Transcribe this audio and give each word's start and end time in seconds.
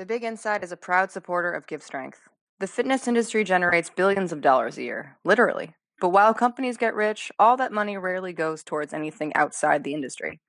The 0.00 0.06
Big 0.06 0.24
Inside 0.24 0.64
is 0.64 0.72
a 0.72 0.78
proud 0.78 1.10
supporter 1.10 1.52
of 1.52 1.66
Give 1.66 1.82
Strength. 1.82 2.22
The 2.58 2.66
fitness 2.66 3.06
industry 3.06 3.44
generates 3.44 3.90
billions 3.90 4.32
of 4.32 4.40
dollars 4.40 4.78
a 4.78 4.82
year, 4.82 5.18
literally. 5.24 5.74
But 6.00 6.08
while 6.08 6.32
companies 6.32 6.78
get 6.78 6.94
rich, 6.94 7.30
all 7.38 7.58
that 7.58 7.70
money 7.70 7.98
rarely 7.98 8.32
goes 8.32 8.64
towards 8.64 8.94
anything 8.94 9.30
outside 9.34 9.84
the 9.84 9.92
industry. 9.92 10.40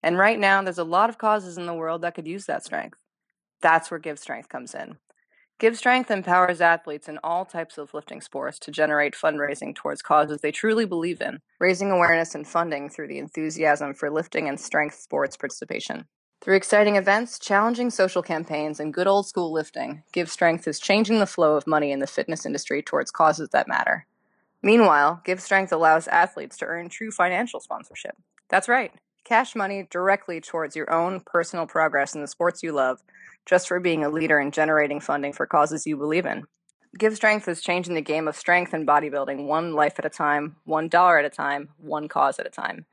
And 0.00 0.16
right 0.16 0.38
now, 0.38 0.62
there's 0.62 0.78
a 0.78 0.84
lot 0.84 1.10
of 1.10 1.18
causes 1.18 1.58
in 1.58 1.66
the 1.66 1.74
world 1.74 2.02
that 2.02 2.14
could 2.14 2.28
use 2.28 2.46
that 2.46 2.64
strength. 2.64 2.98
That's 3.60 3.90
where 3.90 3.98
Give 3.98 4.16
Strength 4.16 4.48
comes 4.48 4.76
in. 4.76 4.98
Give 5.58 5.76
Strength 5.76 6.12
empowers 6.12 6.60
athletes 6.60 7.08
in 7.08 7.18
all 7.24 7.44
types 7.44 7.78
of 7.78 7.92
lifting 7.92 8.20
sports 8.20 8.60
to 8.60 8.70
generate 8.70 9.14
fundraising 9.14 9.74
towards 9.74 10.02
causes 10.02 10.40
they 10.40 10.52
truly 10.52 10.84
believe 10.84 11.20
in, 11.20 11.40
raising 11.58 11.90
awareness 11.90 12.36
and 12.36 12.46
funding 12.46 12.88
through 12.88 13.08
the 13.08 13.18
enthusiasm 13.18 13.92
for 13.92 14.08
lifting 14.08 14.48
and 14.48 14.60
strength 14.60 15.00
sports 15.00 15.36
participation. 15.36 16.04
Through 16.40 16.56
exciting 16.56 16.96
events, 16.96 17.38
challenging 17.38 17.90
social 17.90 18.22
campaigns, 18.22 18.80
and 18.80 18.94
good 18.94 19.06
old 19.06 19.26
school 19.26 19.52
lifting, 19.52 20.04
Give 20.10 20.30
Strength 20.30 20.66
is 20.66 20.80
changing 20.80 21.18
the 21.18 21.26
flow 21.26 21.54
of 21.54 21.66
money 21.66 21.92
in 21.92 21.98
the 21.98 22.06
fitness 22.06 22.46
industry 22.46 22.80
towards 22.80 23.10
causes 23.10 23.50
that 23.50 23.68
matter. 23.68 24.06
Meanwhile, 24.62 25.20
Give 25.22 25.42
Strength 25.42 25.70
allows 25.70 26.08
athletes 26.08 26.56
to 26.56 26.64
earn 26.64 26.88
true 26.88 27.10
financial 27.10 27.60
sponsorship. 27.60 28.16
That's 28.48 28.70
right, 28.70 28.90
cash 29.22 29.54
money 29.54 29.86
directly 29.90 30.40
towards 30.40 30.74
your 30.74 30.90
own 30.90 31.20
personal 31.20 31.66
progress 31.66 32.14
in 32.14 32.22
the 32.22 32.26
sports 32.26 32.62
you 32.62 32.72
love, 32.72 33.02
just 33.44 33.68
for 33.68 33.78
being 33.78 34.02
a 34.02 34.08
leader 34.08 34.40
in 34.40 34.50
generating 34.50 35.00
funding 35.00 35.34
for 35.34 35.46
causes 35.46 35.86
you 35.86 35.98
believe 35.98 36.24
in. 36.24 36.44
Give 36.98 37.14
Strength 37.14 37.48
is 37.48 37.60
changing 37.60 37.94
the 37.94 38.00
game 38.00 38.26
of 38.26 38.34
strength 38.34 38.72
and 38.72 38.88
bodybuilding 38.88 39.44
one 39.46 39.74
life 39.74 39.98
at 39.98 40.06
a 40.06 40.10
time, 40.10 40.56
one 40.64 40.88
dollar 40.88 41.18
at 41.18 41.26
a 41.26 41.30
time, 41.30 41.68
one 41.76 42.08
cause 42.08 42.38
at 42.38 42.46
a 42.46 42.50
time. 42.50 42.86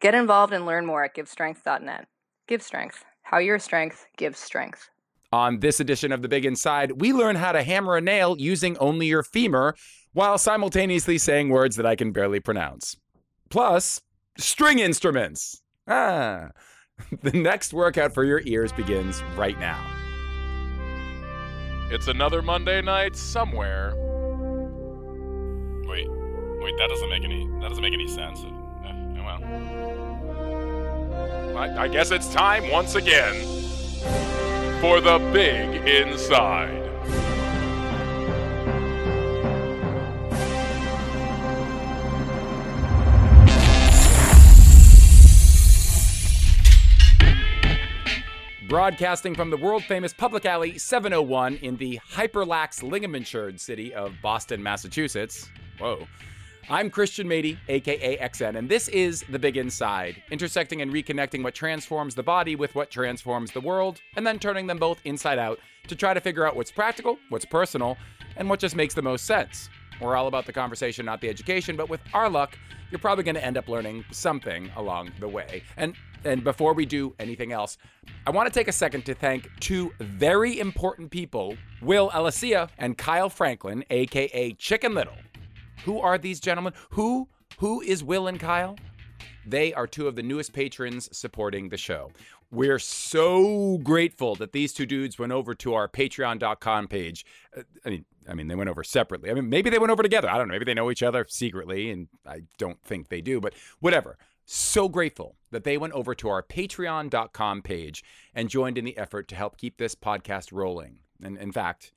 Get 0.00 0.14
involved 0.14 0.52
and 0.52 0.66
learn 0.66 0.84
more 0.84 1.02
at 1.02 1.16
givestrength.net. 1.16 2.06
Give 2.50 2.62
strength. 2.62 3.04
How 3.22 3.38
your 3.38 3.60
strength 3.60 4.08
gives 4.16 4.36
strength. 4.40 4.90
On 5.30 5.60
this 5.60 5.78
edition 5.78 6.10
of 6.10 6.20
The 6.20 6.26
Big 6.26 6.44
Inside, 6.44 7.00
we 7.00 7.12
learn 7.12 7.36
how 7.36 7.52
to 7.52 7.62
hammer 7.62 7.96
a 7.96 8.00
nail 8.00 8.34
using 8.40 8.76
only 8.78 9.06
your 9.06 9.22
femur 9.22 9.76
while 10.14 10.36
simultaneously 10.36 11.16
saying 11.16 11.50
words 11.50 11.76
that 11.76 11.86
I 11.86 11.94
can 11.94 12.10
barely 12.10 12.40
pronounce. 12.40 12.96
Plus, 13.50 14.00
string 14.36 14.80
instruments. 14.80 15.62
Ah. 15.86 16.48
The 17.22 17.32
next 17.32 17.72
workout 17.72 18.12
for 18.12 18.24
your 18.24 18.42
ears 18.44 18.72
begins 18.72 19.22
right 19.34 19.58
now. 19.58 19.80
It's 21.90 22.08
another 22.08 22.42
Monday 22.42 22.82
night 22.82 23.16
somewhere. 23.16 23.94
Wait, 25.86 26.06
wait, 26.60 26.74
that 26.76 26.88
doesn't 26.90 27.08
make 27.08 27.24
any 27.24 27.46
that 27.62 27.68
doesn't 27.70 27.82
make 27.82 27.94
any 27.94 28.06
sense. 28.06 28.44
I, 31.56 31.84
I 31.84 31.88
guess 31.88 32.10
it's 32.10 32.32
time 32.32 32.70
once 32.70 32.94
again 32.94 33.34
for 34.80 35.00
the 35.00 35.18
big 35.32 35.86
inside. 35.86 36.78
Broadcasting 48.68 49.34
from 49.34 49.50
the 49.50 49.56
world 49.56 49.82
famous 49.82 50.12
Public 50.12 50.46
Alley 50.46 50.78
701 50.78 51.56
in 51.56 51.76
the 51.76 51.98
hyperlax 52.12 52.84
ligament-insured 52.84 53.60
city 53.60 53.92
of 53.92 54.14
Boston, 54.22 54.62
Massachusetts. 54.62 55.50
Whoa. 55.80 56.06
I'm 56.72 56.88
Christian 56.88 57.26
Matyi, 57.26 57.58
aka 57.66 58.16
XN, 58.18 58.56
and 58.56 58.68
this 58.68 58.86
is 58.86 59.24
The 59.28 59.40
Big 59.40 59.56
Inside, 59.56 60.22
intersecting 60.30 60.82
and 60.82 60.92
reconnecting 60.92 61.42
what 61.42 61.52
transforms 61.52 62.14
the 62.14 62.22
body 62.22 62.54
with 62.54 62.76
what 62.76 62.92
transforms 62.92 63.50
the 63.50 63.60
world, 63.60 64.00
and 64.14 64.24
then 64.24 64.38
turning 64.38 64.68
them 64.68 64.78
both 64.78 65.00
inside 65.02 65.40
out 65.40 65.58
to 65.88 65.96
try 65.96 66.14
to 66.14 66.20
figure 66.20 66.46
out 66.46 66.54
what's 66.54 66.70
practical, 66.70 67.18
what's 67.28 67.44
personal, 67.44 67.96
and 68.36 68.48
what 68.48 68.60
just 68.60 68.76
makes 68.76 68.94
the 68.94 69.02
most 69.02 69.26
sense. 69.26 69.68
We're 70.00 70.14
all 70.14 70.28
about 70.28 70.46
the 70.46 70.52
conversation, 70.52 71.04
not 71.04 71.20
the 71.20 71.28
education, 71.28 71.74
but 71.74 71.88
with 71.88 72.00
our 72.14 72.30
luck, 72.30 72.56
you're 72.92 73.00
probably 73.00 73.24
going 73.24 73.34
to 73.34 73.44
end 73.44 73.58
up 73.58 73.68
learning 73.68 74.04
something 74.12 74.70
along 74.76 75.10
the 75.18 75.26
way. 75.26 75.64
And 75.76 75.96
and 76.22 76.44
before 76.44 76.72
we 76.72 76.86
do 76.86 77.16
anything 77.18 77.50
else, 77.50 77.78
I 78.28 78.30
want 78.30 78.46
to 78.46 78.56
take 78.56 78.68
a 78.68 78.72
second 78.72 79.04
to 79.06 79.14
thank 79.14 79.50
two 79.58 79.92
very 79.98 80.60
important 80.60 81.10
people, 81.10 81.56
Will 81.82 82.10
Alasia 82.10 82.68
and 82.78 82.96
Kyle 82.96 83.28
Franklin, 83.28 83.84
aka 83.90 84.52
Chicken 84.52 84.94
Little. 84.94 85.16
Who 85.84 86.00
are 86.00 86.18
these 86.18 86.40
gentlemen? 86.40 86.74
Who 86.90 87.28
who 87.58 87.80
is 87.80 88.02
Will 88.02 88.26
and 88.26 88.38
Kyle? 88.40 88.76
They 89.46 89.72
are 89.74 89.86
two 89.86 90.06
of 90.06 90.16
the 90.16 90.22
newest 90.22 90.52
patrons 90.52 91.08
supporting 91.16 91.68
the 91.68 91.76
show. 91.76 92.12
We're 92.50 92.78
so 92.78 93.78
grateful 93.78 94.34
that 94.36 94.52
these 94.52 94.72
two 94.72 94.86
dudes 94.86 95.18
went 95.18 95.32
over 95.32 95.54
to 95.56 95.74
our 95.74 95.88
patreon.com 95.88 96.88
page. 96.88 97.24
Uh, 97.56 97.62
I 97.84 97.90
mean, 97.90 98.04
I 98.28 98.34
mean 98.34 98.48
they 98.48 98.54
went 98.54 98.70
over 98.70 98.82
separately. 98.82 99.30
I 99.30 99.34
mean, 99.34 99.48
maybe 99.48 99.70
they 99.70 99.78
went 99.78 99.92
over 99.92 100.02
together. 100.02 100.28
I 100.28 100.36
don't 100.36 100.48
know. 100.48 100.52
Maybe 100.52 100.64
they 100.64 100.74
know 100.74 100.90
each 100.90 101.02
other 101.02 101.26
secretly 101.28 101.90
and 101.90 102.08
I 102.26 102.42
don't 102.58 102.82
think 102.82 103.08
they 103.08 103.20
do, 103.20 103.40
but 103.40 103.54
whatever. 103.78 104.18
So 104.44 104.88
grateful 104.88 105.36
that 105.52 105.62
they 105.62 105.78
went 105.78 105.92
over 105.92 106.14
to 106.16 106.28
our 106.28 106.42
patreon.com 106.42 107.62
page 107.62 108.02
and 108.34 108.48
joined 108.48 108.78
in 108.78 108.84
the 108.84 108.98
effort 108.98 109.28
to 109.28 109.36
help 109.36 109.56
keep 109.56 109.76
this 109.76 109.94
podcast 109.94 110.50
rolling. 110.52 110.98
And 111.22 111.38
in 111.38 111.52
fact, 111.52 111.92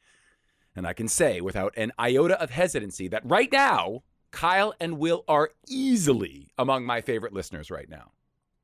and 0.75 0.87
I 0.87 0.93
can 0.93 1.07
say 1.07 1.41
without 1.41 1.73
an 1.77 1.91
iota 1.99 2.41
of 2.41 2.49
hesitancy 2.49 3.07
that 3.09 3.21
right 3.25 3.51
now, 3.51 4.03
Kyle 4.31 4.73
and 4.79 4.97
Will 4.97 5.23
are 5.27 5.51
easily 5.67 6.49
among 6.57 6.85
my 6.85 7.01
favorite 7.01 7.33
listeners 7.33 7.69
right 7.69 7.89
now. 7.89 8.11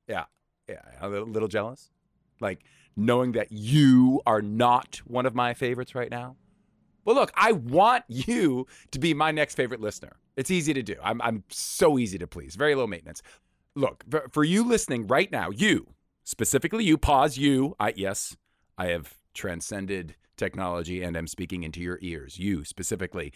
Yeah. 0.08 0.26
Yeah. 0.68 0.82
A 1.02 1.08
little 1.08 1.48
jealous. 1.48 1.92
Like 2.40 2.62
knowing 2.96 3.34
that 3.34 3.52
you 3.52 4.22
are 4.26 4.42
not 4.42 5.02
one 5.06 5.26
of 5.26 5.36
my 5.36 5.54
favorites 5.54 5.94
right 5.94 6.10
now. 6.10 6.36
Well, 7.06 7.16
look, 7.16 7.32
I 7.36 7.54
want 7.54 8.04
you 8.08 8.68
to 8.92 9.00
be 9.00 9.14
my 9.14 9.32
next 9.32 9.56
favorite 9.56 9.80
listener. 9.80 10.18
It's 10.36 10.52
easy 10.52 10.74
to 10.74 10.82
do. 10.84 10.96
I'm, 11.04 11.22
I'm 11.22 11.44
so 11.50 11.98
easy 11.98 12.18
to 12.18 12.28
please, 12.28 12.56
very 12.56 12.76
low 12.76 12.88
maintenance. 12.88 13.22
Look, 13.76 14.04
for 14.32 14.44
you 14.44 14.64
listening 14.64 15.08
right 15.08 15.32
now, 15.32 15.50
you, 15.50 15.94
specifically 16.24 16.84
you, 16.84 16.98
pause 16.98 17.38
you. 17.38 17.76
I, 17.80 17.94
yes, 17.96 18.36
I 18.78 18.88
have 18.88 19.16
transcended 19.34 20.16
technology 20.40 21.04
and 21.04 21.16
I'm 21.16 21.28
speaking 21.28 21.64
into 21.64 21.82
your 21.82 22.00
ears, 22.02 22.40
you 22.40 22.66
specifically. 22.66 23.32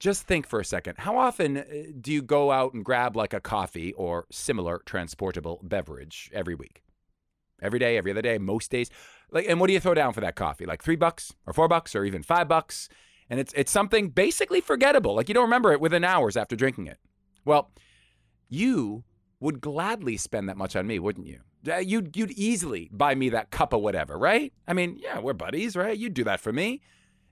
Just 0.00 0.26
think 0.26 0.48
for 0.48 0.58
a 0.58 0.64
second. 0.64 0.96
How 0.98 1.16
often 1.16 1.58
uh, 1.58 1.64
do 2.00 2.12
you 2.12 2.22
go 2.22 2.50
out 2.50 2.74
and 2.74 2.84
grab 2.84 3.16
like 3.16 3.32
a 3.32 3.40
coffee 3.40 3.92
or 3.92 4.26
similar 4.32 4.82
transportable 4.84 5.60
beverage 5.62 6.28
every 6.34 6.56
week? 6.56 6.82
Every 7.60 7.78
day, 7.78 7.96
every 7.96 8.10
other 8.10 8.22
day, 8.22 8.38
most 8.38 8.72
days. 8.72 8.90
Like 9.30 9.46
and 9.48 9.60
what 9.60 9.68
do 9.68 9.74
you 9.74 9.78
throw 9.78 9.94
down 9.94 10.12
for 10.12 10.20
that 10.20 10.34
coffee? 10.34 10.66
Like 10.66 10.82
3 10.82 10.96
bucks 10.96 11.32
or 11.46 11.52
4 11.52 11.68
bucks 11.68 11.94
or 11.94 12.04
even 12.04 12.24
5 12.24 12.48
bucks? 12.48 12.88
And 13.30 13.38
it's 13.38 13.52
it's 13.54 13.70
something 13.70 14.08
basically 14.08 14.60
forgettable. 14.60 15.14
Like 15.14 15.28
you 15.28 15.34
don't 15.34 15.44
remember 15.44 15.72
it 15.72 15.80
within 15.80 16.02
hours 16.02 16.36
after 16.36 16.56
drinking 16.56 16.88
it. 16.88 16.98
Well, 17.44 17.70
you 18.48 19.04
would 19.38 19.60
gladly 19.60 20.16
spend 20.16 20.48
that 20.48 20.56
much 20.56 20.74
on 20.74 20.86
me, 20.86 20.98
wouldn't 20.98 21.26
you? 21.26 21.40
You'd 21.64 22.16
you'd 22.16 22.32
easily 22.32 22.88
buy 22.92 23.14
me 23.14 23.28
that 23.30 23.50
cup 23.50 23.72
of 23.72 23.80
whatever, 23.80 24.18
right? 24.18 24.52
I 24.66 24.72
mean, 24.72 24.98
yeah, 24.98 25.20
we're 25.20 25.32
buddies, 25.32 25.76
right? 25.76 25.96
You'd 25.96 26.14
do 26.14 26.24
that 26.24 26.40
for 26.40 26.52
me. 26.52 26.80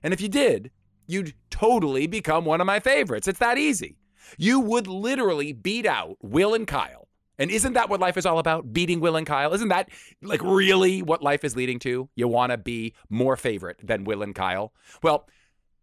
And 0.03 0.13
if 0.13 0.21
you 0.21 0.29
did, 0.29 0.71
you'd 1.05 1.33
totally 1.49 2.07
become 2.07 2.45
one 2.45 2.61
of 2.61 2.67
my 2.67 2.79
favorites. 2.79 3.27
It's 3.27 3.39
that 3.39 3.57
easy. 3.57 3.97
You 4.37 4.59
would 4.59 4.87
literally 4.87 5.51
beat 5.51 5.85
out 5.85 6.17
Will 6.21 6.53
and 6.53 6.65
Kyle. 6.65 7.07
And 7.37 7.49
isn't 7.49 7.73
that 7.73 7.89
what 7.89 7.99
life 7.99 8.17
is 8.17 8.25
all 8.25 8.39
about? 8.39 8.71
Beating 8.71 8.99
Will 8.99 9.15
and 9.15 9.25
Kyle? 9.25 9.53
Isn't 9.53 9.69
that 9.69 9.89
like 10.21 10.41
really 10.43 11.01
what 11.01 11.23
life 11.23 11.43
is 11.43 11.55
leading 11.55 11.79
to? 11.79 12.07
You 12.15 12.27
want 12.27 12.51
to 12.51 12.57
be 12.57 12.93
more 13.09 13.35
favorite 13.35 13.79
than 13.83 14.03
Will 14.03 14.21
and 14.21 14.35
Kyle? 14.35 14.73
Well, 15.01 15.27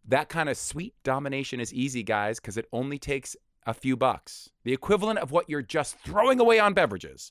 that 0.06 0.28
kind 0.28 0.48
of 0.48 0.56
sweet 0.56 0.94
domination 1.02 1.60
is 1.60 1.74
easy, 1.74 2.02
guys, 2.02 2.40
because 2.40 2.56
it 2.56 2.66
only 2.72 2.98
takes 2.98 3.36
a 3.66 3.74
few 3.74 3.96
bucks, 3.96 4.50
the 4.64 4.72
equivalent 4.72 5.18
of 5.18 5.32
what 5.32 5.50
you're 5.50 5.60
just 5.60 5.98
throwing 5.98 6.40
away 6.40 6.58
on 6.58 6.72
beverages 6.72 7.30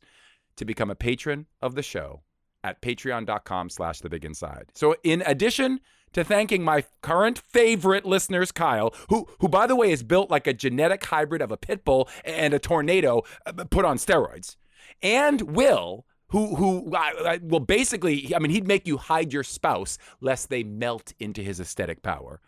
to 0.57 0.66
become 0.66 0.90
a 0.90 0.95
patron 0.95 1.45
of 1.62 1.75
the 1.75 1.84
show 1.84 2.22
at 2.63 2.81
patreon.com 2.81 3.69
slash 3.69 4.01
the 4.01 4.09
big 4.09 4.25
inside. 4.25 4.72
So 4.73 4.95
in 5.03 5.23
addition 5.25 5.79
to 6.13 6.23
thanking 6.23 6.63
my 6.63 6.83
current 7.01 7.39
favorite 7.39 8.06
listeners, 8.06 8.51
Kyle, 8.51 8.94
who 9.09 9.27
who 9.39 9.48
by 9.48 9.68
the 9.68 9.75
way 9.75 9.92
is 9.92 10.04
built 10.04 10.30
like 10.30 10.48
a 10.48 10.54
genetic 10.54 11.04
hybrid 11.06 11.42
of 11.42 11.51
a 11.51 11.57
pit 11.57 11.86
bull 11.86 12.09
and 12.25 12.54
a 12.54 12.59
tornado 12.59 13.24
uh, 13.45 13.63
put 13.69 13.86
on 13.86 13.98
steroids, 13.98 14.56
and 15.01 15.42
Will, 15.42 16.06
who 16.30 16.56
who 16.56 16.95
uh, 16.95 17.38
will 17.42 17.60
basically, 17.60 18.33
I 18.36 18.39
mean, 18.39 18.51
he'd 18.51 18.68
make 18.68 18.88
you 18.88 18.98
hide 18.98 19.31
your 19.31 19.44
spouse 19.44 19.98
lest 20.21 20.50
they 20.50 20.63
melt 20.63 21.13
into 21.19 21.42
his 21.42 21.60
aesthetic 21.60 22.01
power. 22.01 22.42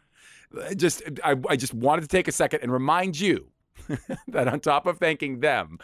Just 0.76 1.04
I, 1.24 1.36
I 1.48 1.56
just 1.56 1.74
wanted 1.74 2.02
to 2.02 2.08
take 2.08 2.28
a 2.28 2.32
second 2.32 2.62
and 2.64 2.72
remind 2.72 3.20
you 3.20 3.52
that 4.28 4.48
on 4.48 4.60
top 4.60 4.88
of 4.88 4.98
thanking 4.98 5.42
them, 5.42 5.78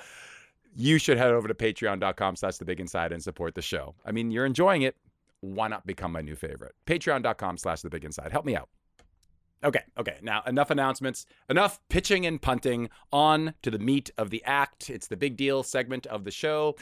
you 0.76 0.98
should 0.98 1.18
head 1.18 1.32
over 1.32 1.48
to 1.48 1.54
patreon.com 1.54 2.36
slash 2.36 2.58
the 2.58 2.66
big 2.66 2.80
inside 2.80 3.12
and 3.12 3.24
support 3.24 3.56
the 3.56 3.62
show. 3.62 3.96
I 4.06 4.12
mean, 4.12 4.30
you're 4.32 4.46
enjoying 4.46 4.82
it. 4.82 4.96
Why 5.40 5.68
not 5.68 5.86
become 5.86 6.12
my 6.12 6.22
new 6.22 6.36
favorite? 6.36 6.74
Patreon.com 6.86 7.58
slash 7.58 7.82
the 7.82 7.90
big 7.90 8.04
inside. 8.04 8.32
Help 8.32 8.46
me 8.46 8.56
out. 8.56 8.70
Okay, 9.64 9.84
okay. 9.98 10.18
Now, 10.22 10.44
enough 10.46 10.70
announcements, 10.70 11.26
enough 11.50 11.80
pitching 11.90 12.26
and 12.26 12.42
punting. 12.42 12.90
On 13.12 13.54
to 13.64 13.72
the 13.72 13.80
meat 13.80 14.12
of 14.18 14.30
the 14.30 14.44
act. 14.44 14.90
It's 14.90 15.08
the 15.08 15.18
big 15.18 15.38
deal 15.38 15.64
segment 15.64 16.06
of 16.08 16.24
the 16.24 16.32
show. 16.32 16.76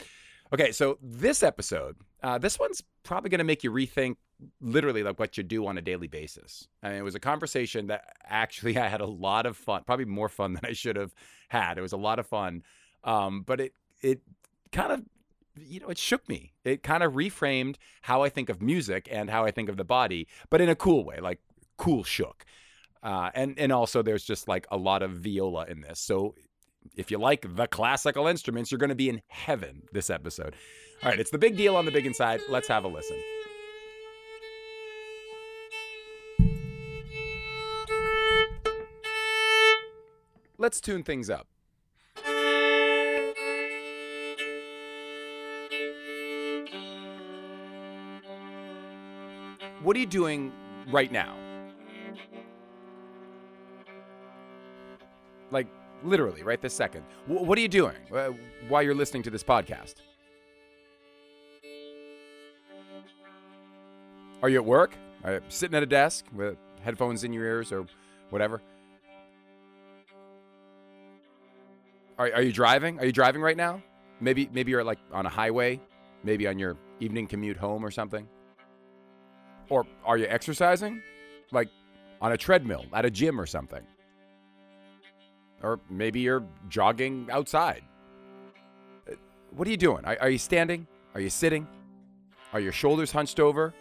Okay, 0.52 0.72
so 0.72 0.98
this 1.00 1.42
episode, 1.42 1.96
uh, 2.22 2.38
this 2.38 2.58
one's 2.58 2.82
probably 3.02 3.30
going 3.30 3.38
to 3.38 3.44
make 3.44 3.64
you 3.64 3.70
rethink 3.70 4.16
literally 4.60 5.02
like 5.02 5.18
what 5.18 5.36
you 5.36 5.42
do 5.42 5.66
on 5.66 5.78
a 5.78 5.82
daily 5.82 6.08
basis. 6.08 6.66
I 6.82 6.90
mean, 6.90 6.98
it 6.98 7.02
was 7.02 7.14
a 7.14 7.20
conversation 7.20 7.86
that 7.86 8.04
actually 8.24 8.76
I 8.78 8.88
had 8.88 9.00
a 9.00 9.06
lot 9.06 9.46
of 9.46 9.56
fun, 9.56 9.82
probably 9.86 10.04
more 10.04 10.28
fun 10.28 10.54
than 10.54 10.64
I 10.64 10.72
should 10.72 10.96
have 10.96 11.14
had. 11.48 11.78
It 11.78 11.82
was 11.82 11.92
a 11.92 11.98
lot 11.98 12.18
of 12.18 12.26
fun. 12.26 12.62
Um, 13.04 13.42
but 13.42 13.60
it 13.60 13.72
it 14.04 14.20
kind 14.70 14.92
of 14.92 15.02
you 15.56 15.80
know, 15.80 15.88
it 15.88 15.98
shook 15.98 16.28
me. 16.28 16.52
It 16.64 16.82
kind 16.82 17.02
of 17.02 17.12
reframed 17.12 17.76
how 18.02 18.22
I 18.22 18.28
think 18.28 18.48
of 18.48 18.60
music 18.60 19.08
and 19.10 19.30
how 19.30 19.44
I 19.44 19.50
think 19.50 19.68
of 19.68 19.76
the 19.76 19.84
body, 19.84 20.26
but 20.50 20.60
in 20.60 20.68
a 20.68 20.74
cool 20.74 21.04
way, 21.04 21.20
like 21.20 21.40
cool 21.76 22.02
shook. 22.02 22.44
Uh, 23.02 23.30
and 23.34 23.58
and 23.58 23.70
also 23.70 24.02
there's 24.02 24.24
just 24.24 24.48
like 24.48 24.66
a 24.70 24.76
lot 24.76 25.02
of 25.02 25.12
viola 25.12 25.66
in 25.66 25.80
this. 25.82 26.00
So 26.00 26.34
if 26.96 27.10
you 27.10 27.18
like 27.18 27.54
the 27.56 27.66
classical 27.66 28.26
instruments, 28.26 28.70
you're 28.70 28.78
going 28.78 28.88
to 28.88 28.94
be 28.94 29.08
in 29.08 29.22
heaven 29.28 29.82
this 29.92 30.10
episode. 30.10 30.54
All 31.02 31.10
right, 31.10 31.20
it's 31.20 31.30
the 31.30 31.38
big 31.38 31.56
deal 31.56 31.76
on 31.76 31.84
the 31.84 31.92
big 31.92 32.06
inside. 32.06 32.40
Let's 32.48 32.68
have 32.68 32.84
a 32.84 32.88
listen. 32.88 33.20
Let's 40.56 40.80
tune 40.80 41.02
things 41.02 41.28
up. 41.28 41.48
What 49.84 49.96
are 49.96 50.00
you 50.00 50.06
doing 50.06 50.50
right 50.90 51.12
now? 51.12 51.36
Like, 55.50 55.66
literally, 56.02 56.42
right 56.42 56.58
this 56.60 56.72
second. 56.72 57.04
W- 57.28 57.46
what 57.46 57.58
are 57.58 57.60
you 57.60 57.68
doing 57.68 57.96
uh, 58.10 58.30
while 58.68 58.82
you're 58.82 58.94
listening 58.94 59.22
to 59.24 59.30
this 59.30 59.44
podcast? 59.44 59.96
Are 64.42 64.48
you 64.48 64.56
at 64.56 64.64
work? 64.64 64.96
Are 65.22 65.34
you 65.34 65.40
sitting 65.50 65.76
at 65.76 65.82
a 65.82 65.86
desk 65.86 66.24
with 66.32 66.56
headphones 66.82 67.22
in 67.22 67.34
your 67.34 67.44
ears 67.44 67.70
or 67.70 67.84
whatever? 68.30 68.62
Are, 72.18 72.32
are 72.32 72.42
you 72.42 72.52
driving? 72.52 72.98
Are 73.00 73.04
you 73.04 73.12
driving 73.12 73.42
right 73.42 73.56
now? 73.56 73.82
Maybe 74.20 74.48
maybe 74.50 74.70
you're 74.70 74.84
like 74.84 74.98
on 75.12 75.26
a 75.26 75.30
highway, 75.30 75.78
maybe 76.22 76.48
on 76.48 76.58
your 76.58 76.78
evening 77.00 77.26
commute 77.26 77.58
home 77.58 77.84
or 77.84 77.90
something. 77.90 78.26
Or 79.68 79.86
are 80.04 80.18
you 80.18 80.26
exercising? 80.28 81.02
Like 81.52 81.68
on 82.20 82.32
a 82.32 82.36
treadmill 82.36 82.84
at 82.92 83.04
a 83.04 83.10
gym 83.10 83.40
or 83.40 83.46
something? 83.46 83.82
Or 85.62 85.80
maybe 85.88 86.20
you're 86.20 86.44
jogging 86.68 87.28
outside. 87.30 87.82
Uh, 89.10 89.14
What 89.50 89.66
are 89.66 89.70
you 89.70 89.76
doing? 89.76 90.04
Are, 90.04 90.16
are 90.20 90.30
you 90.30 90.38
standing? 90.38 90.86
Are 91.14 91.20
you 91.20 91.30
sitting? 91.30 91.66
Are 92.52 92.60
your 92.60 92.72
shoulders 92.72 93.12
hunched 93.12 93.40
over? 93.40 93.72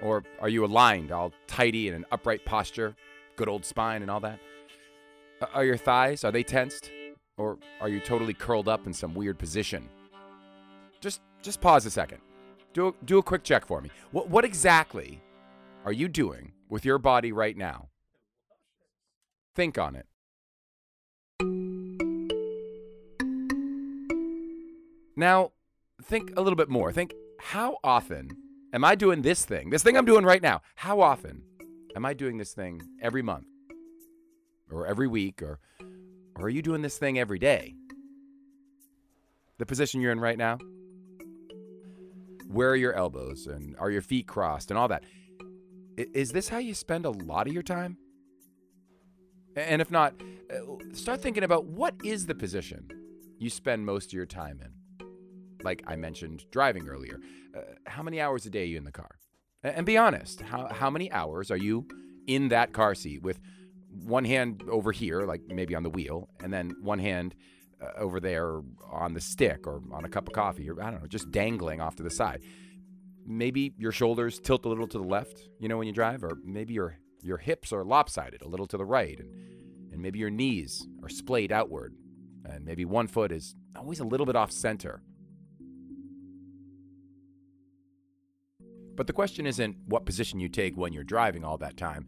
Or 0.00 0.22
are 0.40 0.48
you 0.48 0.64
aligned, 0.64 1.10
all 1.10 1.32
tidy 1.48 1.88
in 1.88 1.94
an 1.94 2.04
upright 2.12 2.44
posture, 2.44 2.94
good 3.36 3.48
old 3.48 3.64
spine 3.64 4.02
and 4.02 4.10
all 4.10 4.20
that? 4.20 4.38
Are 5.52 5.64
your 5.64 5.76
thighs, 5.76 6.24
are 6.24 6.30
they 6.30 6.44
tensed? 6.44 6.90
Or 7.36 7.58
are 7.80 7.88
you 7.88 8.00
totally 8.00 8.34
curled 8.34 8.68
up 8.68 8.86
in 8.86 8.92
some 8.92 9.14
weird 9.14 9.38
position? 9.38 9.88
Just 11.00 11.20
just 11.42 11.60
pause 11.60 11.86
a 11.86 11.90
second. 11.90 12.18
Do 12.78 12.86
a, 12.86 12.92
do 13.04 13.18
a 13.18 13.22
quick 13.24 13.42
check 13.42 13.66
for 13.66 13.80
me. 13.80 13.90
What 14.12 14.30
what 14.30 14.44
exactly 14.44 15.20
are 15.84 15.92
you 15.92 16.06
doing 16.06 16.52
with 16.68 16.84
your 16.84 16.98
body 16.98 17.32
right 17.32 17.56
now? 17.56 17.88
Think 19.56 19.78
on 19.78 19.96
it. 19.96 20.06
Now, 25.16 25.50
think 26.04 26.30
a 26.36 26.40
little 26.40 26.54
bit 26.54 26.68
more. 26.68 26.92
Think 26.92 27.14
how 27.40 27.78
often 27.82 28.30
am 28.72 28.84
I 28.84 28.94
doing 28.94 29.22
this 29.22 29.44
thing? 29.44 29.70
This 29.70 29.82
thing 29.82 29.96
I'm 29.96 30.04
doing 30.04 30.24
right 30.24 30.40
now. 30.40 30.62
How 30.76 31.00
often 31.00 31.42
am 31.96 32.06
I 32.06 32.14
doing 32.14 32.38
this 32.38 32.52
thing 32.52 32.80
every 33.02 33.22
month? 33.22 33.48
Or 34.70 34.86
every 34.86 35.08
week 35.08 35.42
or 35.42 35.58
or 36.36 36.44
are 36.44 36.48
you 36.48 36.62
doing 36.62 36.82
this 36.82 36.96
thing 36.96 37.18
every 37.18 37.40
day? 37.40 37.74
The 39.58 39.66
position 39.66 40.00
you're 40.00 40.12
in 40.12 40.20
right 40.20 40.38
now? 40.38 40.58
Where 42.48 42.70
are 42.70 42.76
your 42.76 42.94
elbows 42.94 43.46
and 43.46 43.76
are 43.78 43.90
your 43.90 44.00
feet 44.00 44.26
crossed 44.26 44.70
and 44.70 44.78
all 44.78 44.88
that. 44.88 45.04
Is 45.96 46.32
this 46.32 46.48
how 46.48 46.58
you 46.58 46.74
spend 46.74 47.04
a 47.04 47.10
lot 47.10 47.46
of 47.46 47.52
your 47.52 47.62
time? 47.62 47.98
And 49.54 49.82
if 49.82 49.90
not, 49.90 50.14
uh, 50.50 50.94
start 50.94 51.20
thinking 51.20 51.42
about 51.42 51.66
what 51.66 51.94
is 52.04 52.26
the 52.26 52.34
position 52.34 52.88
you 53.38 53.50
spend 53.50 53.84
most 53.84 54.06
of 54.06 54.12
your 54.14 54.26
time 54.26 54.60
in? 54.62 55.06
Like 55.62 55.82
I 55.86 55.96
mentioned 55.96 56.44
driving 56.50 56.88
earlier. 56.88 57.20
Uh, 57.54 57.60
how 57.86 58.02
many 58.02 58.20
hours 58.20 58.46
a 58.46 58.50
day 58.50 58.62
are 58.62 58.66
you 58.66 58.78
in 58.78 58.84
the 58.84 58.92
car? 58.92 59.18
And 59.62 59.84
be 59.84 59.98
honest, 59.98 60.40
how, 60.40 60.68
how 60.68 60.88
many 60.88 61.10
hours 61.10 61.50
are 61.50 61.56
you 61.56 61.86
in 62.26 62.48
that 62.48 62.72
car 62.72 62.94
seat 62.94 63.22
with 63.22 63.40
one 63.90 64.24
hand 64.24 64.62
over 64.70 64.92
here, 64.92 65.22
like 65.22 65.42
maybe 65.48 65.74
on 65.74 65.82
the 65.82 65.90
wheel, 65.90 66.28
and 66.42 66.52
then 66.52 66.76
one 66.80 67.00
hand 67.00 67.34
uh, 67.80 67.90
over 67.96 68.20
there 68.20 68.60
on 68.90 69.14
the 69.14 69.20
stick 69.20 69.66
or 69.66 69.82
on 69.92 70.04
a 70.04 70.08
cup 70.08 70.28
of 70.28 70.34
coffee, 70.34 70.68
or 70.68 70.82
I 70.82 70.90
don't 70.90 71.00
know, 71.02 71.08
just 71.08 71.30
dangling 71.30 71.80
off 71.80 71.96
to 71.96 72.02
the 72.02 72.10
side. 72.10 72.42
Maybe 73.26 73.74
your 73.78 73.92
shoulders 73.92 74.40
tilt 74.40 74.64
a 74.64 74.68
little 74.68 74.88
to 74.88 74.98
the 74.98 75.04
left, 75.04 75.48
you 75.58 75.68
know, 75.68 75.76
when 75.76 75.86
you 75.86 75.92
drive, 75.92 76.24
or 76.24 76.38
maybe 76.44 76.74
your 76.74 76.98
your 77.20 77.38
hips 77.38 77.72
are 77.72 77.84
lopsided 77.84 78.42
a 78.42 78.48
little 78.48 78.66
to 78.66 78.76
the 78.76 78.84
right, 78.84 79.18
and 79.18 79.28
and 79.92 80.02
maybe 80.02 80.18
your 80.18 80.30
knees 80.30 80.86
are 81.02 81.08
splayed 81.08 81.52
outward, 81.52 81.94
and 82.44 82.64
maybe 82.64 82.84
one 82.84 83.06
foot 83.06 83.32
is 83.32 83.54
always 83.76 84.00
a 84.00 84.04
little 84.04 84.26
bit 84.26 84.36
off 84.36 84.52
center. 84.52 85.02
But 88.94 89.06
the 89.06 89.12
question 89.12 89.46
isn't 89.46 89.76
what 89.86 90.06
position 90.06 90.40
you 90.40 90.48
take 90.48 90.76
when 90.76 90.92
you're 90.92 91.04
driving 91.04 91.44
all 91.44 91.58
that 91.58 91.76
time. 91.76 92.06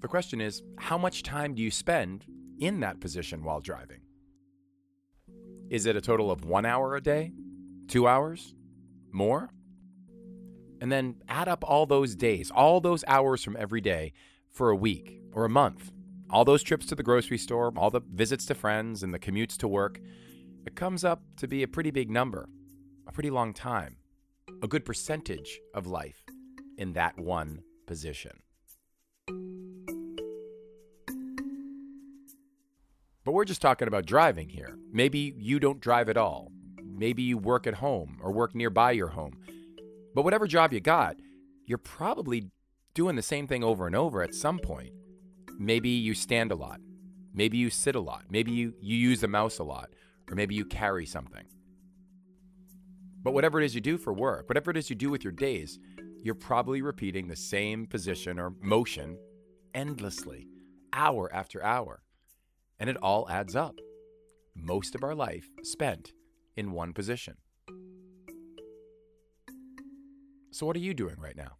The 0.00 0.08
question 0.08 0.40
is, 0.40 0.62
how 0.78 0.98
much 0.98 1.22
time 1.22 1.54
do 1.54 1.62
you 1.62 1.70
spend 1.70 2.26
in 2.58 2.80
that 2.80 3.00
position 3.00 3.42
while 3.42 3.60
driving? 3.60 4.00
Is 5.68 5.86
it 5.86 5.96
a 5.96 6.00
total 6.00 6.30
of 6.30 6.44
one 6.44 6.64
hour 6.64 6.94
a 6.94 7.00
day? 7.00 7.32
Two 7.88 8.06
hours? 8.06 8.54
More? 9.10 9.50
And 10.80 10.92
then 10.92 11.16
add 11.28 11.48
up 11.48 11.64
all 11.66 11.86
those 11.86 12.14
days, 12.14 12.50
all 12.50 12.80
those 12.80 13.04
hours 13.08 13.42
from 13.42 13.56
every 13.58 13.80
day 13.80 14.12
for 14.52 14.70
a 14.70 14.76
week 14.76 15.20
or 15.32 15.44
a 15.44 15.48
month. 15.50 15.92
All 16.30 16.44
those 16.44 16.62
trips 16.62 16.86
to 16.86 16.94
the 16.94 17.02
grocery 17.02 17.38
store, 17.38 17.72
all 17.76 17.90
the 17.90 18.00
visits 18.12 18.46
to 18.46 18.54
friends, 18.54 19.02
and 19.02 19.12
the 19.12 19.18
commutes 19.18 19.56
to 19.58 19.68
work. 19.68 20.00
It 20.66 20.76
comes 20.76 21.04
up 21.04 21.22
to 21.38 21.48
be 21.48 21.62
a 21.62 21.68
pretty 21.68 21.90
big 21.90 22.10
number, 22.10 22.48
a 23.06 23.12
pretty 23.12 23.30
long 23.30 23.52
time, 23.52 23.96
a 24.62 24.68
good 24.68 24.84
percentage 24.84 25.60
of 25.74 25.86
life 25.86 26.24
in 26.78 26.92
that 26.92 27.18
one 27.18 27.62
position. 27.86 28.42
But 33.26 33.32
we're 33.32 33.44
just 33.44 33.60
talking 33.60 33.88
about 33.88 34.06
driving 34.06 34.48
here. 34.48 34.78
Maybe 34.92 35.34
you 35.36 35.58
don't 35.58 35.80
drive 35.80 36.08
at 36.08 36.16
all. 36.16 36.52
Maybe 36.80 37.24
you 37.24 37.36
work 37.36 37.66
at 37.66 37.74
home 37.74 38.18
or 38.22 38.30
work 38.30 38.54
nearby 38.54 38.92
your 38.92 39.08
home. 39.08 39.36
But 40.14 40.22
whatever 40.22 40.46
job 40.46 40.72
you 40.72 40.78
got, 40.78 41.16
you're 41.66 41.76
probably 41.76 42.52
doing 42.94 43.16
the 43.16 43.22
same 43.22 43.48
thing 43.48 43.64
over 43.64 43.88
and 43.88 43.96
over 43.96 44.22
at 44.22 44.32
some 44.32 44.60
point. 44.60 44.92
Maybe 45.58 45.88
you 45.88 46.14
stand 46.14 46.52
a 46.52 46.54
lot. 46.54 46.78
Maybe 47.34 47.58
you 47.58 47.68
sit 47.68 47.96
a 47.96 48.00
lot. 48.00 48.26
Maybe 48.30 48.52
you, 48.52 48.74
you 48.80 48.96
use 48.96 49.22
the 49.22 49.28
mouse 49.28 49.58
a 49.58 49.64
lot. 49.64 49.90
Or 50.30 50.36
maybe 50.36 50.54
you 50.54 50.64
carry 50.64 51.04
something. 51.04 51.46
But 53.24 53.34
whatever 53.34 53.60
it 53.60 53.64
is 53.64 53.74
you 53.74 53.80
do 53.80 53.98
for 53.98 54.12
work, 54.12 54.48
whatever 54.48 54.70
it 54.70 54.76
is 54.76 54.88
you 54.88 54.94
do 54.94 55.10
with 55.10 55.24
your 55.24 55.32
days, 55.32 55.80
you're 56.22 56.36
probably 56.36 56.80
repeating 56.80 57.26
the 57.26 57.34
same 57.34 57.88
position 57.88 58.38
or 58.38 58.52
motion 58.62 59.18
endlessly, 59.74 60.46
hour 60.92 61.28
after 61.34 61.60
hour. 61.64 62.04
And 62.78 62.90
it 62.90 62.96
all 62.98 63.28
adds 63.28 63.56
up. 63.56 63.76
Most 64.54 64.94
of 64.94 65.02
our 65.02 65.14
life 65.14 65.48
spent 65.62 66.12
in 66.56 66.72
one 66.72 66.92
position. 66.92 67.36
So, 70.50 70.64
what 70.64 70.76
are 70.76 70.80
you 70.80 70.94
doing 70.94 71.16
right 71.18 71.36
now? 71.36 71.58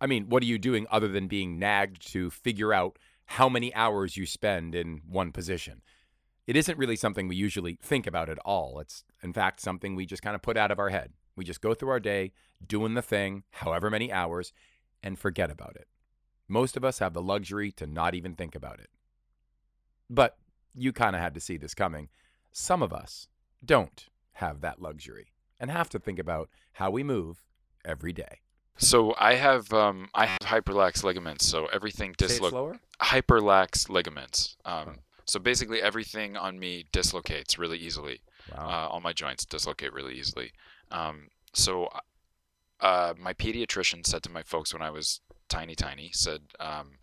I 0.00 0.06
mean, 0.06 0.28
what 0.28 0.42
are 0.42 0.46
you 0.46 0.58
doing 0.58 0.86
other 0.90 1.08
than 1.08 1.28
being 1.28 1.58
nagged 1.58 2.10
to 2.12 2.30
figure 2.30 2.72
out 2.72 2.98
how 3.26 3.48
many 3.48 3.74
hours 3.74 4.16
you 4.16 4.26
spend 4.26 4.74
in 4.74 5.02
one 5.08 5.32
position? 5.32 5.82
It 6.46 6.56
isn't 6.56 6.78
really 6.78 6.96
something 6.96 7.28
we 7.28 7.36
usually 7.36 7.78
think 7.82 8.06
about 8.06 8.28
at 8.30 8.38
all. 8.38 8.80
It's, 8.80 9.04
in 9.22 9.32
fact, 9.32 9.60
something 9.60 9.94
we 9.94 10.06
just 10.06 10.22
kind 10.22 10.34
of 10.34 10.42
put 10.42 10.56
out 10.56 10.70
of 10.70 10.78
our 10.78 10.88
head. 10.88 11.12
We 11.36 11.44
just 11.44 11.60
go 11.60 11.74
through 11.74 11.90
our 11.90 12.00
day 12.00 12.32
doing 12.66 12.94
the 12.94 13.02
thing, 13.02 13.44
however 13.50 13.90
many 13.90 14.10
hours, 14.10 14.52
and 15.02 15.18
forget 15.18 15.50
about 15.50 15.76
it. 15.76 15.86
Most 16.48 16.76
of 16.76 16.84
us 16.84 16.98
have 17.00 17.12
the 17.12 17.22
luxury 17.22 17.70
to 17.72 17.86
not 17.86 18.14
even 18.14 18.34
think 18.34 18.54
about 18.54 18.80
it. 18.80 18.88
But 20.10 20.36
you 20.74 20.92
kind 20.92 21.16
of 21.16 21.22
had 21.22 21.34
to 21.34 21.40
see 21.40 21.56
this 21.56 21.74
coming. 21.74 22.08
Some 22.52 22.82
of 22.82 22.92
us 22.92 23.28
don't 23.64 24.06
have 24.34 24.60
that 24.60 24.80
luxury 24.80 25.32
and 25.58 25.70
have 25.70 25.88
to 25.90 25.98
think 25.98 26.18
about 26.18 26.48
how 26.72 26.90
we 26.90 27.02
move 27.02 27.44
every 27.84 28.12
day. 28.12 28.40
So 28.76 29.14
I 29.18 29.34
have 29.34 29.72
um 29.72 30.08
I 30.14 30.26
have 30.26 30.38
hyperlax 30.40 31.02
ligaments, 31.02 31.44
so 31.44 31.66
everything 31.66 32.14
dislocates. 32.16 32.78
Hyperlax 33.00 33.88
ligaments. 33.88 34.56
Um, 34.64 34.98
so 35.24 35.38
basically 35.38 35.82
everything 35.82 36.36
on 36.36 36.58
me 36.58 36.86
dislocates 36.92 37.58
really 37.58 37.78
easily. 37.78 38.20
Wow. 38.56 38.68
Uh, 38.68 38.88
all 38.88 39.00
my 39.00 39.12
joints 39.12 39.44
dislocate 39.44 39.92
really 39.92 40.14
easily. 40.14 40.52
Um, 40.90 41.28
so 41.52 41.88
uh, 42.80 43.14
my 43.18 43.34
pediatrician 43.34 44.06
said 44.06 44.22
to 44.22 44.30
my 44.30 44.42
folks 44.42 44.72
when 44.72 44.82
I 44.82 44.90
was 44.90 45.20
tiny, 45.48 45.74
tiny, 45.74 46.10
said, 46.12 46.42
um, 46.60 46.97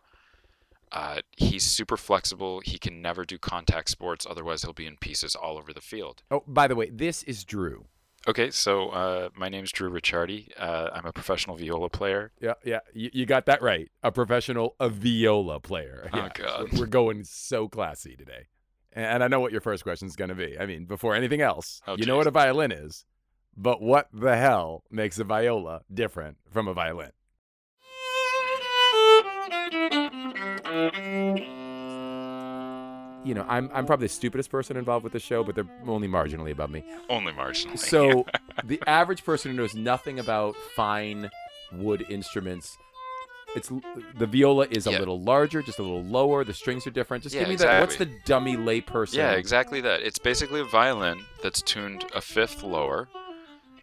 uh, 0.92 1.22
he's 1.36 1.64
super 1.64 1.98
flexible. 1.98 2.62
He 2.64 2.78
can 2.78 3.02
never 3.02 3.24
do 3.26 3.38
contact 3.38 3.90
sports, 3.90 4.26
otherwise 4.30 4.62
he'll 4.64 4.74
be 4.74 4.86
in 4.86 4.98
pieces 4.98 5.36
all 5.36 5.58
over 5.58 5.74
the 5.74 5.82
field. 5.82 6.24
Oh, 6.32 6.44
by 6.48 6.68
the 6.68 6.76
way, 6.76 6.90
this 6.90 7.24
is 7.24 7.44
Drew. 7.44 7.86
Okay, 8.28 8.50
so 8.50 8.90
uh, 8.90 9.30
my 9.36 9.50
name's 9.50 9.72
Drew 9.72 9.90
Ricciardi. 9.92 10.50
Uh, 10.58 10.90
I'm 10.94 11.06
a 11.06 11.14
professional 11.14 11.56
viola 11.58 11.90
player. 11.90 12.32
Yeah, 12.42 12.54
yeah, 12.64 12.80
you, 12.94 13.12
you 13.14 13.26
got 13.28 13.46
that 13.46 13.62
right. 13.62 13.92
A 14.02 14.12
professional, 14.12 14.76
a 14.80 14.90
viola 14.90 15.60
player. 15.60 16.10
Oh, 16.12 16.30
God. 16.34 16.74
We're 16.74 16.88
going 16.88 17.24
so 17.24 17.68
classy 17.68 18.16
today. 18.16 18.48
And 18.94 19.24
I 19.24 19.28
know 19.28 19.42
what 19.42 19.52
your 19.52 19.62
first 19.62 19.84
question 19.84 20.08
is 20.08 20.16
going 20.16 20.30
to 20.30 20.36
be. 20.36 20.58
I 20.58 20.66
mean, 20.66 20.86
before 20.86 21.14
anything 21.14 21.42
else, 21.42 21.82
Oh, 21.86 21.98
you 21.98 22.06
know 22.06 22.16
what 22.18 22.28
a 22.28 22.32
violin 22.32 22.72
is, 22.72 23.06
but 23.56 23.82
what 23.82 24.08
the 24.14 24.38
hell 24.38 24.84
makes 24.90 25.20
a 25.20 25.24
viola 25.24 25.82
different 25.94 26.38
from 26.50 26.68
a 26.68 26.74
violin? 26.74 27.12
You 33.26 33.34
know, 33.34 33.44
I'm 33.50 33.72
I'm 33.74 33.86
probably 33.88 34.06
the 34.06 34.14
stupidest 34.14 34.52
person 34.52 34.78
involved 34.78 35.04
with 35.04 35.14
the 35.14 35.20
show, 35.20 35.44
but 35.44 35.56
they're 35.56 35.66
only 35.88 36.08
marginally 36.08 36.52
above 36.52 36.70
me. 36.70 36.84
Only 37.10 37.32
marginally. 37.34 37.80
So 37.80 38.28
the 38.64 38.80
average 38.86 39.24
person 39.26 39.50
who 39.52 39.58
knows 39.58 39.74
nothing 39.74 40.20
about 40.20 40.56
fine 40.76 41.32
wood 41.74 42.06
instruments, 42.08 42.78
it's 43.56 43.72
the 44.20 44.28
viola 44.28 44.68
is 44.70 44.86
a 44.86 44.92
Yeah. 44.92 45.00
little 45.00 45.20
larger, 45.20 45.64
just 45.64 45.80
a 45.80 45.82
little 45.82 46.04
lower. 46.04 46.44
The 46.44 46.54
strings 46.54 46.86
are 46.86 46.92
different. 46.92 47.24
Just 47.24 47.34
Yeah, 47.34 47.42
give 47.42 47.50
me 47.50 47.56
that. 47.56 47.82
What's 47.82 47.96
the 47.96 48.06
dummy 48.26 48.58
lay 48.58 48.80
person? 48.82 49.18
Yeah, 49.18 49.32
exactly 49.32 49.82
that. 49.82 50.02
It's 50.04 50.20
basically 50.20 50.60
a 50.62 50.66
violin 50.66 51.26
that's 51.42 51.64
tuned 51.64 52.06
a 52.14 52.22
fifth 52.22 52.62
lower, 52.62 53.08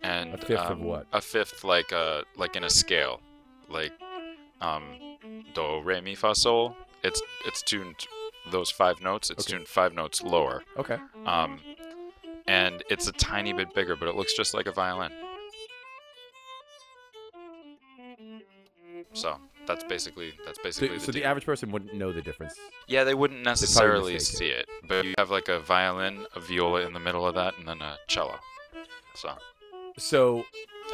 and 0.03 0.35
A 0.35 0.39
fifth 0.39 0.61
of 0.61 0.79
um, 0.79 0.85
what? 0.85 1.07
A 1.13 1.21
fifth, 1.21 1.65
like 1.65 1.91
a 1.91 2.23
like 2.37 2.55
in 2.55 2.63
a 2.63 2.71
scale, 2.71 3.21
like 3.69 3.91
um, 4.61 4.85
do 5.53 5.81
re 5.83 6.01
mi 6.01 6.15
fa 6.15 6.33
sol. 6.37 6.77
It's 7.05 7.21
it's 7.47 7.63
tuned 7.63 8.07
those 8.51 8.71
five 8.71 9.01
notes. 9.01 9.31
It's 9.31 9.45
Okay. 9.47 9.57
tuned 9.57 9.69
five 9.69 9.93
notes 9.95 10.23
lower, 10.23 10.63
Okay. 10.77 10.99
um, 11.27 11.61
and 12.47 12.83
it's 12.91 13.07
a 13.09 13.13
tiny 13.13 13.53
bit 13.53 13.75
bigger, 13.75 13.97
but 13.97 14.09
it 14.09 14.15
looks 14.17 14.35
just 14.35 14.53
like 14.55 14.67
a 14.67 14.73
violin. 14.73 15.13
So 19.15 19.37
that's 19.67 19.85
basically 19.85 20.33
that's 20.45 20.59
So, 20.59 20.63
basically 20.63 20.99
so 20.99 21.07
the 21.07 21.13
the 21.13 21.25
average 21.25 21.45
person 21.45 21.71
wouldn't 21.71 21.95
know 21.95 22.13
the 22.13 22.23
difference. 22.23 22.55
Yeah, 22.87 23.05
they 23.05 23.15
wouldn't 23.15 23.43
necessarily 23.43 24.15
mistake 24.15 24.35
it. 24.35 24.39
see 24.39 24.49
it, 24.49 24.69
but 24.89 25.05
you 25.05 25.15
have 25.19 25.31
like 25.31 25.49
a 25.49 25.59
violin, 25.61 26.27
a 26.35 26.41
viola 26.41 26.81
in 26.83 26.93
the 26.93 27.01
middle 27.01 27.27
of 27.27 27.35
that, 27.35 27.57
and 27.59 27.67
then 27.69 27.81
a 27.83 27.99
cello. 28.09 28.39
So 29.15 29.37
So 29.99 30.45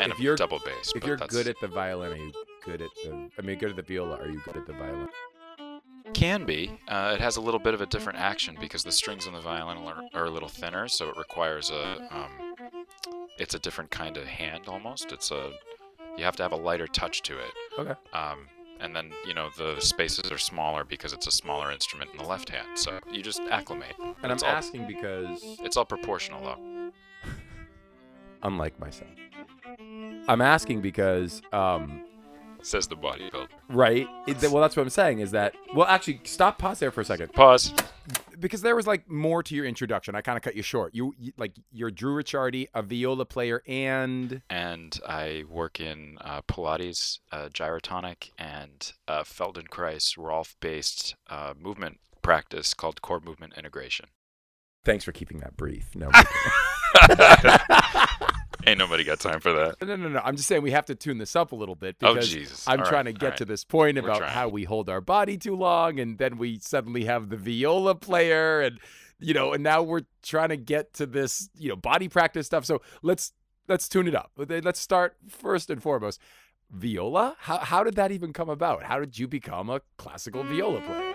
and 0.00 0.12
If 0.12 0.18
a 0.18 0.22
you're- 0.22 0.36
double 0.36 0.58
bass. 0.58 0.92
if 0.94 1.04
you're 1.04 1.16
good 1.16 1.46
at 1.48 1.56
the 1.60 1.68
violin, 1.68 2.12
are 2.12 2.16
you 2.16 2.32
good 2.64 2.82
at 2.82 2.90
the? 3.04 3.30
I 3.38 3.42
mean, 3.42 3.58
good 3.58 3.70
at 3.70 3.76
the 3.76 3.82
viola. 3.82 4.16
Are 4.16 4.28
you 4.28 4.40
good 4.44 4.56
at 4.56 4.66
the 4.66 4.72
violin? 4.72 5.08
Can 6.18 6.44
be, 6.44 6.72
uh, 6.88 7.12
it 7.14 7.20
has 7.20 7.36
a 7.36 7.40
little 7.40 7.60
bit 7.60 7.74
of 7.74 7.80
a 7.80 7.86
different 7.86 8.18
action 8.18 8.56
because 8.60 8.82
the 8.82 8.90
strings 8.90 9.28
on 9.28 9.34
the 9.34 9.40
violin 9.40 9.78
are, 9.78 10.02
are 10.14 10.24
a 10.24 10.30
little 10.30 10.48
thinner, 10.48 10.88
so 10.88 11.08
it 11.08 11.16
requires 11.16 11.70
a 11.70 12.08
um, 12.10 12.54
it's 13.38 13.54
a 13.54 13.58
different 13.60 13.90
kind 13.90 14.16
of 14.16 14.24
hand 14.24 14.64
almost. 14.66 15.12
It's 15.12 15.30
a 15.30 15.52
you 16.16 16.24
have 16.24 16.34
to 16.36 16.42
have 16.42 16.50
a 16.50 16.56
lighter 16.56 16.88
touch 16.88 17.22
to 17.22 17.38
it. 17.38 17.52
Okay. 17.78 17.94
Um, 18.12 18.48
and 18.80 18.94
then 18.96 19.12
you 19.24 19.32
know 19.32 19.48
the 19.56 19.78
spaces 19.78 20.32
are 20.32 20.38
smaller 20.38 20.82
because 20.82 21.12
it's 21.12 21.28
a 21.28 21.30
smaller 21.30 21.70
instrument 21.70 22.10
in 22.10 22.18
the 22.18 22.24
left 22.24 22.48
hand. 22.48 22.76
So 22.76 22.98
you 23.10 23.22
just 23.22 23.40
acclimate. 23.50 23.94
And 24.22 24.32
it's 24.32 24.42
I'm 24.42 24.50
all, 24.50 24.56
asking 24.56 24.88
because, 24.88 25.40
It's 25.60 25.76
all 25.76 25.84
proportional 25.84 26.42
though. 26.42 26.90
unlike 28.42 28.78
myself, 28.80 29.10
I'm 30.26 30.40
asking 30.40 30.80
because, 30.80 31.42
um, 31.52 32.04
Says 32.62 32.86
the 32.86 32.96
bodybuilder. 32.96 33.48
right? 33.68 34.06
It, 34.26 34.40
well, 34.50 34.60
that's 34.60 34.76
what 34.76 34.82
I'm 34.82 34.90
saying. 34.90 35.20
Is 35.20 35.30
that 35.30 35.54
well? 35.74 35.86
Actually, 35.86 36.20
stop. 36.24 36.58
Pause 36.58 36.80
there 36.80 36.90
for 36.90 37.00
a 37.00 37.04
second. 37.04 37.32
Pause. 37.32 37.72
because 38.40 38.62
there 38.62 38.74
was 38.76 38.86
like 38.86 39.08
more 39.08 39.42
to 39.42 39.54
your 39.54 39.64
introduction. 39.64 40.14
I 40.14 40.20
kind 40.22 40.36
of 40.36 40.42
cut 40.42 40.56
you 40.56 40.62
short. 40.62 40.94
You, 40.94 41.14
you 41.18 41.32
like 41.36 41.52
you're 41.72 41.90
Drew 41.90 42.14
Ricciardi, 42.20 42.66
a 42.74 42.82
viola 42.82 43.24
player, 43.26 43.62
and 43.66 44.42
and 44.50 44.98
I 45.06 45.44
work 45.48 45.80
in 45.80 46.18
uh, 46.20 46.42
Pilates, 46.42 47.20
uh, 47.32 47.48
gyrotonic, 47.48 48.30
and 48.38 48.92
uh, 49.06 49.22
Feldenkrais 49.22 50.16
Rolf-based 50.18 51.14
uh, 51.30 51.54
movement 51.58 52.00
practice 52.22 52.74
called 52.74 53.00
core 53.02 53.20
movement 53.20 53.54
integration. 53.56 54.06
thanks 54.84 55.04
for 55.04 55.12
keeping 55.12 55.38
that 55.38 55.56
brief. 55.56 55.94
No, 55.94 56.10
Ain't 58.68 58.78
nobody 58.78 59.02
got 59.04 59.18
time 59.20 59.40
for 59.40 59.52
that. 59.52 59.80
no, 59.86 59.96
no, 59.96 60.08
no. 60.08 60.20
I'm 60.24 60.36
just 60.36 60.46
saying 60.48 60.62
we 60.62 60.70
have 60.72 60.84
to 60.86 60.94
tune 60.94 61.18
this 61.18 61.34
up 61.34 61.52
a 61.52 61.56
little 61.56 61.74
bit 61.74 61.96
Oh 62.02 62.12
because 62.14 62.28
Jesus! 62.30 62.68
I'm 62.68 62.80
All 62.80 62.86
trying 62.86 63.06
right, 63.06 63.14
to 63.14 63.18
get 63.18 63.28
right. 63.30 63.36
to 63.38 63.44
this 63.44 63.64
point 63.64 63.96
We're 63.96 64.04
about 64.04 64.18
trying. 64.18 64.32
how 64.32 64.48
we 64.48 64.64
hold 64.64 64.88
our 64.88 65.00
body 65.00 65.38
too 65.38 65.56
long, 65.56 65.98
and 65.98 66.18
then 66.18 66.38
we 66.38 66.58
suddenly 66.58 67.04
have 67.04 67.30
the 67.30 67.36
viola 67.36 67.94
player, 67.94 68.60
and 68.60 68.78
you 69.18 69.34
know, 69.34 69.52
and 69.52 69.64
now 69.64 69.82
we're 69.82 70.02
trying 70.22 70.50
to 70.50 70.56
get 70.56 70.92
to 70.94 71.06
this, 71.06 71.48
you 71.58 71.68
know, 71.68 71.76
body 71.76 72.08
practice 72.08 72.46
stuff. 72.46 72.64
So 72.64 72.82
let's 73.02 73.32
let's 73.68 73.88
tune 73.88 74.06
it 74.06 74.14
up. 74.14 74.32
Let's 74.36 74.80
start 74.80 75.16
first 75.28 75.70
and 75.70 75.82
foremost. 75.82 76.20
Viola? 76.70 77.36
How 77.40 77.58
how 77.58 77.82
did 77.82 77.94
that 77.96 78.12
even 78.12 78.32
come 78.34 78.50
about? 78.50 78.82
How 78.82 79.00
did 79.00 79.18
you 79.18 79.26
become 79.26 79.70
a 79.70 79.80
classical 79.96 80.42
viola 80.44 80.80
player? 80.82 81.14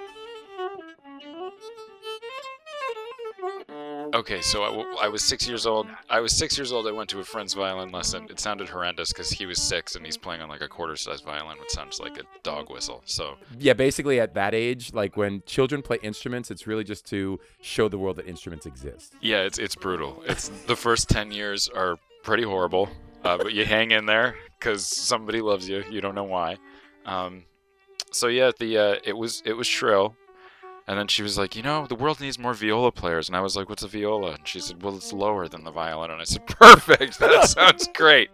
Okay, 4.23 4.39
so 4.39 4.63
I 5.01 5.09
was 5.09 5.21
six 5.21 5.49
years 5.49 5.65
old. 5.65 5.85
I 6.09 6.21
was 6.21 6.33
six 6.33 6.57
years 6.57 6.71
old. 6.71 6.87
I 6.87 6.93
went 6.93 7.09
to 7.09 7.19
a 7.19 7.25
friend's 7.25 7.53
violin 7.53 7.91
lesson. 7.91 8.25
It 8.29 8.39
sounded 8.39 8.69
horrendous 8.69 9.11
because 9.11 9.29
he 9.29 9.45
was 9.45 9.61
six 9.61 9.97
and 9.97 10.05
he's 10.05 10.15
playing 10.15 10.41
on 10.41 10.47
like 10.47 10.61
a 10.61 10.67
quarter-sized 10.69 11.25
violin, 11.25 11.57
which 11.59 11.71
sounds 11.71 11.99
like 11.99 12.17
a 12.17 12.21
dog 12.41 12.69
whistle. 12.69 13.01
So 13.03 13.35
Yeah, 13.59 13.73
basically 13.73 14.21
at 14.21 14.33
that 14.35 14.55
age, 14.55 14.93
like 14.93 15.17
when 15.17 15.43
children 15.45 15.81
play 15.81 15.97
instruments, 16.01 16.51
it's 16.51 16.65
really 16.65 16.85
just 16.85 17.05
to 17.07 17.37
show 17.61 17.89
the 17.89 17.97
world 17.97 18.15
that 18.15 18.25
instruments 18.25 18.65
exist. 18.65 19.13
Yeah, 19.19 19.41
it's 19.41 19.59
it's 19.59 19.75
brutal. 19.75 20.23
It's 20.25 20.47
the 20.67 20.77
first 20.77 21.09
ten 21.09 21.29
years 21.29 21.67
are 21.67 21.97
pretty 22.23 22.43
horrible, 22.43 22.87
uh, 23.25 23.37
but 23.37 23.51
you 23.51 23.65
hang 23.65 23.91
in 23.91 24.05
there 24.05 24.35
because 24.57 24.87
somebody 24.87 25.41
loves 25.41 25.67
you. 25.67 25.83
You 25.91 25.99
don't 25.99 26.15
know 26.15 26.23
why. 26.23 26.55
Um, 27.05 27.43
so 28.11 28.27
yeah, 28.27 28.51
the 28.57 28.77
uh, 28.77 28.95
it 29.03 29.17
was 29.17 29.43
it 29.45 29.51
was 29.51 29.67
shrill, 29.67 30.15
and 30.87 30.97
then 30.97 31.07
she 31.07 31.23
was 31.23 31.37
like, 31.37 31.55
you 31.55 31.63
know, 31.63 31.87
the 31.87 31.95
world 31.95 32.19
needs 32.19 32.37
more 32.39 32.53
viola 32.53 32.91
players, 32.91 33.27
and 33.29 33.35
I 33.35 33.41
was 33.41 33.55
like, 33.55 33.69
what's 33.69 33.83
a 33.83 33.87
viola? 33.87 34.33
And 34.33 34.47
she 34.47 34.59
said, 34.59 34.83
well, 34.83 34.95
it's 34.95 35.13
lower 35.13 35.47
than 35.47 35.63
the 35.63 35.71
violin, 35.71 36.11
and 36.11 36.21
I 36.21 36.25
said, 36.25 36.45
perfect. 36.47 37.19
That 37.19 37.47
sounds 37.49 37.87
great. 37.93 38.29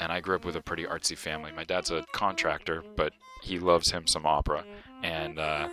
And 0.00 0.10
I 0.12 0.20
grew 0.20 0.36
up 0.36 0.44
with 0.44 0.56
a 0.56 0.60
pretty 0.60 0.84
artsy 0.84 1.16
family. 1.16 1.52
My 1.52 1.64
dad's 1.64 1.90
a 1.90 2.04
contractor, 2.12 2.82
but 2.96 3.12
he 3.42 3.58
loves 3.58 3.90
him 3.90 4.06
some 4.06 4.26
opera, 4.26 4.64
and 5.02 5.38
uh, 5.38 5.68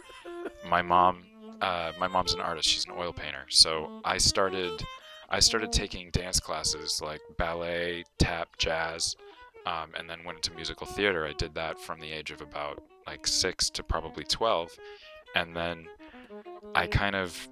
my 0.70 0.82
mom 0.82 1.24
uh, 1.62 1.92
my 2.00 2.08
mom's 2.08 2.34
an 2.34 2.42
artist. 2.42 2.68
She's 2.68 2.86
an 2.86 2.94
oil 2.98 3.14
painter. 3.14 3.46
So 3.50 4.02
I 4.04 4.18
started, 4.18 4.84
I 5.30 5.40
started 5.40 5.72
taking 5.72 6.10
dance 6.10 6.40
classes 6.40 7.02
like 7.04 7.22
ballet, 7.38 8.04
tap, 8.18 8.58
jazz, 8.58 9.16
um, 9.66 9.92
and 9.98 10.10
then 10.10 10.24
went 10.26 10.40
into 10.40 10.54
musical 10.54 10.88
theater. 10.88 11.26
I 11.26 11.34
did 11.34 11.54
that 11.56 11.80
from 11.80 12.00
the 12.00 12.12
age 12.12 12.32
of 12.32 12.42
about 12.42 12.84
like 13.06 13.28
six 13.28 13.70
to 13.72 13.84
probably 13.84 14.24
twelve, 14.24 14.72
and 15.36 15.56
then 15.56 15.88
I 16.76 16.88
kind 16.88 17.16
of, 17.16 17.48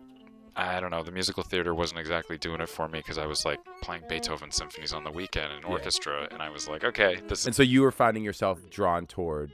I 0.55 0.79
don't 0.79 0.91
know, 0.91 1.03
the 1.03 1.12
musical 1.12 1.43
theater 1.43 1.74
wasn't 1.74 2.00
exactly 2.00 2.38
doing 2.38 2.62
it 2.62 2.69
for 2.69 2.88
me 2.88 3.00
because 3.00 3.17
I 3.17 3.25
was 3.25 3.45
like 3.45 3.59
playing 3.81 4.03
Beethoven 4.09 4.51
symphonies 4.51 4.93
on 4.93 5.03
the 5.03 5.12
weekend 5.12 5.53
in 5.53 5.62
Yeah. 5.62 5.67
orchestra, 5.69 6.27
and 6.31 6.41
I 6.41 6.50
was 6.50 6.67
like, 6.67 6.83
okay, 6.83 7.19
this 7.27 7.45
And 7.45 7.55
so 7.55 7.63
you 7.63 7.81
were 7.81 7.91
finding 7.91 8.24
yourself 8.24 8.59
drawn 8.69 9.05
toward 9.07 9.51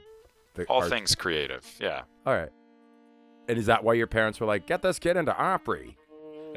the 0.54 0.64
all 0.66 0.80
art- 0.82 0.90
things 0.90 1.14
creative. 1.14 1.64
Yeah. 1.80 2.02
All 2.24 2.34
right. 2.34 2.50
And 3.48 3.58
is 3.58 3.66
that 3.66 3.84
why 3.84 3.94
your 3.94 4.08
parents 4.08 4.40
were 4.40 4.46
like, 4.46 4.66
"Get 4.66 4.82
this 4.82 4.98
kid 4.98 5.16
into 5.16 5.36
Opry"? 5.36 5.96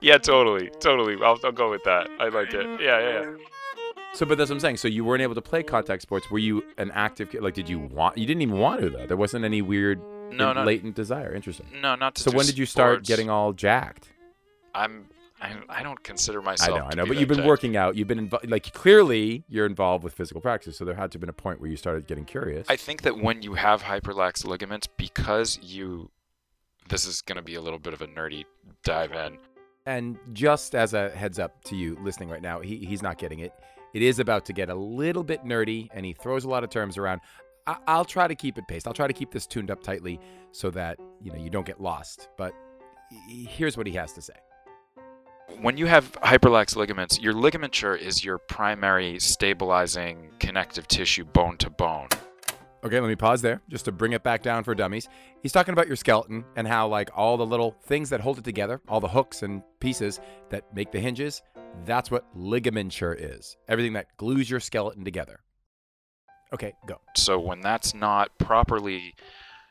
yeah, 0.00 0.18
totally, 0.18 0.70
totally. 0.80 1.16
I'll, 1.22 1.38
I'll 1.44 1.52
go 1.52 1.70
with 1.70 1.84
that. 1.84 2.08
I 2.18 2.28
like 2.28 2.52
it. 2.52 2.80
Yeah, 2.80 2.98
yeah, 3.00 3.20
yeah. 3.22 3.36
So, 4.14 4.24
but 4.24 4.38
that's 4.38 4.48
what 4.50 4.56
I'm 4.56 4.60
saying. 4.60 4.76
So 4.76 4.86
you 4.88 5.04
weren't 5.04 5.22
able 5.22 5.34
to 5.34 5.42
play 5.42 5.62
contact 5.62 6.02
sports. 6.02 6.30
Were 6.30 6.38
you 6.38 6.62
an 6.78 6.90
active 6.92 7.30
kid? 7.30 7.42
Like, 7.42 7.54
did 7.54 7.68
you 7.68 7.78
want? 7.80 8.16
You 8.16 8.26
didn't 8.26 8.42
even 8.42 8.58
want 8.58 8.80
to 8.80 8.90
though. 8.90 9.06
There 9.06 9.16
wasn't 9.16 9.44
any 9.44 9.60
weird 9.62 10.00
No, 10.30 10.50
in- 10.50 10.56
no, 10.56 10.62
latent 10.64 10.94
desire. 10.94 11.34
Interesting. 11.34 11.66
no, 11.82 11.94
not 11.96 12.14
to. 12.16 12.22
So 12.22 12.30
when 12.30 12.46
did 12.46 12.56
you 12.56 12.66
start 12.66 12.98
sports. 12.98 13.08
getting 13.08 13.28
all 13.30 13.52
jacked? 13.52 14.08
I'm. 14.74 15.06
I, 15.42 15.56
I 15.68 15.82
don't 15.82 16.02
consider 16.02 16.40
myself. 16.40 16.70
I 16.76 16.78
know, 16.80 16.88
I 16.90 16.94
know, 16.94 17.06
but 17.06 17.18
you've 17.18 17.28
been 17.28 17.38
jacked. 17.38 17.48
working 17.48 17.76
out. 17.76 17.96
You've 17.96 18.06
been 18.08 18.28
invo- 18.30 18.48
like 18.48 18.72
clearly 18.72 19.42
you're 19.48 19.66
involved 19.66 20.04
with 20.04 20.14
physical 20.14 20.40
practice. 20.40 20.78
So 20.78 20.84
there 20.84 20.94
had 20.94 21.10
to 21.12 21.16
have 21.16 21.20
been 21.20 21.28
a 21.28 21.32
point 21.34 21.60
where 21.60 21.68
you 21.68 21.76
started 21.76 22.06
getting 22.06 22.24
curious. 22.24 22.66
I 22.70 22.76
think 22.76 23.02
that 23.02 23.18
when 23.18 23.42
you 23.42 23.54
have 23.54 23.82
hyperlax 23.82 24.46
ligaments, 24.46 24.86
because 24.86 25.58
you, 25.60 26.08
this 26.88 27.04
is 27.04 27.20
going 27.20 27.36
to 27.36 27.42
be 27.42 27.56
a 27.56 27.60
little 27.60 27.80
bit 27.80 27.92
of 27.92 28.00
a 28.00 28.06
nerdy 28.06 28.44
dive 28.84 29.12
in. 29.12 29.36
And 29.86 30.16
just 30.32 30.74
as 30.74 30.94
a 30.94 31.10
heads 31.10 31.38
up 31.38 31.62
to 31.64 31.76
you 31.76 31.98
listening 32.00 32.30
right 32.30 32.40
now, 32.40 32.60
he, 32.60 32.78
he's 32.78 33.02
not 33.02 33.18
getting 33.18 33.40
it. 33.40 33.52
It 33.94 34.02
is 34.02 34.18
about 34.18 34.44
to 34.46 34.52
get 34.52 34.68
a 34.68 34.74
little 34.74 35.22
bit 35.22 35.44
nerdy, 35.44 35.88
and 35.94 36.04
he 36.04 36.12
throws 36.12 36.44
a 36.44 36.48
lot 36.48 36.64
of 36.64 36.70
terms 36.70 36.98
around. 36.98 37.20
I, 37.66 37.76
I'll 37.86 38.04
try 38.04 38.26
to 38.26 38.34
keep 38.34 38.58
it 38.58 38.66
paced. 38.68 38.88
I'll 38.88 38.92
try 38.92 39.06
to 39.06 39.12
keep 39.12 39.30
this 39.30 39.46
tuned 39.46 39.70
up 39.70 39.82
tightly 39.82 40.20
so 40.50 40.68
that 40.70 40.98
you 41.22 41.32
know 41.32 41.38
you 41.38 41.48
don't 41.48 41.64
get 41.64 41.80
lost. 41.80 42.28
But 42.36 42.52
here's 43.28 43.76
what 43.76 43.86
he 43.86 43.92
has 43.94 44.12
to 44.14 44.20
say. 44.20 44.34
when 45.60 45.76
you 45.76 45.86
have 45.86 46.10
hyperlax 46.22 46.74
ligaments, 46.74 47.20
your 47.20 47.32
ligamenture 47.32 47.96
is 47.98 48.24
your 48.24 48.38
primary 48.38 49.20
stabilizing 49.20 50.30
connective 50.40 50.88
tissue 50.88 51.24
bone 51.24 51.56
to 51.58 51.70
bone. 51.70 52.08
Okay, 52.84 53.00
let 53.00 53.08
me 53.08 53.16
pause 53.16 53.40
there 53.40 53.62
just 53.70 53.86
to 53.86 53.92
bring 53.92 54.12
it 54.12 54.22
back 54.22 54.42
down 54.42 54.62
for 54.62 54.74
dummies. 54.74 55.08
He's 55.42 55.52
talking 55.52 55.72
about 55.72 55.86
your 55.86 55.96
skeleton 55.96 56.44
and 56.54 56.68
how, 56.68 56.86
like, 56.86 57.08
all 57.16 57.38
the 57.38 57.46
little 57.46 57.74
things 57.86 58.10
that 58.10 58.20
hold 58.20 58.36
it 58.38 58.44
together, 58.44 58.82
all 58.88 59.00
the 59.00 59.08
hooks 59.08 59.42
and 59.42 59.62
pieces 59.80 60.20
that 60.50 60.64
make 60.74 60.92
the 60.92 61.00
hinges, 61.00 61.42
that's 61.86 62.10
what 62.10 62.26
ligamenture 62.36 63.16
is. 63.18 63.56
Everything 63.68 63.94
that 63.94 64.14
glues 64.18 64.50
your 64.50 64.60
skeleton 64.60 65.02
together. 65.02 65.40
Okay, 66.52 66.74
go. 66.86 67.00
So 67.16 67.40
when 67.40 67.62
that's 67.62 67.94
not 67.94 68.36
properly 68.38 69.14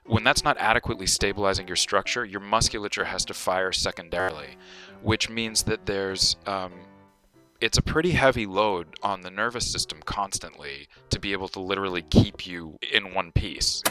when 0.06 0.24
that's 0.24 0.44
not 0.44 0.58
adequately 0.58 1.08
stabilizing 1.08 1.68
your 1.68 1.78
structure, 1.78 2.26
your 2.26 2.42
musculature 2.42 3.06
has 3.06 3.24
to 3.26 3.34
fire 3.34 3.72
secondarily, 3.72 4.58
which 5.02 5.30
means 5.30 5.64
that 5.64 5.86
there's 5.86 6.36
um, 6.46 6.74
it's 7.64 7.78
a 7.78 7.82
pretty 7.82 8.12
heavy 8.12 8.46
load 8.46 8.86
on 9.04 9.22
the 9.22 9.32
nervous 9.32 9.72
system 9.72 9.98
constantly 10.04 10.86
to 11.10 11.18
be 11.18 11.32
able 11.32 11.48
to 11.48 11.62
literally 11.62 12.02
keep 12.02 12.46
you 12.46 12.78
in 12.92 13.14
one 13.14 13.32
piece. 13.32 13.82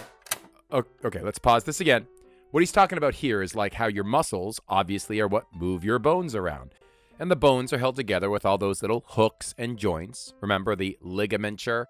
Okay, 0.71 1.23
let's 1.23 1.39
pause 1.39 1.65
this 1.65 1.81
again. 1.81 2.07
What 2.51 2.61
he's 2.61 2.71
talking 2.71 2.99
about 2.99 3.15
here 3.15 3.41
is 3.41 3.55
like 3.55 3.73
how 3.73 3.87
your 3.87 4.05
muscles 4.05 4.61
obviously 4.69 5.21
are 5.21 5.27
what 5.27 5.47
move 5.55 5.85
your 5.85 5.99
bones 5.99 6.35
around. 6.35 6.75
And 7.19 7.31
the 7.31 7.37
bones 7.37 7.73
are 7.73 7.79
held 7.79 7.97
together 7.97 8.29
with 8.29 8.45
all 8.45 8.59
those 8.59 8.83
little 8.83 9.05
hooks 9.07 9.55
and 9.57 9.79
joints. 9.79 10.35
Remember 10.43 10.77
the 10.77 10.99
ligamenture? 11.03 11.87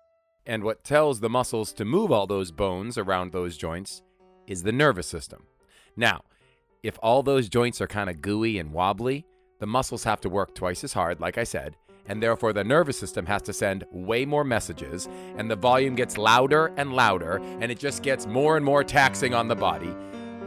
And 0.46 0.62
what 0.62 0.84
tells 0.84 1.18
the 1.18 1.28
muscles 1.28 1.72
to 1.72 1.84
move 1.84 2.12
all 2.12 2.28
those 2.28 2.52
bones 2.52 2.96
around 2.96 3.32
those 3.32 3.56
joints 3.56 4.02
is 4.46 4.62
the 4.62 4.70
nervous 4.70 5.08
system. 5.08 5.46
Now, 5.96 6.22
if 6.84 6.96
all 7.02 7.24
those 7.24 7.48
joints 7.48 7.80
are 7.80 7.88
kind 7.88 8.08
of 8.08 8.22
gooey 8.22 8.60
and 8.60 8.72
wobbly, 8.72 9.26
the 9.62 9.66
muscles 9.68 10.02
have 10.02 10.20
to 10.20 10.28
work 10.28 10.56
twice 10.56 10.82
as 10.82 10.92
hard, 10.92 11.20
like 11.20 11.38
I 11.38 11.44
said, 11.44 11.76
and 12.06 12.20
therefore 12.20 12.52
the 12.52 12.64
nervous 12.64 12.98
system 12.98 13.26
has 13.26 13.42
to 13.42 13.52
send 13.52 13.84
way 13.92 14.24
more 14.24 14.42
messages, 14.42 15.08
and 15.36 15.48
the 15.48 15.54
volume 15.54 15.94
gets 15.94 16.18
louder 16.18 16.72
and 16.76 16.92
louder, 16.92 17.40
and 17.60 17.70
it 17.70 17.78
just 17.78 18.02
gets 18.02 18.26
more 18.26 18.56
and 18.56 18.66
more 18.66 18.82
taxing 18.82 19.34
on 19.34 19.46
the 19.46 19.54
body, 19.54 19.94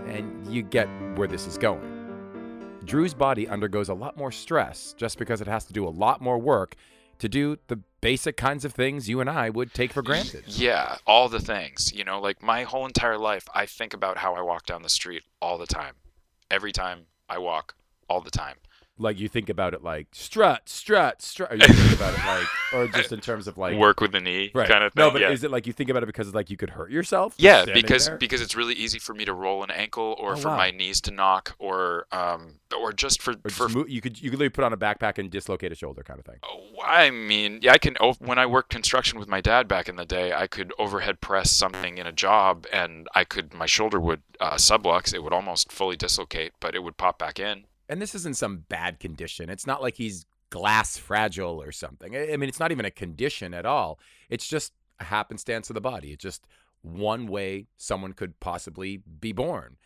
and 0.07 0.45
you 0.53 0.63
get 0.63 0.89
where 1.15 1.29
this 1.29 1.47
is 1.47 1.57
going. 1.57 2.81
Drew's 2.83 3.13
body 3.13 3.47
undergoes 3.47 3.87
a 3.87 3.93
lot 3.93 4.17
more 4.17 4.33
stress 4.33 4.93
just 4.97 5.17
because 5.17 5.39
it 5.39 5.47
has 5.47 5.63
to 5.63 5.71
do 5.71 5.87
a 5.87 5.93
lot 6.03 6.19
more 6.19 6.37
work 6.37 6.75
to 7.19 7.29
do 7.29 7.57
the 7.67 7.77
basic 8.01 8.35
kinds 8.35 8.65
of 8.65 8.73
things 8.73 9.07
you 9.07 9.21
and 9.21 9.29
I 9.29 9.49
would 9.49 9.73
take 9.73 9.93
for 9.93 10.01
granted. 10.01 10.43
Yeah, 10.45 10.97
all 11.07 11.29
the 11.29 11.39
things. 11.39 11.93
You 11.93 12.03
know, 12.03 12.19
like 12.19 12.43
my 12.43 12.63
whole 12.63 12.85
entire 12.85 13.17
life, 13.17 13.47
I 13.55 13.65
think 13.65 13.93
about 13.93 14.17
how 14.17 14.35
I 14.35 14.41
walk 14.41 14.65
down 14.65 14.81
the 14.81 14.89
street 14.89 15.23
all 15.41 15.57
the 15.57 15.67
time. 15.67 15.93
Every 16.51 16.73
time 16.73 17.05
I 17.29 17.37
walk, 17.37 17.75
all 18.09 18.19
the 18.19 18.29
time. 18.29 18.57
Like 18.97 19.19
you 19.19 19.27
think 19.27 19.49
about 19.49 19.73
it 19.73 19.83
like 19.83 20.07
strut, 20.13 20.69
strut, 20.69 21.21
strut. 21.21 21.51
Or 21.51 21.55
you 21.55 21.67
think 21.67 21.99
about 21.99 22.13
it 22.13 22.25
like, 22.25 22.47
or 22.73 22.87
just 22.87 23.11
in 23.11 23.19
terms 23.19 23.45
of 23.45 23.57
like 23.57 23.77
Work 23.77 23.99
with 23.99 24.13
the 24.13 24.21
knee 24.21 24.51
right. 24.53 24.69
kind 24.69 24.85
of 24.85 24.93
thing. 24.93 25.01
No, 25.03 25.11
but 25.11 25.19
yeah. 25.19 25.31
is 25.31 25.43
it 25.43 25.51
like 25.51 25.67
you 25.67 25.73
think 25.73 25.89
about 25.89 26.01
it 26.01 26.05
because 26.05 26.33
like 26.33 26.49
you 26.49 26.55
could 26.55 26.69
hurt 26.69 26.91
yourself? 26.91 27.33
Yeah, 27.37 27.65
because 27.73 28.07
there? 28.07 28.17
because 28.17 28.39
it's 28.41 28.55
really 28.55 28.73
easy 28.73 28.97
for 28.97 29.13
me 29.13 29.25
to 29.25 29.33
roll 29.33 29.63
an 29.63 29.71
ankle, 29.71 30.15
or 30.17 30.33
Oh, 30.33 30.35
for 30.37 30.47
wow. 30.47 30.55
my 30.57 30.71
knees 30.71 31.01
to 31.01 31.11
knock, 31.11 31.55
or 31.59 32.05
um, 32.13 32.53
or 32.79 32.93
just 32.93 33.21
for 33.21 33.31
Or 33.31 33.49
just 33.49 33.73
for. 33.73 33.85
you 33.87 33.99
could 33.99 34.21
you 34.21 34.29
could 34.29 34.39
literally 34.39 34.49
put 34.49 34.63
on 34.63 34.71
a 34.71 34.77
backpack 34.77 35.17
and 35.17 35.29
dislocate 35.29 35.73
a 35.73 35.75
shoulder 35.75 36.01
kind 36.01 36.19
of 36.19 36.25
thing. 36.25 36.37
Oh, 36.43 36.61
I 36.85 37.09
mean, 37.09 37.59
yeah, 37.61 37.73
I 37.73 37.77
can. 37.79 37.97
o- 37.99 38.13
When 38.19 38.39
I 38.39 38.45
worked 38.45 38.69
construction 38.69 39.19
with 39.19 39.27
my 39.27 39.41
dad 39.41 39.67
back 39.67 39.89
in 39.89 39.97
the 39.97 40.05
day, 40.05 40.31
I 40.31 40.47
could 40.47 40.71
overhead 40.79 41.19
press 41.19 41.51
something 41.51 41.97
in 41.97 42.07
a 42.07 42.13
job, 42.13 42.65
and 42.71 43.09
I 43.13 43.25
could 43.25 43.53
my 43.53 43.65
shoulder 43.65 43.99
would 43.99 44.21
uh, 44.39 44.53
sublux. 44.53 45.13
It 45.13 45.21
would 45.21 45.33
almost 45.33 45.71
fully 45.73 45.97
dislocate, 45.97 46.51
but 46.61 46.75
it 46.75 46.79
would 46.83 46.95
pop 46.95 47.19
back 47.19 47.39
in. 47.41 47.65
And 47.87 48.01
this 48.01 48.15
isn't 48.15 48.37
some 48.37 48.65
bad 48.69 48.99
condition. 48.99 49.49
It's 49.49 49.67
not 49.67 49.81
like 49.81 49.95
he's 49.95 50.25
glass 50.49 50.97
fragile 50.97 51.61
or 51.61 51.71
something. 51.71 52.15
I 52.15 52.37
mean, 52.37 52.49
it's 52.49 52.59
not 52.59 52.71
even 52.71 52.85
a 52.85 52.91
condition 52.91 53.53
at 53.53 53.65
all. 53.65 53.99
It's 54.29 54.47
just 54.47 54.73
a 54.99 55.05
happenstance 55.05 55.69
of 55.69 55.73
the 55.73 55.81
body. 55.81 56.11
It's 56.11 56.23
just 56.23 56.45
one 56.81 57.27
way 57.27 57.67
someone 57.77 58.13
could 58.13 58.39
possibly 58.39 59.01
be 59.19 59.31
born. 59.31 59.77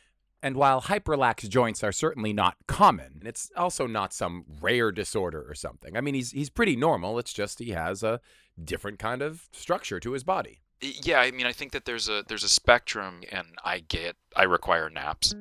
And 0.42 0.56
while 0.56 0.82
hyperlax 0.84 1.50
joints 1.50 1.84
are 1.84 1.92
certainly 1.92 2.32
not 2.32 2.56
common, 2.68 3.22
it's 3.26 3.52
also 3.58 3.88
not 3.88 4.14
some 4.14 4.46
rare 4.62 4.92
disorder 4.92 5.46
or 5.48 5.54
something. 5.54 5.98
I 5.98 6.02
mean, 6.02 6.14
he's 6.14 6.32
he's 6.32 6.50
pretty 6.50 6.78
normal. 6.78 7.20
It's 7.20 7.34
just 7.34 7.60
he 7.60 7.72
has 7.72 8.04
a 8.04 8.22
different 8.64 9.00
kind 9.00 9.22
of 9.22 9.50
structure 9.52 10.00
to 10.00 10.14
his 10.14 10.24
body. 10.24 10.62
Yeah, 10.82 11.20
I 11.20 11.32
mean, 11.32 11.46
I 11.46 11.52
think 11.52 11.74
that 11.74 11.84
there's 11.84 12.08
a 12.08 12.24
there's 12.26 12.46
a 12.46 12.50
spectrum, 12.50 13.22
and 13.32 13.48
I 13.66 13.80
get 13.80 14.16
I 14.34 14.44
require 14.44 14.90
naps. 14.90 15.36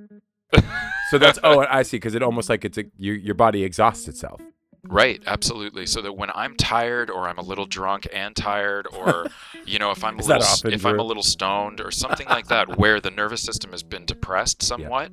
So 1.11 1.18
that's 1.18 1.38
oh, 1.42 1.61
I 1.68 1.82
see. 1.82 1.96
Because 1.96 2.14
it 2.14 2.22
almost 2.22 2.48
like 2.48 2.64
it's 2.64 2.78
a 2.78 2.84
your 2.96 3.14
your 3.16 3.34
body 3.34 3.64
exhausts 3.64 4.08
itself. 4.08 4.40
Right, 4.84 5.22
absolutely. 5.26 5.87
So 5.87 6.00
that 6.02 6.12
when 6.14 6.30
I'm 6.34 6.54
tired 6.54 7.11
or 7.11 7.28
I'm 7.28 7.38
a 7.38 7.42
little 7.42 7.66
drunk 7.66 8.06
and 8.12 8.34
tired 8.34 8.87
or 8.94 9.28
you 9.66 9.78
know, 9.78 9.90
if 9.90 10.04
I'm 10.04 10.18
a 10.18 10.22
little 10.22 10.42
often, 10.42 10.72
if 10.72 10.87
I'm 10.87 10.98
a 10.98 11.02
little 11.02 11.22
stoned 11.22 11.80
or 11.80 11.90
something 11.90 12.26
like 12.28 12.46
that 12.48 12.78
where 12.78 13.00
the 13.00 13.11
nervous 13.11 13.42
system 13.42 13.72
has 13.72 13.82
been 13.82 14.04
depressed 14.04 14.62
somewhat, 14.62 15.11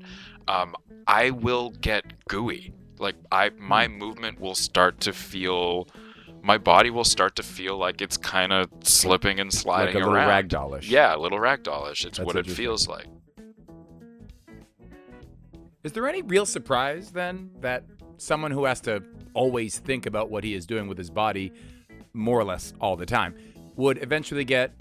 um, 0.48 0.76
I 1.08 1.32
will 1.32 1.72
get 1.82 2.28
gooey. 2.28 2.74
Like 3.00 3.16
I 3.32 3.52
my 3.58 3.88
Hmm. 3.88 3.98
movement 3.98 4.40
will 4.40 4.56
start 4.56 5.00
to 5.02 5.14
feel 5.14 5.88
my 6.42 6.58
body 6.58 6.90
will 6.92 7.04
start 7.04 7.36
to 7.38 7.44
feel 7.44 7.78
like 7.78 8.02
it's 8.02 8.18
kind 8.18 8.54
of 8.54 8.70
slipping 8.84 9.40
and 9.40 9.52
sliding 9.52 9.96
Like 9.96 10.04
a 10.04 10.08
little 10.08 10.14
around. 10.14 10.50
ragdollish. 10.50 10.90
Yeah, 10.90 11.16
a 11.16 11.18
little 11.18 11.40
ragdollish. 11.40 12.06
It's 12.06 12.18
That's 12.18 12.26
what 12.26 12.36
it 12.36 12.48
feels 12.48 12.88
like. 12.88 13.08
Is 15.86 15.92
there 15.92 16.08
any 16.08 16.24
real 16.24 16.48
surprise 16.48 17.12
then 17.12 17.52
that 17.62 17.84
someone 18.18 18.50
who 18.50 18.66
has 18.66 18.82
to 18.82 19.04
always 19.36 19.78
think 19.78 20.08
about 20.08 20.32
what 20.32 20.44
he 20.44 20.56
is 20.56 20.66
doing 20.66 20.88
with 20.88 20.98
his 20.98 21.12
body 21.12 21.54
more 22.12 22.40
or 22.40 22.44
less 22.44 22.74
all 22.82 22.96
the 22.96 23.06
time 23.06 23.36
would 23.76 24.02
eventually 24.02 24.44
get 24.44 24.74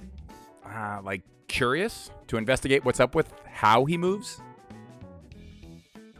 uh, 0.64 1.00
like 1.04 1.20
curious 1.46 2.10
to 2.28 2.38
investigate 2.38 2.86
what's 2.86 3.00
up 3.00 3.14
with 3.14 3.30
how 3.44 3.84
he 3.84 3.98
moves? 3.98 4.40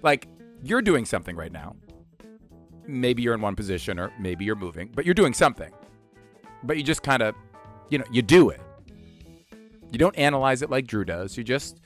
Like 0.02 0.28
you're 0.62 0.82
doing 0.82 1.06
something 1.06 1.34
right 1.34 1.50
now. 1.50 1.76
Maybe 2.86 3.22
you're 3.22 3.32
in 3.32 3.40
one 3.40 3.56
position 3.56 3.98
or 3.98 4.12
maybe 4.18 4.44
you're 4.44 4.54
moving, 4.54 4.90
but 4.94 5.06
you're 5.06 5.14
doing 5.14 5.32
something. 5.32 5.72
But 6.62 6.76
you 6.76 6.82
just 6.82 7.02
kind 7.02 7.22
of, 7.22 7.34
you 7.88 7.96
know, 7.96 8.04
you 8.10 8.20
do 8.20 8.50
it. 8.50 8.60
You 9.90 9.96
don't 9.96 10.18
analyze 10.18 10.60
it 10.60 10.68
like 10.68 10.86
Drew 10.86 11.06
does. 11.06 11.38
You 11.38 11.42
just, 11.42 11.80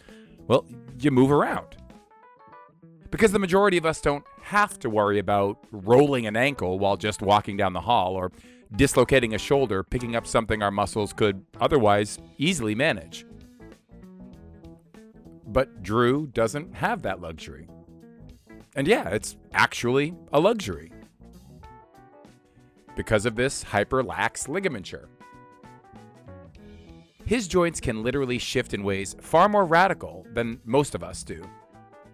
well, 0.49 0.67
you 0.99 1.13
move 1.13 1.31
around 1.31 1.78
because 3.11 3.33
the 3.33 3.39
majority 3.39 3.77
of 3.77 3.87
us 3.87 4.01
don't 4.01 4.25
have 4.43 4.79
to 4.81 4.91
worry 4.91 5.19
about 5.19 5.59
rolling 5.73 6.27
an 6.27 6.37
ankle 6.37 6.79
while 6.79 6.97
just 6.97 7.23
walking 7.23 7.57
down 7.57 7.73
the 7.73 7.81
hall 7.81 8.15
or 8.15 8.33
dislocating 8.77 9.35
a 9.35 9.39
shoulder, 9.39 9.83
picking 9.83 10.15
up 10.15 10.27
something 10.27 10.63
our 10.63 10.71
muscles 10.71 11.13
could 11.13 11.45
otherwise 11.61 12.19
easily 12.37 12.75
manage. 12.75 13.25
But 15.47 15.83
Drew 15.83 16.27
doesn't 16.27 16.75
have 16.75 17.03
that 17.03 17.21
luxury. 17.21 17.69
And 18.77 18.87
yeah, 18.87 19.09
it's 19.09 19.37
actually 19.53 20.15
a 20.33 20.39
luxury 20.39 20.93
because 22.95 23.25
of 23.25 23.37
this 23.37 23.65
hyperlax 23.65 24.49
ligamenture. 24.49 25.07
His 27.25 27.49
joints 27.49 27.81
can 27.81 28.03
literally 28.03 28.39
shift 28.39 28.75
in 28.75 28.83
ways 28.83 29.17
far 29.21 29.49
more 29.49 29.65
radical 29.65 30.27
than 30.33 30.61
most 30.65 30.95
of 30.95 31.03
us 31.03 31.23
do. 31.23 31.43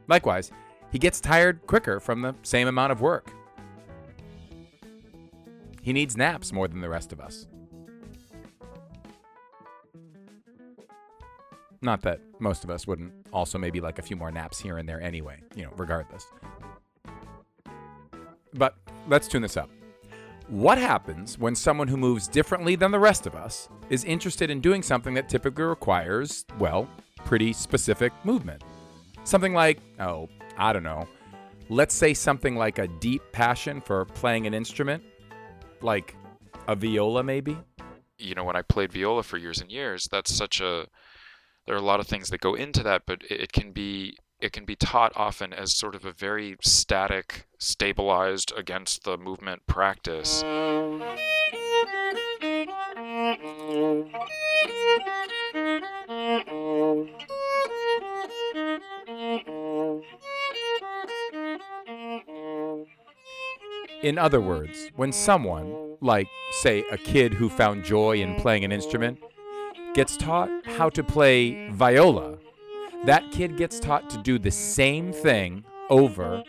Likewise, 0.08 0.50
he 0.94 0.98
gets 1.00 1.20
tired 1.20 1.66
quicker 1.66 1.98
from 1.98 2.22
the 2.22 2.36
same 2.44 2.68
amount 2.68 2.92
of 2.92 3.00
work. 3.00 3.32
He 5.82 5.92
needs 5.92 6.16
naps 6.16 6.52
more 6.52 6.68
than 6.68 6.80
the 6.80 6.88
rest 6.88 7.12
of 7.12 7.18
us. 7.18 7.48
Not 11.82 12.00
that 12.02 12.20
most 12.38 12.62
of 12.62 12.70
us 12.70 12.86
wouldn't 12.86 13.12
also 13.32 13.58
maybe 13.58 13.80
like 13.80 13.98
a 13.98 14.02
few 14.02 14.14
more 14.14 14.30
naps 14.30 14.60
here 14.60 14.78
and 14.78 14.88
there 14.88 15.00
anyway, 15.00 15.40
you 15.56 15.64
know, 15.64 15.72
regardless. 15.76 16.28
But 18.52 18.76
let's 19.08 19.26
tune 19.26 19.42
this 19.42 19.56
up. 19.56 19.70
What 20.46 20.78
happens 20.78 21.36
when 21.40 21.56
someone 21.56 21.88
who 21.88 21.96
moves 21.96 22.28
differently 22.28 22.76
than 22.76 22.92
the 22.92 23.00
rest 23.00 23.26
of 23.26 23.34
us 23.34 23.68
is 23.90 24.04
interested 24.04 24.48
in 24.48 24.60
doing 24.60 24.80
something 24.80 25.14
that 25.14 25.28
typically 25.28 25.64
requires, 25.64 26.44
well, 26.60 26.88
pretty 27.24 27.52
specific 27.52 28.12
movement? 28.22 28.62
Something 29.24 29.54
like, 29.54 29.80
oh, 29.98 30.28
I 30.56 30.72
don't 30.72 30.82
know, 30.82 31.08
let's 31.68 31.94
say 31.94 32.14
something 32.14 32.56
like 32.56 32.78
a 32.78 32.88
deep 32.88 33.22
passion 33.32 33.80
for 33.80 34.04
playing 34.04 34.46
an 34.46 34.54
instrument, 34.54 35.02
like 35.80 36.16
a 36.68 36.74
viola 36.74 37.22
maybe? 37.22 37.56
you 38.18 38.34
know 38.34 38.44
when 38.44 38.56
I 38.56 38.62
played 38.62 38.92
viola 38.92 39.22
for 39.22 39.36
years 39.36 39.60
and 39.60 39.70
years, 39.70 40.08
that's 40.10 40.34
such 40.34 40.60
a 40.60 40.86
there 41.66 41.74
are 41.74 41.78
a 41.78 41.82
lot 41.82 42.00
of 42.00 42.06
things 42.06 42.28
that 42.28 42.40
go 42.40 42.54
into 42.54 42.82
that, 42.82 43.02
but 43.06 43.22
it, 43.30 43.40
it 43.42 43.52
can 43.52 43.72
be 43.72 44.16
it 44.40 44.52
can 44.52 44.64
be 44.64 44.76
taught 44.76 45.12
often 45.14 45.52
as 45.52 45.76
sort 45.76 45.94
of 45.94 46.04
a 46.04 46.12
very 46.12 46.56
static, 46.62 47.46
stabilized 47.58 48.52
against 48.56 49.04
the 49.04 49.16
movement 49.16 49.66
practice. 49.66 50.42
In 64.04 64.18
other 64.18 64.38
words, 64.38 64.90
when 64.96 65.12
someone, 65.12 65.96
like, 66.02 66.28
say, 66.60 66.84
a 66.92 66.98
kid 66.98 67.32
who 67.32 67.48
found 67.48 67.84
joy 67.84 68.18
in 68.20 68.34
playing 68.34 68.62
an 68.62 68.70
instrument, 68.70 69.18
gets 69.94 70.18
taught 70.18 70.50
how 70.66 70.90
to 70.90 71.02
play 71.02 71.70
viola, 71.70 72.36
that 73.06 73.32
kid 73.32 73.56
gets 73.56 73.80
taught 73.80 74.10
to 74.10 74.18
do 74.18 74.38
the 74.38 74.50
same 74.50 75.10
thing 75.10 75.64
over 75.88 76.42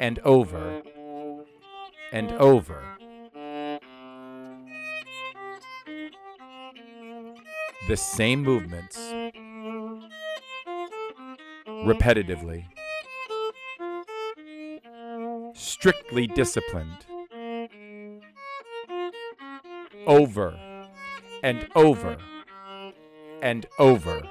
and 0.00 0.20
over 0.20 0.80
and 2.12 2.32
over. 2.32 2.82
The 7.88 7.96
same 7.98 8.42
movements 8.42 8.96
repetitively. 11.66 12.64
Strictly 15.82 16.28
disciplined. 16.28 17.04
Over 20.06 20.56
and 21.42 21.66
over 21.74 22.18
and 23.42 23.66
over. 23.80 24.22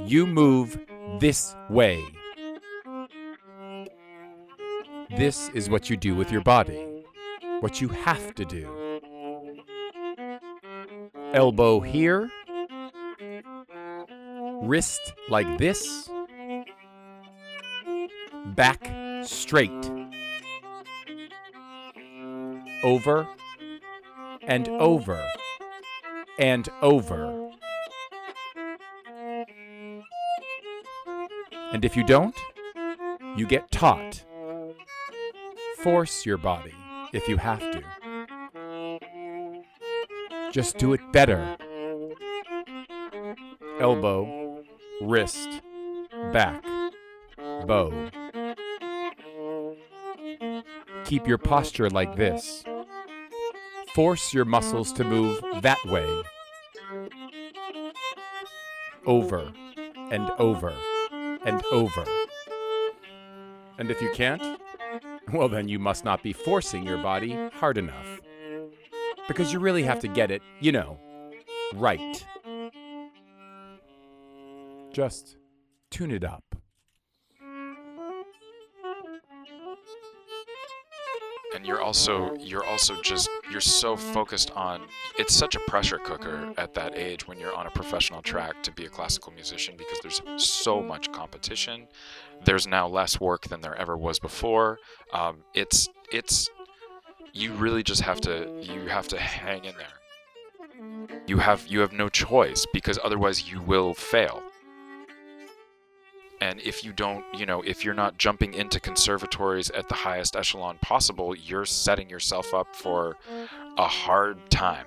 You 0.00 0.26
move 0.26 0.80
this 1.20 1.54
way. 1.68 2.02
This 5.10 5.50
is 5.50 5.68
what 5.68 5.90
you 5.90 5.98
do 5.98 6.14
with 6.14 6.32
your 6.32 6.40
body, 6.40 7.04
what 7.60 7.82
you 7.82 7.88
have 7.88 8.34
to 8.36 8.46
do. 8.46 9.00
Elbow 11.34 11.80
here, 11.80 12.30
wrist 14.62 15.12
like 15.28 15.58
this, 15.58 16.08
back 18.54 18.92
straight, 19.24 19.70
over 22.82 23.26
and 24.42 24.68
over 24.68 25.22
and 26.38 26.68
over. 26.82 27.50
And 31.72 31.84
if 31.84 31.96
you 31.96 32.04
don't, 32.04 32.36
you 33.36 33.46
get 33.46 33.70
taught. 33.70 34.24
Force 35.78 36.24
your 36.24 36.38
body 36.38 36.74
if 37.12 37.28
you 37.28 37.36
have 37.36 37.60
to. 37.60 37.82
Just 40.52 40.78
do 40.78 40.92
it 40.94 41.00
better. 41.12 41.56
Elbow, 43.78 44.62
wrist, 45.02 45.60
back, 46.32 46.64
bow. 47.66 48.10
Keep 51.06 51.28
your 51.28 51.38
posture 51.38 51.88
like 51.88 52.16
this. 52.16 52.64
Force 53.94 54.34
your 54.34 54.44
muscles 54.44 54.92
to 54.94 55.04
move 55.04 55.40
that 55.62 55.78
way. 55.86 56.22
Over 59.06 59.52
and 60.10 60.28
over 60.40 60.74
and 61.44 61.64
over. 61.70 62.04
And 63.78 63.88
if 63.88 64.02
you 64.02 64.10
can't, 64.14 64.60
well, 65.32 65.48
then 65.48 65.68
you 65.68 65.78
must 65.78 66.04
not 66.04 66.24
be 66.24 66.32
forcing 66.32 66.84
your 66.84 66.98
body 66.98 67.36
hard 67.54 67.78
enough. 67.78 68.20
Because 69.28 69.52
you 69.52 69.60
really 69.60 69.84
have 69.84 70.00
to 70.00 70.08
get 70.08 70.32
it, 70.32 70.42
you 70.60 70.72
know, 70.72 70.98
right. 71.72 72.26
Just 74.92 75.36
tune 75.92 76.10
it 76.10 76.24
up. 76.24 76.55
You're 81.66 81.82
also 81.82 82.34
you're 82.36 82.64
also 82.64 83.00
just 83.02 83.28
you're 83.50 83.60
so 83.60 83.96
focused 83.96 84.50
on 84.52 84.82
it's 85.18 85.34
such 85.34 85.56
a 85.56 85.60
pressure 85.60 85.98
cooker 85.98 86.52
at 86.56 86.74
that 86.74 86.96
age 86.96 87.26
when 87.26 87.38
you're 87.38 87.54
on 87.54 87.66
a 87.66 87.70
professional 87.70 88.22
track 88.22 88.62
to 88.62 88.70
be 88.72 88.86
a 88.86 88.88
classical 88.88 89.32
musician 89.32 89.74
because 89.76 89.98
there's 90.02 90.22
so 90.42 90.80
much 90.80 91.10
competition. 91.12 91.88
There's 92.44 92.66
now 92.66 92.86
less 92.86 93.20
work 93.20 93.48
than 93.48 93.60
there 93.60 93.74
ever 93.74 93.96
was 93.96 94.18
before. 94.18 94.78
Um, 95.12 95.38
it's 95.54 95.88
it's 96.12 96.48
you 97.32 97.52
really 97.54 97.82
just 97.82 98.02
have 98.02 98.20
to 98.22 98.48
you 98.62 98.86
have 98.88 99.08
to 99.08 99.18
hang 99.18 99.64
in 99.64 99.74
there. 99.76 101.18
You 101.26 101.38
have 101.38 101.66
you 101.66 101.80
have 101.80 101.92
no 101.92 102.08
choice 102.08 102.66
because 102.72 102.98
otherwise 103.02 103.50
you 103.50 103.60
will 103.62 103.94
fail 103.94 104.42
and 106.46 106.60
if 106.60 106.84
you 106.84 106.92
don't 106.92 107.24
you 107.34 107.44
know 107.44 107.60
if 107.62 107.84
you're 107.84 107.94
not 107.94 108.18
jumping 108.18 108.54
into 108.54 108.78
conservatories 108.78 109.68
at 109.70 109.88
the 109.88 109.94
highest 109.94 110.36
echelon 110.36 110.78
possible 110.80 111.34
you're 111.34 111.64
setting 111.64 112.08
yourself 112.08 112.54
up 112.54 112.74
for 112.74 113.16
a 113.78 113.86
hard 113.86 114.38
time. 114.48 114.86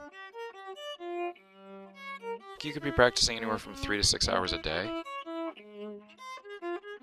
You 2.63 2.74
could 2.74 2.84
be 2.84 2.91
practicing 2.91 3.38
anywhere 3.38 3.58
from 3.58 3.74
three 3.74 3.98
to 3.98 4.04
six 4.04 4.28
hours 4.30 4.54
a 4.54 4.58
day 4.60 4.89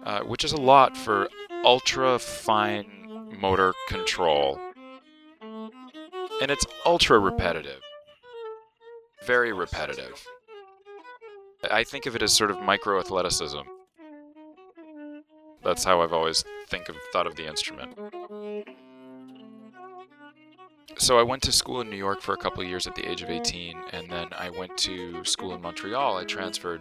uh, 0.05 0.21
which 0.21 0.43
is 0.45 0.53
a 0.53 0.61
lot 0.61 0.97
for 0.97 1.29
ultra 1.65 2.19
fine 2.19 3.37
motor 3.39 3.75
control. 3.89 4.59
And 5.43 6.51
it's 6.51 6.67
ultra 6.85 7.19
repetitive. 7.19 7.81
Very 9.25 9.53
repetitive. 9.53 10.25
I 11.71 11.83
think 11.83 12.07
of 12.07 12.15
it 12.15 12.23
as 12.23 12.33
sort 12.33 12.51
of 12.51 12.61
micro 12.61 13.01
athleticism 13.01 13.61
that's 15.67 15.83
how 15.83 16.01
I've 16.01 16.13
always 16.13 16.45
think 16.69 16.89
of 16.89 16.97
thought 17.13 17.27
of 17.27 17.35
the 17.35 17.47
instrument. 17.47 17.99
So 20.97 21.19
I 21.19 21.25
went 21.25 21.43
to 21.43 21.53
school 21.53 21.81
in 21.81 21.91
New 21.91 21.97
York 21.97 22.21
for 22.23 22.33
a 22.33 22.37
couple 22.37 22.63
years 22.63 22.87
at 22.87 22.95
the 22.95 23.07
age 23.07 23.23
of 23.23 23.31
18, 23.31 23.77
and 23.93 24.09
then 24.09 24.29
I 24.33 24.49
went 24.51 24.79
to 24.79 25.25
school 25.25 25.55
in 25.55 25.61
Montreal. 25.61 26.17
I 26.17 26.25
transferred. 26.25 26.81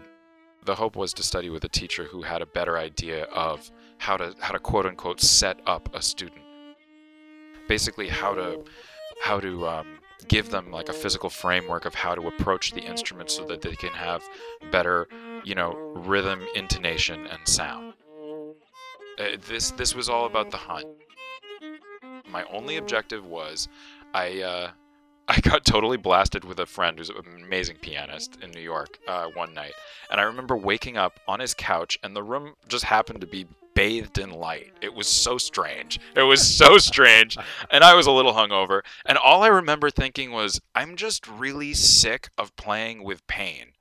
The 0.63 0.76
hope 0.76 0.95
was 0.95 1.13
to 1.13 1.24
study 1.24 1.50
with 1.50 1.63
a 1.63 1.69
teacher 1.69 2.06
who 2.06 2.21
had 2.21 2.41
a 2.41 2.45
better 2.45 2.78
idea 2.78 3.26
of 3.26 3.71
how 3.98 4.17
to 4.17 4.36
how 4.39 4.54
to 4.54 4.60
quote 4.60 4.86
unquote 4.86 5.19
set 5.19 5.60
up 5.65 5.93
a 5.93 6.02
student. 6.02 6.41
Basically, 7.67 8.08
how 8.08 8.34
to 8.36 8.63
how 9.21 9.39
to 9.39 9.67
um, 9.67 10.00
give 10.28 10.50
them 10.50 10.71
like 10.71 10.89
a 10.89 10.93
physical 10.93 11.30
framework 11.30 11.86
of 11.86 11.95
how 11.95 12.15
to 12.15 12.28
approach 12.28 12.71
the 12.71 12.82
instrument 12.82 13.30
so 13.32 13.45
that 13.45 13.62
they 13.62 13.76
can 13.76 13.93
have 13.93 14.24
better, 14.71 15.08
you 15.43 15.56
know, 15.56 15.74
rhythm, 15.95 16.41
intonation, 16.56 17.28
and 17.28 17.48
sound. 17.48 17.93
Uh, 19.17 19.38
this 19.47 19.71
this 19.71 19.95
was 19.95 20.10
all 20.10 20.25
about 20.25 20.51
the 20.51 20.58
hunt. 20.58 20.88
My 22.30 22.43
only 22.51 22.78
objective 22.78 23.25
was, 23.25 23.69
I 24.13 24.41
uh, 24.41 24.71
I 25.28 25.39
got 25.39 25.65
totally 25.65 25.97
blasted 25.97 26.43
with 26.43 26.60
a 26.60 26.65
friend 26.65 26.97
who's 26.97 27.10
an 27.10 27.23
amazing 27.43 27.78
pianist 27.78 28.38
in 28.41 28.51
New 28.51 28.62
York 28.62 28.99
uh, 29.08 29.28
one 29.34 29.54
night, 29.54 29.73
and 30.12 30.19
I 30.19 30.23
remember 30.23 30.56
waking 30.56 30.97
up 30.97 31.19
on 31.28 31.39
his 31.39 31.54
couch, 31.54 31.97
and 32.04 32.15
the 32.15 32.23
room 32.23 32.54
just 32.67 32.86
happened 32.86 33.21
to 33.21 33.28
be 33.28 33.47
bathed 33.73 34.17
in 34.17 34.30
light. 34.30 34.71
It 34.82 34.93
was 34.93 35.08
so 35.08 35.38
strange. 35.38 35.99
It 36.15 36.23
was 36.23 36.45
so 36.45 36.78
strange, 36.78 37.38
and 37.71 37.84
I 37.84 37.95
was 37.95 38.08
a 38.08 38.12
little 38.12 38.34
hungover, 38.34 38.82
and 39.06 39.17
all 39.17 39.43
I 39.43 39.47
remember 39.47 39.89
thinking 39.89 40.32
was, 40.32 40.60
I'm 40.75 40.95
just 40.95 41.28
really 41.28 41.73
sick 41.73 42.30
of 42.38 42.56
playing 42.56 43.04
with 43.04 43.25
pain, 43.28 43.71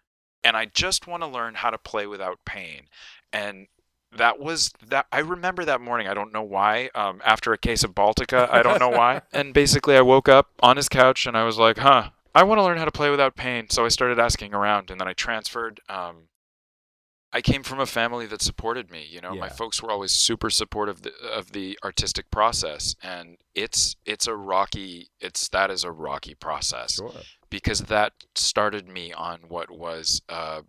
and 0.45 0.57
I 0.57 0.67
just 0.67 1.07
want 1.07 1.23
to 1.25 1.29
learn 1.29 1.55
how 1.57 1.71
to 1.71 1.79
play 1.79 2.07
without 2.07 2.39
pain. 2.45 2.85
And 3.33 3.67
that 4.17 4.39
was 4.39 4.73
that 4.87 5.07
i 5.13 5.19
remember 5.19 5.65
that 5.65 5.81
morning 5.81 6.07
i 6.09 6.15
don't 6.15 6.33
know 6.33 6.43
why 6.43 6.89
um, 6.95 7.21
after 7.25 7.53
a 7.53 7.59
case 7.59 7.83
of 7.85 7.95
Baltika 7.95 8.49
i 8.51 8.63
don't 8.63 8.79
know 8.81 8.89
why. 8.91 9.23
And 9.33 9.53
basically 9.55 9.97
i 9.97 10.01
woke 10.01 10.29
up 10.29 10.49
on 10.61 10.77
his 10.77 10.89
couch 10.89 11.27
and 11.27 11.37
i 11.37 11.45
was 11.45 11.59
like 11.59 11.79
huh 11.79 12.11
i 12.35 12.43
want 12.43 12.59
to 12.59 12.63
learn 12.63 12.79
how 12.79 12.85
to 12.85 12.91
play 12.93 13.11
without 13.11 13.37
pain. 13.37 13.69
So 13.71 13.85
i 13.85 13.89
started 13.89 14.19
asking 14.19 14.55
around 14.55 14.91
and 14.91 15.01
then 15.01 15.09
i 15.09 15.13
transferred 15.13 15.81
um, 15.89 16.29
i 17.33 17.41
came 17.41 17.63
from 17.63 17.81
a 17.81 17.87
family 17.87 18.27
that 18.27 18.43
supported 18.43 18.91
me 18.91 19.05
you 19.09 19.21
know? 19.21 19.35
My 19.35 19.49
folks 19.49 19.83
were 19.83 19.91
always 19.91 20.13
super 20.13 20.51
supportive 20.51 20.97
of 20.97 21.03
the, 21.03 21.13
of 21.33 21.53
the 21.53 21.79
artistic 21.85 22.31
process 22.31 22.95
and 23.03 23.39
it's 23.55 23.97
it's 24.07 24.27
a 24.27 24.35
rocky 24.37 25.09
it's 25.21 25.49
that 25.49 25.71
is 25.71 25.85
a 25.85 25.91
rocky 25.93 26.35
process 26.35 26.95
Sure. 26.95 27.13
because 27.51 27.81
that 27.83 28.13
started 28.35 28.89
me 28.89 29.13
on 29.13 29.41
what 29.49 29.71
was 29.71 30.23
uh, 30.29 30.63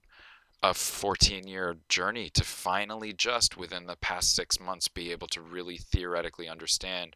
a 0.63 0.73
14 0.73 1.47
year 1.47 1.77
journey 1.89 2.29
to 2.29 2.43
finally 2.43 3.13
just 3.13 3.57
within 3.57 3.85
the 3.87 3.95
past 3.97 4.35
six 4.35 4.59
months 4.59 4.87
be 4.87 5.11
able 5.11 5.27
to 5.27 5.41
really 5.41 5.77
theoretically 5.77 6.47
understand 6.49 7.15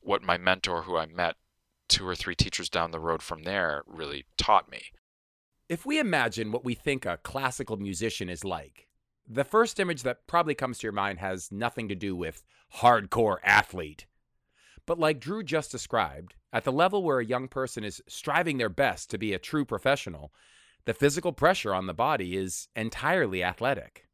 what 0.00 0.22
my 0.22 0.36
mentor 0.38 0.82
who 0.82 0.96
i 0.96 1.06
met 1.06 1.36
two 1.88 2.06
or 2.06 2.14
three 2.14 2.34
teachers 2.34 2.68
down 2.70 2.90
the 2.90 3.00
road 3.00 3.22
from 3.22 3.42
there 3.44 3.82
really 3.86 4.24
taught 4.38 4.70
me 4.70 4.82
If 5.68 5.86
we 5.86 5.98
imagine 6.00 6.52
what 6.52 6.64
we 6.64 6.74
think 6.74 7.06
a 7.06 7.18
classical 7.18 7.76
musician 7.76 8.28
is 8.28 8.44
like, 8.44 8.88
the 9.28 9.44
first 9.44 9.78
image 9.78 10.02
that 10.02 10.26
probably 10.26 10.54
comes 10.54 10.78
to 10.78 10.86
your 10.86 10.92
mind 10.92 11.20
has 11.20 11.52
nothing 11.52 11.88
to 11.88 11.94
do 11.94 12.16
with 12.16 12.42
hardcore 12.78 13.38
athlete. 13.44 14.06
But 14.86 14.98
like 14.98 15.20
Drew 15.20 15.44
just 15.44 15.70
described, 15.70 16.34
at 16.52 16.64
the 16.64 16.72
level 16.72 17.04
where 17.04 17.20
a 17.20 17.24
young 17.24 17.46
person 17.46 17.84
is 17.84 18.02
striving 18.08 18.58
their 18.58 18.68
best 18.68 19.10
to 19.10 19.18
be 19.18 19.32
a 19.32 19.38
true 19.38 19.64
professional, 19.64 20.32
the 20.84 20.94
physical 20.94 21.32
pressure 21.32 21.74
on 21.74 21.86
the 21.86 21.94
body 21.94 22.36
is 22.36 22.68
entirely 22.74 23.42
athletic. 23.42 24.06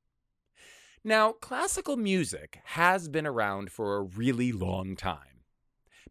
Now, 1.05 1.33
classical 1.33 1.97
music 1.97 2.59
has 2.65 3.09
been 3.09 3.27
around 3.27 3.71
for 3.71 3.97
a 3.97 4.03
really 4.03 4.51
long 4.51 4.97
time. 4.97 5.37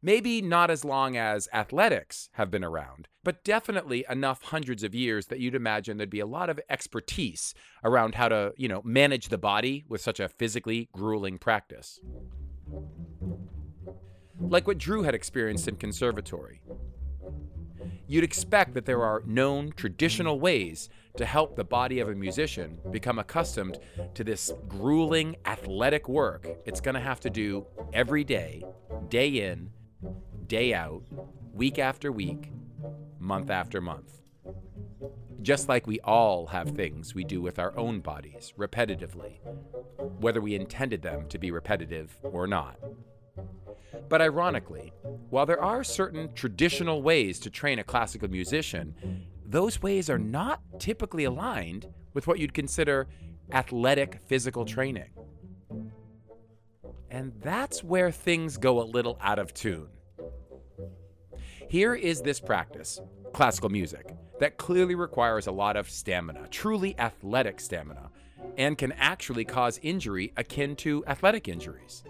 Maybe 0.02 0.42
not 0.42 0.70
as 0.70 0.86
long 0.86 1.18
as 1.18 1.50
athletics 1.52 2.30
have 2.34 2.52
been 2.52 2.64
around, 2.64 3.08
but 3.24 3.44
definitely 3.44 4.06
enough 4.10 4.44
hundreds 4.44 4.84
of 4.84 4.94
years 4.94 5.26
that 5.28 5.40
you'd 5.40 5.56
imagine 5.56 5.98
there'd 5.98 6.10
be 6.10 6.20
a 6.20 6.28
lot 6.28 6.50
of 6.50 6.60
expertise 6.70 7.54
around 7.84 8.16
how 8.16 8.30
to, 8.30 8.54
you 8.56 8.68
know, 8.68 8.82
manage 8.86 9.30
the 9.30 9.38
body 9.38 9.84
with 9.90 10.02
such 10.02 10.20
a 10.20 10.30
physically 10.30 10.90
grueling 10.94 11.40
practice. 11.40 12.00
Like 14.40 14.68
what 14.68 14.78
Drew 14.78 15.04
had 15.04 15.16
experienced 15.16 15.68
in 15.68 15.76
conservatory. 15.78 16.62
You'd 18.08 18.24
expect 18.24 18.74
that 18.76 18.86
there 18.86 19.04
are 19.04 19.24
known 19.26 19.72
traditional 19.76 20.40
ways 20.40 20.90
to 21.18 21.26
help 21.26 21.56
the 21.56 21.64
body 21.64 22.00
of 22.00 22.10
a 22.10 22.16
musician 22.16 22.80
become 22.92 23.20
accustomed 23.20 23.80
to 24.14 24.24
this 24.24 24.52
grueling 24.68 25.36
athletic 25.46 26.08
work 26.08 26.48
it's 26.66 26.82
going 26.82 26.96
to 26.96 27.02
have 27.02 27.20
to 27.22 27.30
do 27.30 27.66
every 27.94 28.24
day, 28.24 28.64
day 29.10 29.30
in, 29.30 29.72
day 30.48 30.74
out, 30.74 31.04
week 31.54 31.80
after 31.80 32.12
week, 32.12 32.52
month 33.20 33.50
after 33.50 33.82
month. 33.82 34.22
Just 35.42 35.70
like 35.70 35.88
we 35.88 36.00
all 36.02 36.48
have 36.48 36.72
things 36.72 37.16
we 37.16 37.24
do 37.24 37.42
with 37.42 37.60
our 37.60 37.78
own 37.78 38.02
bodies 38.02 38.54
repetitively, 38.58 39.40
whether 40.20 40.42
we 40.42 40.56
intended 40.56 41.02
them 41.02 41.28
to 41.30 41.38
be 41.38 41.52
repetitive 41.52 42.18
or 42.24 42.48
not. 42.48 42.78
But 44.10 44.22
ironically, 44.22 44.94
while 45.30 45.46
there 45.46 45.62
are 45.62 45.84
certain 45.84 46.34
traditional 46.34 47.02
ways 47.02 47.40
to 47.40 47.50
train 47.50 47.80
a 47.80 47.84
classical 47.84 48.30
musician, 48.30 48.96
those 49.46 49.82
ways 49.82 50.10
are 50.10 50.20
not 50.20 50.62
typically 50.80 51.24
aligned 51.24 51.88
with 52.14 52.28
what 52.28 52.40
you'd 52.40 52.54
consider 52.54 53.08
athletic 53.52 54.20
physical 54.26 54.66
training. 54.66 55.10
And 57.10 57.34
that's 57.42 57.84
where 57.84 58.12
things 58.12 58.58
go 58.58 58.82
a 58.82 58.84
little 58.84 59.18
out 59.22 59.40
of 59.40 59.54
tune. 59.54 59.88
Here 61.70 61.96
is 61.96 62.22
this 62.22 62.40
practice, 62.40 63.00
classical 63.34 63.70
music, 63.70 64.16
that 64.40 64.58
clearly 64.58 64.96
requires 64.96 65.48
a 65.48 65.52
lot 65.52 65.78
of 65.78 65.90
stamina, 65.90 66.48
truly 66.50 66.98
athletic 67.00 67.60
stamina, 67.60 68.10
and 68.58 68.78
can 68.78 68.92
actually 68.94 69.46
cause 69.46 69.80
injury 69.82 70.34
akin 70.38 70.76
to 70.78 71.04
athletic 71.08 71.48
injuries. 71.48 72.04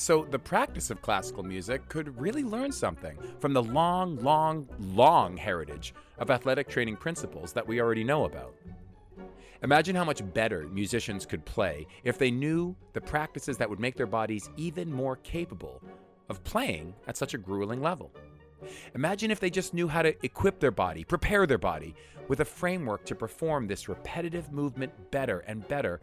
So, 0.00 0.24
the 0.24 0.38
practice 0.38 0.88
of 0.88 1.02
classical 1.02 1.42
music 1.42 1.86
could 1.90 2.18
really 2.18 2.42
learn 2.42 2.72
something 2.72 3.18
from 3.38 3.52
the 3.52 3.62
long, 3.62 4.16
long, 4.16 4.66
long 4.78 5.36
heritage 5.36 5.92
of 6.16 6.30
athletic 6.30 6.70
training 6.70 6.96
principles 6.96 7.52
that 7.52 7.68
we 7.68 7.82
already 7.82 8.02
know 8.02 8.24
about. 8.24 8.54
Imagine 9.62 9.94
how 9.94 10.04
much 10.04 10.22
better 10.32 10.66
musicians 10.68 11.26
could 11.26 11.44
play 11.44 11.86
if 12.02 12.16
they 12.16 12.30
knew 12.30 12.74
the 12.94 13.00
practices 13.02 13.58
that 13.58 13.68
would 13.68 13.78
make 13.78 13.94
their 13.94 14.06
bodies 14.06 14.48
even 14.56 14.90
more 14.90 15.16
capable 15.16 15.82
of 16.30 16.42
playing 16.44 16.94
at 17.06 17.18
such 17.18 17.34
a 17.34 17.38
grueling 17.38 17.82
level. 17.82 18.10
Imagine 18.94 19.30
if 19.30 19.38
they 19.38 19.50
just 19.50 19.74
knew 19.74 19.86
how 19.86 20.00
to 20.00 20.16
equip 20.24 20.60
their 20.60 20.70
body, 20.70 21.04
prepare 21.04 21.46
their 21.46 21.58
body 21.58 21.94
with 22.26 22.40
a 22.40 22.44
framework 22.46 23.04
to 23.04 23.14
perform 23.14 23.66
this 23.66 23.86
repetitive 23.86 24.50
movement 24.50 25.10
better 25.10 25.40
and 25.40 25.68
better 25.68 26.00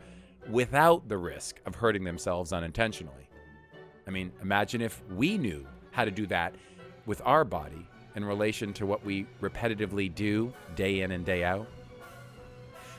without 0.51 1.09
the 1.09 1.17
risk 1.17 1.59
of 1.65 1.73
hurting 1.73 2.03
themselves 2.03 2.53
unintentionally. 2.53 3.26
I 4.07 4.09
mean, 4.09 4.31
imagine 4.41 4.81
if 4.81 5.01
we 5.15 5.37
knew 5.37 5.65
how 5.91 6.05
to 6.05 6.11
do 6.11 6.25
that 6.27 6.55
with 7.05 7.21
our 7.25 7.43
body 7.43 7.85
in 8.15 8.23
relation 8.23 8.73
to 8.73 8.85
what 8.85 9.05
we 9.05 9.27
repetitively 9.41 10.13
do 10.13 10.53
day 10.75 11.01
in 11.01 11.11
and 11.11 11.25
day 11.25 11.43
out. 11.43 11.67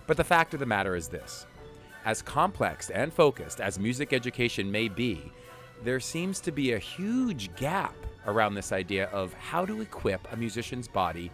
But 0.06 0.16
the 0.16 0.24
fact 0.24 0.54
of 0.54 0.60
the 0.60 0.66
matter 0.66 0.94
is 0.94 1.08
this 1.08 1.46
as 2.04 2.22
complex 2.22 2.90
and 2.90 3.12
focused 3.12 3.60
as 3.60 3.78
music 3.78 4.12
education 4.12 4.70
may 4.70 4.88
be, 4.88 5.32
there 5.82 6.00
seems 6.00 6.40
to 6.40 6.52
be 6.52 6.72
a 6.72 6.78
huge 6.78 7.54
gap 7.56 7.94
around 8.26 8.54
this 8.54 8.72
idea 8.72 9.06
of 9.06 9.32
how 9.34 9.64
to 9.64 9.80
equip 9.80 10.32
a 10.32 10.36
musician's 10.36 10.88
body 10.88 11.30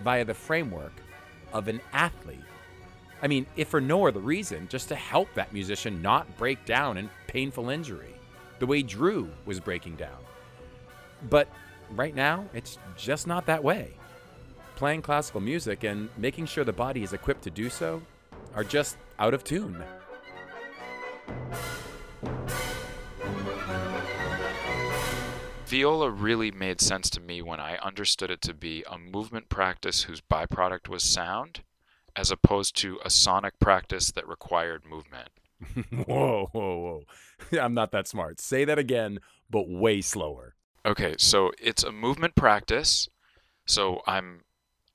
via 0.00 0.24
the 0.24 0.34
framework 0.34 0.92
of 1.52 1.68
an 1.68 1.80
athlete. 1.92 2.38
I 3.22 3.26
mean, 3.28 3.46
if 3.56 3.68
for 3.68 3.80
no 3.80 4.06
other 4.06 4.20
reason, 4.20 4.66
just 4.68 4.88
to 4.88 4.94
help 4.94 5.32
that 5.34 5.52
musician 5.52 6.02
not 6.02 6.36
break 6.36 6.64
down 6.64 6.96
in 6.96 7.08
painful 7.26 7.70
injury, 7.70 8.11
the 8.62 8.66
way 8.66 8.80
Drew 8.80 9.28
was 9.44 9.58
breaking 9.58 9.96
down. 9.96 10.20
But 11.28 11.48
right 11.90 12.14
now, 12.14 12.44
it's 12.54 12.78
just 12.96 13.26
not 13.26 13.44
that 13.46 13.64
way. 13.64 13.94
Playing 14.76 15.02
classical 15.02 15.40
music 15.40 15.82
and 15.82 16.08
making 16.16 16.46
sure 16.46 16.62
the 16.62 16.72
body 16.72 17.02
is 17.02 17.12
equipped 17.12 17.42
to 17.42 17.50
do 17.50 17.68
so 17.68 18.00
are 18.54 18.62
just 18.62 18.98
out 19.18 19.34
of 19.34 19.42
tune. 19.42 19.82
Viola 25.66 26.08
really 26.08 26.52
made 26.52 26.80
sense 26.80 27.10
to 27.10 27.20
me 27.20 27.42
when 27.42 27.58
I 27.58 27.78
understood 27.78 28.30
it 28.30 28.42
to 28.42 28.54
be 28.54 28.84
a 28.88 28.96
movement 28.96 29.48
practice 29.48 30.04
whose 30.04 30.20
byproduct 30.20 30.88
was 30.88 31.02
sound, 31.02 31.64
as 32.14 32.30
opposed 32.30 32.76
to 32.76 33.00
a 33.04 33.10
sonic 33.10 33.58
practice 33.58 34.12
that 34.12 34.28
required 34.28 34.84
movement. 34.88 35.30
whoa, 36.06 36.48
whoa, 36.52 37.04
whoa. 37.52 37.58
I'm 37.60 37.74
not 37.74 37.92
that 37.92 38.08
smart. 38.08 38.40
Say 38.40 38.64
that 38.64 38.78
again, 38.78 39.18
but 39.50 39.68
way 39.68 40.00
slower. 40.00 40.54
Okay, 40.84 41.14
so 41.18 41.52
it's 41.60 41.84
a 41.84 41.92
movement 41.92 42.34
practice. 42.34 43.08
So 43.66 44.02
I'm 44.06 44.42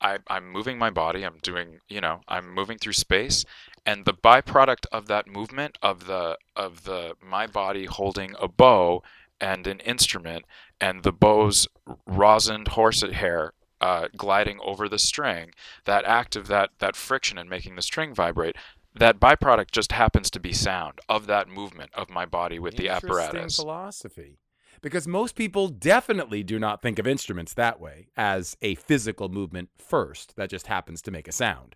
I, 0.01 0.19
I'm 0.27 0.51
moving 0.51 0.77
my 0.77 0.89
body. 0.89 1.23
I'm 1.23 1.39
doing, 1.41 1.80
you 1.89 2.01
know, 2.01 2.21
I'm 2.27 2.53
moving 2.53 2.77
through 2.77 2.93
space, 2.93 3.45
and 3.86 4.06
the 4.06 4.13
byproduct 4.13 4.86
of 4.91 5.08
that 5.08 5.27
movement 5.27 5.77
of 5.82 6.06
the 6.06 6.38
of 6.56 6.84
the 6.84 7.15
my 7.21 7.47
body 7.47 7.86
holding 7.86 8.36
a 8.39 8.47
bow 8.47 9.01
and 9.39 9.65
an 9.67 9.80
instrument, 9.80 10.45
and 10.82 11.03
the 11.03 11.12
bow's 11.12 11.67
rosined 12.08 12.69
horsehair 12.69 13.53
uh, 13.80 14.08
gliding 14.15 14.60
over 14.63 14.89
the 14.89 14.99
string, 14.99 15.51
that 15.86 16.06
act 16.06 16.36
of 16.36 16.47
that 16.47 16.71
that 16.80 16.95
friction 16.95 17.38
and 17.38 17.49
making 17.49 17.75
the 17.75 17.82
string 17.82 18.13
vibrate, 18.13 18.56
that 19.00 19.20
byproduct 19.20 19.72
just 19.72 19.92
happens 19.92 20.30
to 20.32 20.40
be 20.40 20.54
sound 20.54 21.00
of 21.10 21.28
that 21.28 21.48
movement 21.48 21.92
of 21.94 22.10
my 22.10 22.26
body 22.26 22.60
with 22.60 22.76
the 22.78 22.90
apparatus. 22.90 23.56
Philosophy. 23.56 24.40
Because 24.82 25.08
most 25.08 25.36
people 25.36 25.70
definitely 25.70 26.44
do 26.44 26.60
not 26.60 26.82
think 26.82 27.00
of 27.00 27.08
instruments 27.08 27.54
that 27.56 27.80
way, 27.80 28.10
as 28.16 28.56
a 28.62 28.76
physical 28.76 29.28
movement 29.28 29.70
first 29.78 30.36
that 30.36 30.50
just 30.50 30.68
happens 30.68 31.02
to 31.02 31.12
make 31.12 31.28
a 31.28 31.32
sound. 31.32 31.76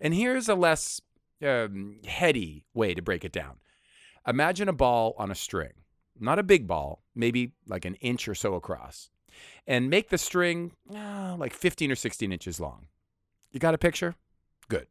And 0.00 0.14
here's 0.14 0.48
a 0.48 0.54
less 0.54 1.00
um, 1.44 1.98
heady 2.06 2.64
way 2.72 2.94
to 2.94 3.02
break 3.02 3.24
it 3.24 3.32
down. 3.32 3.56
Imagine 4.26 4.68
a 4.68 4.72
ball 4.72 5.14
on 5.18 5.30
a 5.30 5.34
string, 5.34 5.72
not 6.18 6.38
a 6.38 6.42
big 6.42 6.66
ball, 6.66 7.02
maybe 7.14 7.52
like 7.68 7.84
an 7.84 7.94
inch 7.96 8.26
or 8.26 8.34
so 8.34 8.54
across, 8.54 9.10
and 9.66 9.90
make 9.90 10.08
the 10.08 10.18
string 10.18 10.72
uh, 10.94 11.36
like 11.38 11.52
15 11.52 11.92
or 11.92 11.96
16 11.96 12.32
inches 12.32 12.58
long. 12.58 12.86
You 13.52 13.60
got 13.60 13.74
a 13.74 13.78
picture? 13.78 14.14
Good. 14.68 14.86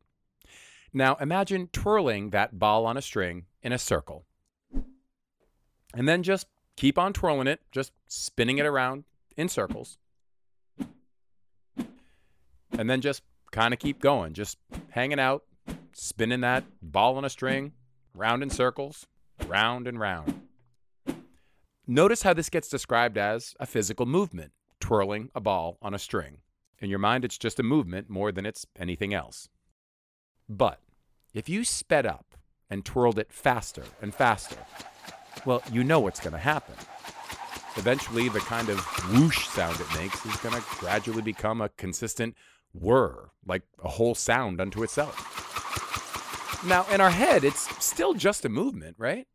Now 0.94 1.16
imagine 1.16 1.70
twirling 1.74 2.30
that 2.30 2.60
ball 2.60 2.86
on 2.86 2.98
a 2.98 3.02
string 3.02 3.46
in 3.64 3.74
a 3.74 3.80
circle. 3.80 4.26
And 5.96 6.08
then 6.08 6.24
just 6.24 6.48
keep 6.76 6.98
on 7.00 7.14
twirling 7.14 7.48
it, 7.48 7.62
just 7.72 7.92
spinning 8.08 8.60
it 8.60 8.66
around 8.66 9.04
in 9.36 9.50
circles. 9.50 9.98
And 12.78 12.90
then 12.90 13.02
just 13.02 13.24
kind 13.52 13.74
of 13.74 13.80
keep 13.80 14.00
going, 14.00 14.34
just 14.34 14.58
hanging 14.90 15.20
out, 15.20 15.44
spinning 15.94 16.42
that 16.42 16.64
ball 16.82 17.18
on 17.18 17.26
a 17.26 17.30
string, 17.30 17.74
round 18.16 18.44
in 18.44 18.50
circles, 18.50 19.08
round 19.48 19.88
and 19.88 20.00
round. 20.00 20.42
Notice 21.86 22.24
how 22.24 22.34
this 22.34 22.50
gets 22.50 22.70
described 22.70 23.18
as 23.18 23.56
a 23.60 23.66
physical 23.66 24.06
movement, 24.06 24.52
twirling 24.80 25.30
a 25.36 25.42
ball 25.42 25.78
on 25.82 25.94
a 25.94 26.00
string. 26.00 26.38
In 26.80 26.90
your 26.90 27.00
mind, 27.00 27.26
it's 27.26 27.38
just 27.38 27.60
a 27.60 27.64
movement 27.64 28.10
more 28.10 28.32
than 28.32 28.46
it's 28.46 28.66
anything 28.78 29.14
else. 29.14 29.50
But 30.50 30.80
if 31.34 31.50
you 31.50 31.64
sped 31.64 32.06
up 32.06 32.36
and 32.70 32.84
twirled 32.84 33.20
it 33.20 33.32
faster 33.32 33.84
and 34.02 34.14
faster, 34.14 34.58
well, 35.46 35.64
you 35.72 35.84
know 35.84 36.00
what's 36.00 36.20
going 36.20 36.34
to 36.34 36.40
happen. 36.40 36.76
Eventually, 37.76 38.30
the 38.30 38.40
kind 38.40 38.70
of 38.70 38.80
whoosh 39.12 39.48
sound 39.48 39.80
it 39.80 40.00
makes 40.00 40.26
is 40.26 40.36
going 40.38 40.56
to 40.56 40.64
gradually 40.78 41.24
become 41.24 41.60
a 41.60 41.70
consistent 41.70 42.36
whir, 42.74 43.30
like 43.46 43.64
a 43.84 43.90
whole 43.90 44.16
sound 44.16 44.62
unto 44.62 44.84
itself. 44.84 45.42
Now, 46.66 46.86
in 46.92 47.02
our 47.02 47.10
head, 47.10 47.44
it's 47.44 47.68
still 47.84 48.14
just 48.14 48.46
a 48.46 48.50
movement, 48.50 48.96
right? 49.00 49.28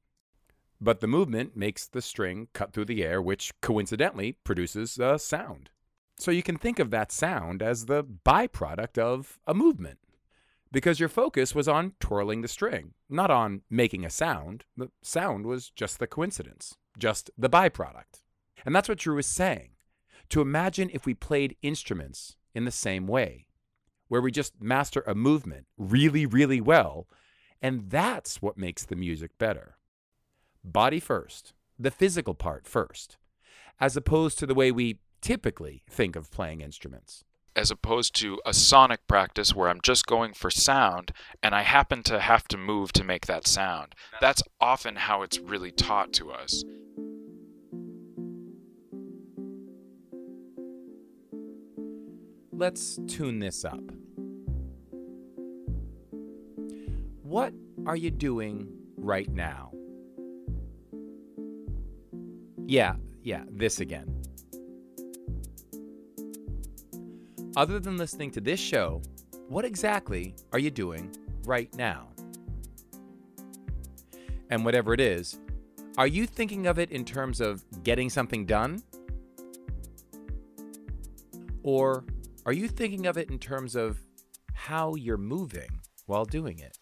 But 0.80 1.00
the 1.00 1.08
movement 1.08 1.56
makes 1.56 1.86
the 1.86 2.00
string 2.00 2.48
cut 2.52 2.72
through 2.72 2.86
the 2.86 3.02
air, 3.02 3.20
which 3.20 3.52
coincidentally 3.60 4.32
produces 4.44 4.98
a 4.98 5.18
sound. 5.18 5.70
So 6.18 6.30
you 6.30 6.42
can 6.42 6.56
think 6.56 6.78
of 6.78 6.90
that 6.90 7.12
sound 7.12 7.62
as 7.62 7.86
the 7.86 8.04
byproduct 8.04 8.98
of 8.98 9.38
a 9.46 9.54
movement 9.54 9.98
because 10.70 11.00
your 11.00 11.08
focus 11.08 11.54
was 11.54 11.68
on 11.68 11.92
twirling 12.00 12.42
the 12.42 12.48
string, 12.48 12.94
not 13.08 13.30
on 13.30 13.62
making 13.70 14.04
a 14.04 14.10
sound. 14.10 14.64
The 14.76 14.90
sound 15.02 15.46
was 15.46 15.70
just 15.70 15.98
the 15.98 16.06
coincidence, 16.06 16.76
just 16.98 17.30
the 17.38 17.48
byproduct. 17.48 18.22
And 18.66 18.74
that's 18.74 18.88
what 18.88 18.98
Drew 18.98 19.18
is 19.18 19.26
saying. 19.26 19.70
To 20.30 20.42
imagine 20.42 20.90
if 20.92 21.06
we 21.06 21.14
played 21.14 21.56
instruments 21.62 22.36
in 22.54 22.64
the 22.64 22.70
same 22.70 23.06
way, 23.06 23.46
where 24.08 24.20
we 24.20 24.30
just 24.30 24.60
master 24.60 25.02
a 25.06 25.14
movement 25.14 25.66
really, 25.78 26.26
really 26.26 26.60
well, 26.60 27.08
And 27.60 27.90
that's 27.90 28.40
what 28.40 28.56
makes 28.56 28.84
the 28.84 28.96
music 28.96 29.36
better. 29.38 29.76
Body 30.62 31.00
first, 31.00 31.54
the 31.78 31.90
physical 31.90 32.34
part 32.34 32.66
first, 32.66 33.16
as 33.80 33.96
opposed 33.96 34.38
to 34.38 34.46
the 34.46 34.54
way 34.54 34.70
we 34.70 34.98
typically 35.20 35.82
think 35.90 36.14
of 36.16 36.30
playing 36.30 36.60
instruments. 36.60 37.24
As 37.58 37.72
opposed 37.72 38.14
to 38.14 38.40
a 38.46 38.54
sonic 38.54 39.00
practice 39.08 39.52
where 39.52 39.68
I'm 39.68 39.80
just 39.82 40.06
going 40.06 40.32
for 40.32 40.48
sound 40.48 41.10
and 41.42 41.56
I 41.56 41.62
happen 41.62 42.04
to 42.04 42.20
have 42.20 42.46
to 42.48 42.56
move 42.56 42.92
to 42.92 43.02
make 43.02 43.26
that 43.26 43.48
sound. 43.48 43.96
That's 44.20 44.44
often 44.60 44.94
how 44.94 45.22
it's 45.22 45.40
really 45.40 45.72
taught 45.72 46.12
to 46.14 46.30
us. 46.30 46.62
Let's 52.52 53.00
tune 53.08 53.40
this 53.40 53.64
up. 53.64 53.82
What 57.22 57.52
are 57.86 57.96
you 57.96 58.12
doing 58.12 58.68
right 58.96 59.28
now? 59.28 59.72
Yeah, 62.66 62.94
yeah, 63.24 63.42
this 63.50 63.80
again. 63.80 64.22
Other 67.58 67.80
than 67.80 67.96
listening 67.96 68.30
to 68.30 68.40
this 68.40 68.60
show, 68.60 69.02
what 69.48 69.64
exactly 69.64 70.36
are 70.52 70.60
you 70.60 70.70
doing 70.70 71.12
right 71.44 71.68
now? 71.74 72.06
And 74.48 74.64
whatever 74.64 74.94
it 74.94 75.00
is, 75.00 75.40
are 75.96 76.06
you 76.06 76.24
thinking 76.24 76.68
of 76.68 76.78
it 76.78 76.92
in 76.92 77.04
terms 77.04 77.40
of 77.40 77.64
getting 77.82 78.10
something 78.10 78.46
done? 78.46 78.80
Or 81.64 82.04
are 82.46 82.52
you 82.52 82.68
thinking 82.68 83.06
of 83.06 83.18
it 83.18 83.28
in 83.28 83.40
terms 83.40 83.74
of 83.74 83.98
how 84.52 84.94
you're 84.94 85.16
moving 85.16 85.80
while 86.06 86.24
doing 86.24 86.60
it? 86.60 86.78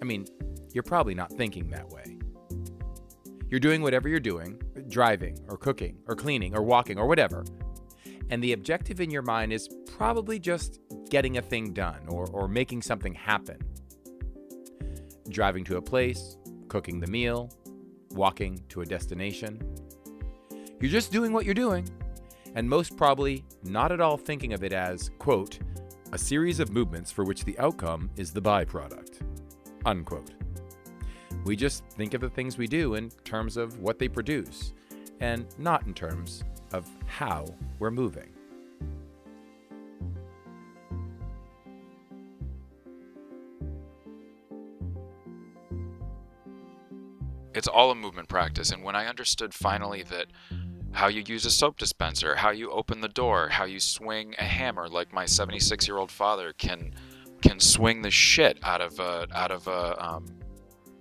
I 0.00 0.04
mean, 0.04 0.26
you're 0.72 0.84
probably 0.84 1.16
not 1.16 1.32
thinking 1.32 1.70
that 1.70 1.88
way. 1.88 2.18
You're 3.48 3.58
doing 3.58 3.82
whatever 3.82 4.08
you're 4.08 4.20
doing, 4.20 4.62
driving 4.86 5.44
or 5.48 5.56
cooking 5.56 5.98
or 6.06 6.14
cleaning 6.14 6.54
or 6.54 6.62
walking 6.62 7.00
or 7.00 7.08
whatever. 7.08 7.44
And 8.30 8.42
the 8.42 8.52
objective 8.52 9.00
in 9.00 9.10
your 9.10 9.22
mind 9.22 9.52
is 9.52 9.68
probably 9.96 10.38
just 10.38 10.80
getting 11.10 11.36
a 11.36 11.42
thing 11.42 11.72
done 11.72 12.06
or, 12.08 12.28
or 12.28 12.46
making 12.46 12.82
something 12.82 13.12
happen. 13.12 13.58
Driving 15.28 15.64
to 15.64 15.76
a 15.76 15.82
place, 15.82 16.36
cooking 16.68 17.00
the 17.00 17.08
meal, 17.08 17.50
walking 18.12 18.62
to 18.68 18.82
a 18.82 18.86
destination. 18.86 19.60
You're 20.80 20.90
just 20.90 21.12
doing 21.12 21.32
what 21.32 21.44
you're 21.44 21.54
doing, 21.54 21.88
and 22.54 22.68
most 22.68 22.96
probably 22.96 23.44
not 23.64 23.92
at 23.92 24.00
all 24.00 24.16
thinking 24.16 24.52
of 24.52 24.62
it 24.62 24.72
as, 24.72 25.10
quote, 25.18 25.58
a 26.12 26.18
series 26.18 26.58
of 26.60 26.72
movements 26.72 27.10
for 27.10 27.24
which 27.24 27.44
the 27.44 27.58
outcome 27.58 28.10
is 28.16 28.32
the 28.32 28.40
byproduct, 28.40 29.22
unquote. 29.84 30.30
We 31.44 31.56
just 31.56 31.84
think 31.90 32.14
of 32.14 32.20
the 32.20 32.30
things 32.30 32.58
we 32.58 32.66
do 32.66 32.94
in 32.94 33.10
terms 33.24 33.56
of 33.56 33.78
what 33.78 33.98
they 33.98 34.08
produce, 34.08 34.72
and 35.20 35.46
not 35.58 35.86
in 35.86 35.94
terms 35.94 36.44
of 36.72 36.88
how 37.06 37.54
we're 37.78 37.90
moving. 37.90 38.32
It's 47.52 47.68
all 47.68 47.90
a 47.90 47.94
movement 47.94 48.28
practice. 48.28 48.70
And 48.70 48.82
when 48.82 48.94
I 48.94 49.06
understood 49.06 49.52
finally 49.52 50.02
that 50.04 50.26
how 50.92 51.08
you 51.08 51.22
use 51.26 51.44
a 51.44 51.50
soap 51.50 51.78
dispenser, 51.78 52.34
how 52.36 52.50
you 52.50 52.70
open 52.70 53.00
the 53.00 53.08
door, 53.08 53.48
how 53.48 53.64
you 53.64 53.80
swing 53.80 54.34
a 54.38 54.44
hammer, 54.44 54.88
like 54.88 55.12
my 55.12 55.26
76 55.26 55.86
year 55.86 55.98
old 55.98 56.10
father 56.10 56.52
can 56.56 56.94
can 57.42 57.58
swing 57.58 58.02
the 58.02 58.10
shit 58.10 58.58
out 58.62 58.80
of 58.80 58.98
a 58.98 59.26
out 59.32 59.50
of 59.50 59.66
a 59.66 60.04
um, 60.04 60.26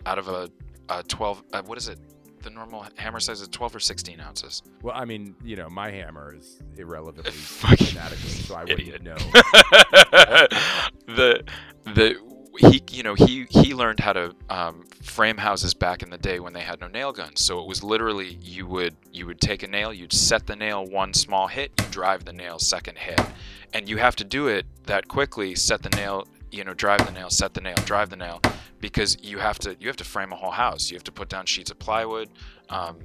out 0.05 0.17
of 0.17 0.27
a, 0.27 0.49
a 0.89 1.03
12 1.03 1.43
uh, 1.53 1.61
what 1.63 1.77
is 1.77 1.87
it 1.87 1.99
the 2.43 2.49
normal 2.49 2.85
hammer 2.95 3.19
size 3.19 3.41
is 3.41 3.47
12 3.47 3.75
or 3.75 3.79
16 3.79 4.19
ounces 4.19 4.61
Well, 4.81 4.95
I 4.95 5.05
mean, 5.05 5.35
you 5.43 5.55
know, 5.55 5.69
my 5.69 5.91
hammer 5.91 6.35
is 6.35 6.59
irrelevantly 6.77 7.31
Fucking 7.31 7.89
inadequate, 7.91 8.19
so 8.19 8.55
I 8.55 8.63
idiot. 8.63 9.01
wouldn't 9.01 9.03
know. 9.03 9.15
the 11.07 11.43
the 11.85 12.15
he 12.57 12.81
you 12.91 13.03
know 13.03 13.13
he 13.13 13.45
he 13.49 13.73
learned 13.73 13.99
how 13.99 14.11
to 14.13 14.35
um, 14.49 14.83
frame 15.01 15.37
houses 15.37 15.73
back 15.73 16.03
in 16.03 16.09
the 16.09 16.17
day 16.17 16.39
when 16.39 16.51
they 16.53 16.61
had 16.61 16.79
no 16.81 16.87
nail 16.87 17.11
guns 17.13 17.41
so 17.43 17.59
it 17.61 17.67
was 17.67 17.83
literally 17.83 18.37
you 18.41 18.65
would 18.67 18.95
you 19.13 19.25
would 19.25 19.39
take 19.39 19.63
a 19.63 19.67
nail 19.67 19.93
you'd 19.93 20.11
set 20.11 20.45
the 20.47 20.55
nail 20.55 20.85
one 20.85 21.13
small 21.13 21.47
hit 21.47 21.71
you 21.79 21.85
drive 21.89 22.25
the 22.25 22.33
nail 22.33 22.59
second 22.59 22.97
hit 22.97 23.19
and 23.73 23.87
you 23.87 23.97
have 23.97 24.15
to 24.15 24.23
do 24.25 24.47
it 24.47 24.65
that 24.87 25.07
quickly 25.07 25.55
set 25.55 25.81
the 25.83 25.89
nail 25.91 26.27
you 26.51 26.63
know 26.63 26.73
drive 26.73 27.05
the 27.05 27.11
nail 27.11 27.29
set 27.29 27.53
the 27.53 27.61
nail 27.61 27.75
drive 27.85 28.09
the 28.09 28.15
nail 28.15 28.41
because 28.79 29.17
you 29.21 29.37
have 29.39 29.59
to 29.59 29.75
you 29.79 29.87
have 29.87 29.97
to 29.97 30.03
frame 30.03 30.31
a 30.31 30.35
whole 30.35 30.51
house. 30.51 30.89
You 30.89 30.95
have 30.97 31.03
to 31.05 31.11
put 31.11 31.29
down 31.29 31.45
sheets 31.45 31.69
of 31.71 31.79
plywood. 31.79 32.29
Um, 32.69 32.97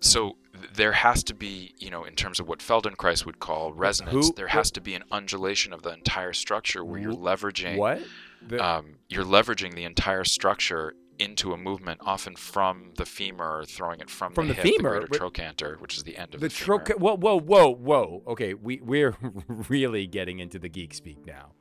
so 0.00 0.36
there 0.74 0.92
has 0.92 1.22
to 1.24 1.34
be 1.34 1.74
you 1.78 1.90
know 1.90 2.04
in 2.04 2.14
terms 2.14 2.40
of 2.40 2.48
what 2.48 2.58
feldenkrais 2.60 3.24
would 3.26 3.38
call 3.38 3.72
resonance 3.72 4.28
Who- 4.28 4.34
there 4.34 4.48
has 4.48 4.70
to 4.72 4.80
be 4.80 4.94
an 4.94 5.04
undulation 5.10 5.72
of 5.72 5.82
the 5.82 5.90
entire 5.92 6.32
structure 6.32 6.84
where 6.84 7.00
you're 7.00 7.12
leveraging 7.12 7.76
What? 7.76 8.00
The- 8.46 8.64
um, 8.64 8.96
you're 9.08 9.24
leveraging 9.24 9.74
the 9.74 9.84
entire 9.84 10.24
structure 10.24 10.94
into 11.18 11.52
a 11.52 11.56
movement 11.58 12.00
often 12.02 12.34
from 12.34 12.92
the 12.96 13.04
femur 13.04 13.62
throwing 13.66 14.00
it 14.00 14.08
from, 14.08 14.32
From 14.32 14.48
the, 14.48 14.54
the 14.54 14.62
hip, 14.62 14.74
femur, 14.76 15.00
the 15.00 15.06
greater 15.06 15.18
trochanter 15.18 15.76
which 15.78 15.96
is 15.98 16.02
the 16.02 16.16
end 16.16 16.34
of 16.34 16.40
the 16.40 16.48
the, 16.48 16.54
troca- 16.54 16.98
whoa 16.98 17.16
whoa 17.16 17.38
whoa 17.38 17.68
whoa. 17.74 18.22
Okay 18.26 18.54
we 18.54 18.80
we're 18.82 19.14
really 19.68 20.06
getting 20.06 20.38
into 20.38 20.58
the 20.58 20.68
geek 20.70 20.94
speak 20.94 21.26
now 21.26 21.52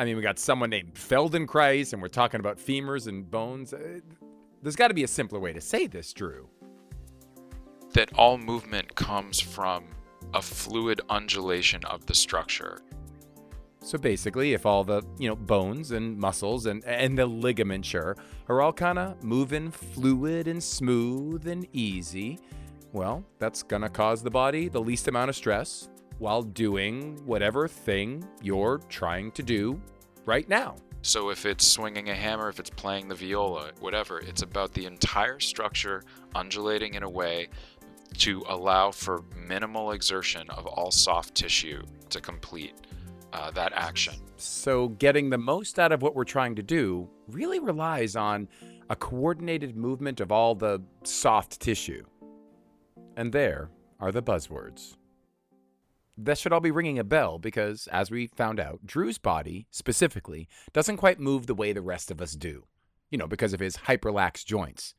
i 0.00 0.04
mean 0.04 0.16
we 0.16 0.22
got 0.22 0.38
someone 0.38 0.70
named 0.70 0.94
feldenkrais 0.94 1.92
and 1.92 2.00
we're 2.00 2.08
talking 2.08 2.40
about 2.40 2.56
femurs 2.56 3.06
and 3.06 3.30
bones. 3.30 3.74
Uh, 3.74 4.00
there's 4.62 4.76
got 4.76 4.88
to 4.88 4.94
be 4.94 5.04
a 5.04 5.08
simpler 5.08 5.38
way 5.38 5.52
to 5.52 5.60
say 5.60 5.86
this 5.86 6.12
drew. 6.14 6.48
That 7.92 8.10
all 8.14 8.38
movement 8.38 8.94
comes 8.94 9.40
from 9.40 9.84
a 10.32 10.40
fluid 10.40 11.02
undulation 11.10 11.84
of 11.84 12.06
the 12.06 12.14
structure. 12.14 12.80
So 13.82 13.98
basically 13.98 14.54
if 14.54 14.64
all 14.64 14.84
the 14.84 15.02
you 15.18 15.28
know 15.28 15.36
bones 15.36 15.90
and 15.90 16.16
muscles 16.16 16.64
and 16.64 16.82
and 16.86 17.18
the 17.18 17.28
ligamenture 17.28 18.16
are 18.48 18.62
all 18.62 18.72
kind 18.72 18.98
of 18.98 19.22
moving 19.22 19.70
fluid 19.70 20.48
and 20.48 20.62
smooth 20.62 21.46
and 21.46 21.66
easy 21.72 22.38
well 22.92 23.24
that's 23.38 23.62
gonna 23.62 23.88
cause 23.88 24.22
the 24.22 24.30
body 24.30 24.68
the 24.68 24.80
least 24.80 25.08
amount 25.08 25.30
of 25.30 25.36
stress 25.36 25.88
while 26.20 26.42
doing 26.42 27.18
whatever 27.26 27.66
thing 27.66 28.24
you're 28.42 28.78
trying 28.88 29.32
to 29.32 29.42
do 29.42 29.80
right 30.26 30.48
now 30.48 30.76
So 31.02 31.30
if 31.30 31.46
it's 31.46 31.66
swinging 31.66 32.10
a 32.10 32.14
hammer, 32.14 32.50
if 32.50 32.60
it's 32.60 32.68
playing 32.68 33.08
the 33.08 33.14
viola, 33.14 33.70
whatever, 33.80 34.18
it's 34.18 34.42
about 34.42 34.74
the 34.74 34.84
entire 34.84 35.40
structure 35.40 36.02
undulating 36.34 36.92
in 36.94 37.02
a 37.02 37.08
way 37.08 37.48
to 38.18 38.44
allow 38.48 38.90
for 38.90 39.24
minimal 39.34 39.92
exertion 39.92 40.48
of 40.50 40.66
all 40.66 40.90
soft 40.90 41.34
tissue 41.34 41.82
to 42.10 42.20
complete 42.20 42.74
uh, 43.32 43.50
that 43.52 43.72
action. 43.74 44.14
So, 44.36 44.88
getting 44.88 45.30
the 45.30 45.38
most 45.38 45.78
out 45.78 45.92
of 45.92 46.02
what 46.02 46.14
we're 46.14 46.24
trying 46.24 46.54
to 46.56 46.62
do 46.62 47.08
really 47.28 47.60
relies 47.60 48.14
on 48.14 48.48
a 48.90 48.96
coordinated 48.96 49.76
movement 49.76 50.20
of 50.20 50.30
all 50.30 50.54
the 50.54 50.82
soft 51.04 51.60
tissue. 51.60 52.04
And 53.16 53.32
there 53.32 53.70
are 54.00 54.12
the 54.12 54.22
buzzwords. 54.22 54.96
That 56.16 56.38
should 56.38 56.52
all 56.52 56.60
be 56.60 56.70
ringing 56.70 56.98
a 56.98 57.04
bell 57.04 57.38
because, 57.38 57.88
as 57.92 58.10
we 58.10 58.26
found 58.26 58.60
out, 58.60 58.84
Drew's 58.84 59.18
body, 59.18 59.66
specifically, 59.70 60.48
doesn't 60.72 60.98
quite 60.98 61.20
move 61.20 61.46
the 61.46 61.54
way 61.54 61.72
the 61.72 61.82
rest 61.82 62.10
of 62.10 62.20
us 62.20 62.32
do. 62.32 62.64
You 63.10 63.18
know, 63.18 63.26
because 63.26 63.52
of 63.52 63.60
his 63.60 63.76
hyperlax 63.76 64.44
joints. 64.44 64.94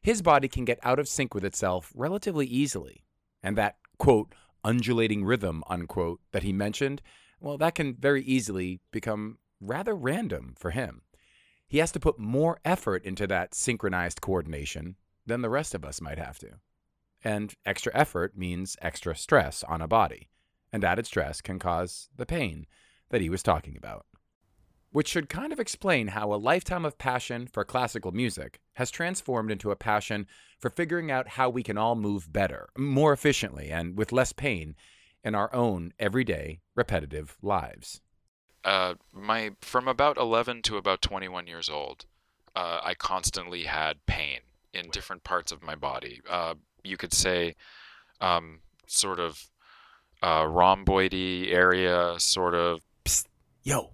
His 0.00 0.22
body 0.22 0.48
can 0.48 0.64
get 0.64 0.78
out 0.82 0.98
of 0.98 1.08
sync 1.08 1.34
with 1.34 1.44
itself 1.44 1.92
relatively 1.94 2.46
easily. 2.46 3.04
And 3.42 3.56
that, 3.58 3.76
quote, 3.98 4.34
undulating 4.64 5.24
rhythm, 5.24 5.62
unquote, 5.68 6.20
that 6.32 6.42
he 6.42 6.52
mentioned, 6.52 7.02
well, 7.40 7.58
that 7.58 7.74
can 7.74 7.94
very 7.94 8.22
easily 8.22 8.80
become 8.90 9.38
rather 9.60 9.94
random 9.94 10.54
for 10.56 10.70
him. 10.70 11.02
He 11.68 11.78
has 11.78 11.92
to 11.92 12.00
put 12.00 12.18
more 12.18 12.58
effort 12.64 13.04
into 13.04 13.26
that 13.28 13.54
synchronized 13.54 14.20
coordination 14.20 14.96
than 15.26 15.40
the 15.40 15.50
rest 15.50 15.74
of 15.74 15.84
us 15.84 16.00
might 16.00 16.18
have 16.18 16.38
to. 16.40 16.50
And 17.24 17.54
extra 17.64 17.92
effort 17.94 18.36
means 18.36 18.76
extra 18.82 19.16
stress 19.16 19.62
on 19.64 19.80
a 19.80 19.88
body, 19.88 20.28
and 20.72 20.84
added 20.84 21.06
stress 21.06 21.40
can 21.40 21.58
cause 21.58 22.08
the 22.16 22.26
pain 22.26 22.66
that 23.10 23.20
he 23.20 23.30
was 23.30 23.42
talking 23.42 23.76
about. 23.76 24.06
Which 24.90 25.08
should 25.08 25.28
kind 25.28 25.52
of 25.52 25.60
explain 25.60 26.08
how 26.08 26.32
a 26.32 26.36
lifetime 26.36 26.84
of 26.84 26.98
passion 26.98 27.46
for 27.46 27.64
classical 27.64 28.12
music 28.12 28.60
has 28.74 28.90
transformed 28.90 29.50
into 29.50 29.70
a 29.70 29.76
passion 29.76 30.26
for 30.58 30.70
figuring 30.70 31.10
out 31.10 31.28
how 31.28 31.48
we 31.48 31.62
can 31.62 31.78
all 31.78 31.94
move 31.94 32.32
better, 32.32 32.68
more 32.76 33.12
efficiently, 33.12 33.70
and 33.70 33.96
with 33.96 34.12
less 34.12 34.32
pain 34.32 34.74
in 35.24 35.34
our 35.34 35.54
own 35.54 35.92
everyday, 35.98 36.60
repetitive 36.74 37.36
lives. 37.42 38.00
Uh, 38.64 38.94
my 39.12 39.52
from 39.60 39.88
about 39.88 40.16
11 40.18 40.62
to 40.62 40.76
about 40.76 41.02
21 41.02 41.46
years 41.46 41.68
old, 41.68 42.06
uh, 42.54 42.80
I 42.82 42.94
constantly 42.94 43.64
had 43.64 44.04
pain 44.06 44.40
in 44.72 44.90
different 44.90 45.24
parts 45.24 45.52
of 45.52 45.62
my 45.62 45.74
body. 45.74 46.20
Uh, 46.28 46.54
you 46.84 46.96
could 46.96 47.12
say, 47.12 47.54
um, 48.20 48.60
sort 48.86 49.18
of 49.18 49.48
uh, 50.22 50.42
rhomboidy 50.44 51.52
area, 51.52 52.14
sort 52.18 52.54
of. 52.54 52.80
Psst. 53.04 53.26
Yo, 53.64 53.90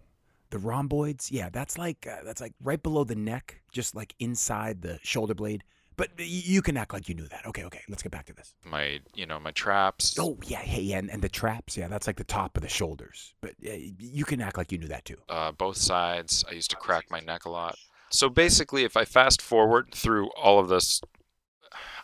The 0.50 0.58
rhomboids, 0.58 1.30
yeah, 1.30 1.50
that's 1.50 1.76
like 1.76 2.06
uh, 2.06 2.22
that's 2.24 2.40
like 2.40 2.54
right 2.62 2.82
below 2.82 3.04
the 3.04 3.14
neck, 3.16 3.60
just 3.72 3.94
like 3.94 4.14
inside 4.18 4.80
the 4.82 4.98
shoulder 5.02 5.34
blade. 5.34 5.62
But 5.96 6.10
you 6.18 6.62
can 6.62 6.76
act 6.76 6.92
like 6.92 7.08
you 7.08 7.14
knew 7.16 7.26
that. 7.28 7.44
Okay, 7.44 7.64
okay, 7.64 7.80
let's 7.88 8.02
get 8.04 8.12
back 8.12 8.24
to 8.26 8.32
this. 8.32 8.54
My, 8.64 9.00
you 9.14 9.26
know, 9.26 9.40
my 9.40 9.50
traps. 9.50 10.16
Oh 10.18 10.38
yeah, 10.46 10.60
hey, 10.60 10.92
and 10.92 11.10
and 11.10 11.20
the 11.22 11.28
traps, 11.28 11.76
yeah, 11.76 11.88
that's 11.88 12.06
like 12.06 12.16
the 12.16 12.24
top 12.24 12.56
of 12.56 12.62
the 12.62 12.68
shoulders. 12.68 13.34
But 13.40 13.50
uh, 13.66 13.72
you 13.98 14.24
can 14.24 14.40
act 14.40 14.56
like 14.56 14.70
you 14.72 14.78
knew 14.78 14.88
that 14.88 15.04
too. 15.04 15.16
uh, 15.28 15.50
both 15.52 15.76
sides. 15.76 16.44
I 16.48 16.52
used 16.54 16.70
to 16.70 16.76
crack 16.76 17.10
my 17.10 17.20
neck 17.20 17.44
a 17.46 17.50
lot. 17.50 17.76
So 18.10 18.30
basically, 18.30 18.84
if 18.84 18.96
I 18.96 19.04
fast 19.04 19.42
forward 19.42 19.88
through 19.92 20.30
all 20.40 20.58
of 20.60 20.68
this, 20.68 21.02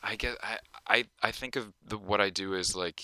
I 0.02 0.16
get 0.16 0.36
I 0.42 0.58
I, 0.86 1.04
I 1.22 1.30
think 1.30 1.56
of 1.56 1.72
the 1.86 1.96
what 1.96 2.20
I 2.20 2.30
do 2.30 2.52
is 2.54 2.74
like 2.76 3.00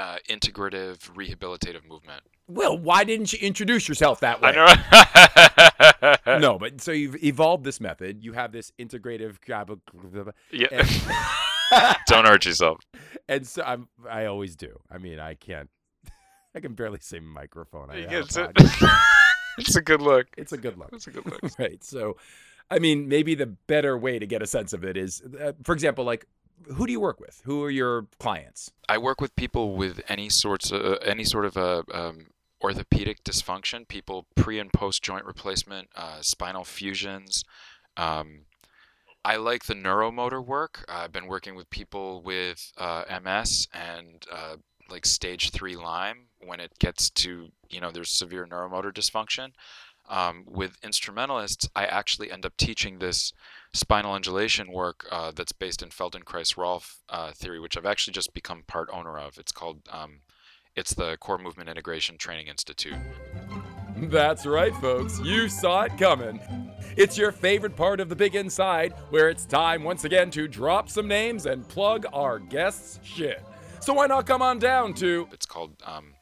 uh, 0.00 0.16
integrative 0.28 0.98
rehabilitative 1.12 1.86
movement. 1.88 2.22
Well, 2.48 2.76
why 2.76 3.04
didn't 3.04 3.32
you 3.32 3.38
introduce 3.40 3.88
yourself 3.88 4.20
that 4.20 4.40
way? 4.40 4.52
No, 6.40 6.58
but 6.58 6.80
so 6.80 6.92
you've 6.92 7.22
evolved 7.22 7.64
this 7.64 7.80
method. 7.80 8.24
You 8.24 8.32
have 8.32 8.52
this 8.52 8.72
integrative, 8.78 9.36
Yeah. 10.50 10.66
and, 10.72 11.96
Don't 12.06 12.26
hurt 12.26 12.44
yourself. 12.46 12.78
and 13.28 13.46
so 13.46 13.62
I'm. 13.62 13.88
I 14.08 14.24
always 14.26 14.56
do. 14.56 14.78
I 14.90 14.98
mean, 14.98 15.18
I 15.20 15.34
can't. 15.34 15.68
I 16.54 16.60
can 16.60 16.74
barely 16.74 16.98
say 17.00 17.20
microphone. 17.20 17.90
I 17.90 17.96
It's 17.96 18.36
a, 18.36 18.52
it's 19.58 19.76
a 19.76 19.82
good 19.82 20.02
look. 20.02 20.26
it's 20.36 20.52
a 20.52 20.58
good 20.58 20.76
look. 20.78 20.90
It's 20.92 21.06
a 21.06 21.10
good 21.10 21.26
look. 21.26 21.40
right. 21.58 21.82
So, 21.84 22.16
I 22.70 22.78
mean, 22.78 23.08
maybe 23.08 23.34
the 23.34 23.46
better 23.46 23.96
way 23.98 24.18
to 24.18 24.26
get 24.26 24.42
a 24.42 24.46
sense 24.46 24.72
of 24.72 24.84
it 24.84 24.96
is, 24.96 25.22
uh, 25.40 25.52
for 25.64 25.72
example, 25.72 26.04
like 26.04 26.26
who 26.74 26.86
do 26.86 26.92
you 26.92 27.00
work 27.00 27.20
with? 27.20 27.42
Who 27.44 27.62
are 27.64 27.70
your 27.70 28.06
clients? 28.18 28.72
I 28.88 28.98
work 28.98 29.20
with 29.20 29.34
people 29.36 29.76
with 29.76 30.00
any 30.08 30.28
sorts 30.28 30.70
of, 30.70 30.98
any 31.04 31.24
sort 31.24 31.44
of 31.44 31.56
a 31.56 31.84
um, 31.92 32.26
orthopedic 32.62 33.24
dysfunction, 33.24 33.88
people 33.88 34.26
pre 34.34 34.58
and 34.58 34.72
post 34.72 35.02
joint 35.02 35.24
replacement, 35.24 35.88
uh, 35.96 36.18
spinal 36.20 36.64
fusions. 36.64 37.44
Um, 37.96 38.42
I 39.24 39.36
like 39.36 39.64
the 39.64 39.74
neuromotor 39.74 40.44
work. 40.44 40.84
I've 40.88 41.12
been 41.12 41.26
working 41.26 41.54
with 41.54 41.68
people 41.70 42.22
with 42.22 42.72
uh, 42.78 43.04
MS 43.22 43.68
and 43.72 44.24
uh, 44.32 44.56
like 44.88 45.06
stage 45.06 45.50
three 45.50 45.76
Lyme 45.76 46.28
when 46.38 46.60
it 46.60 46.72
gets 46.78 47.10
to 47.10 47.48
you 47.68 47.80
know 47.80 47.90
there's 47.90 48.10
severe 48.10 48.46
neuromotor 48.46 48.92
dysfunction. 48.92 49.52
Um, 50.08 50.44
with 50.46 50.76
instrumentalists, 50.82 51.68
I 51.76 51.84
actually 51.84 52.32
end 52.32 52.44
up 52.44 52.56
teaching 52.56 52.98
this 52.98 53.32
spinal 53.72 54.12
undulation 54.12 54.72
work 54.72 55.06
uh, 55.10 55.32
that's 55.34 55.52
based 55.52 55.82
in 55.82 55.90
Feldenkrais 55.90 56.56
Rolf 56.56 57.02
uh, 57.08 57.32
theory, 57.32 57.60
which 57.60 57.76
I've 57.76 57.86
actually 57.86 58.12
just 58.12 58.34
become 58.34 58.64
part 58.66 58.88
owner 58.92 59.18
of. 59.18 59.38
It's 59.38 59.52
called 59.52 59.80
um, 59.90 60.20
it's 60.76 60.94
the 60.94 61.16
Core 61.18 61.38
Movement 61.38 61.68
Integration 61.68 62.16
Training 62.16 62.46
Institute. 62.46 62.94
That's 63.96 64.46
right, 64.46 64.74
folks. 64.76 65.20
You 65.20 65.48
saw 65.48 65.82
it 65.82 65.98
coming. 65.98 66.40
It's 66.96 67.18
your 67.18 67.32
favorite 67.32 67.76
part 67.76 68.00
of 68.00 68.08
the 68.08 68.16
Big 68.16 68.34
Inside, 68.34 68.94
where 69.10 69.28
it's 69.28 69.44
time 69.44 69.84
once 69.84 70.04
again 70.04 70.30
to 70.32 70.48
drop 70.48 70.88
some 70.88 71.06
names 71.06 71.46
and 71.46 71.66
plug 71.68 72.06
our 72.12 72.38
guests' 72.38 72.98
shit. 73.02 73.42
So 73.80 73.92
why 73.92 74.06
not 74.06 74.26
come 74.26 74.42
on 74.42 74.58
down 74.58 74.94
to, 74.94 75.28
It's 75.32 75.46
called 75.46 75.72
um, 75.84 76.14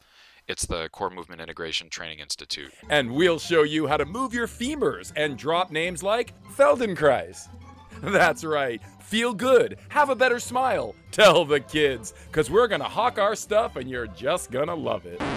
it's 0.48 0.66
the 0.66 0.88
Core 0.88 1.10
Movement 1.10 1.40
Integration 1.42 1.88
Training 1.90 2.18
Institute. 2.20 2.72
and 2.88 3.12
we'll 3.12 3.38
show 3.38 3.62
you 3.62 3.86
how 3.86 3.96
to 3.98 4.04
move 4.06 4.32
your 4.32 4.46
femurs 4.46 5.12
and 5.14 5.36
drop 5.36 5.70
names 5.70 6.02
like 6.02 6.32
Feldenkrais. 6.56 7.48
That's 8.02 8.44
right. 8.44 8.80
Feel 9.02 9.34
good. 9.34 9.78
Have 9.90 10.08
a 10.08 10.14
better 10.14 10.38
smile. 10.38 10.94
Tell 11.10 11.44
the 11.44 11.60
kids, 11.60 12.14
because 12.28 12.50
we're 12.50 12.68
going 12.68 12.80
to 12.80 12.88
hawk 12.88 13.18
our 13.18 13.34
stuff 13.34 13.76
and 13.76 13.90
you're 13.90 14.06
just 14.06 14.50
going 14.50 14.68
to 14.68 14.74
love 14.74 15.04
it. 15.06 15.20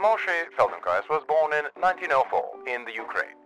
Moshe 0.00 0.44
Feldenkrais 0.58 1.08
was 1.08 1.22
born 1.26 1.52
in 1.54 1.64
1904 1.80 2.68
in 2.68 2.84
the 2.84 2.92
Ukraine, 2.92 3.36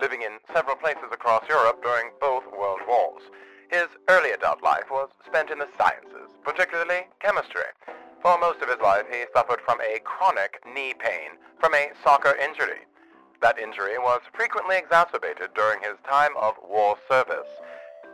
living 0.00 0.22
in 0.22 0.38
several 0.54 0.76
places 0.76 1.10
across 1.12 1.46
Europe 1.48 1.82
during 1.82 2.10
both 2.20 2.44
world 2.58 2.80
wars. 2.88 3.22
His 3.70 3.88
early 4.08 4.30
adult 4.30 4.62
life 4.62 4.90
was 4.90 5.10
spent 5.26 5.50
in 5.50 5.58
the 5.58 5.68
sciences, 5.76 6.30
particularly 6.42 7.06
chemistry. 7.20 7.68
For 8.22 8.38
most 8.38 8.62
of 8.62 8.68
his 8.68 8.80
life, 8.80 9.04
he 9.10 9.24
suffered 9.34 9.60
from 9.60 9.78
a 9.80 10.00
chronic 10.00 10.60
knee 10.66 10.94
pain 10.98 11.36
from 11.60 11.74
a 11.74 11.92
soccer 12.02 12.34
injury. 12.36 12.86
That 13.42 13.58
injury 13.58 13.98
was 13.98 14.22
frequently 14.32 14.78
exacerbated 14.78 15.52
during 15.54 15.82
his 15.82 15.98
time 16.08 16.32
of 16.36 16.54
war 16.66 16.96
service. 17.08 17.46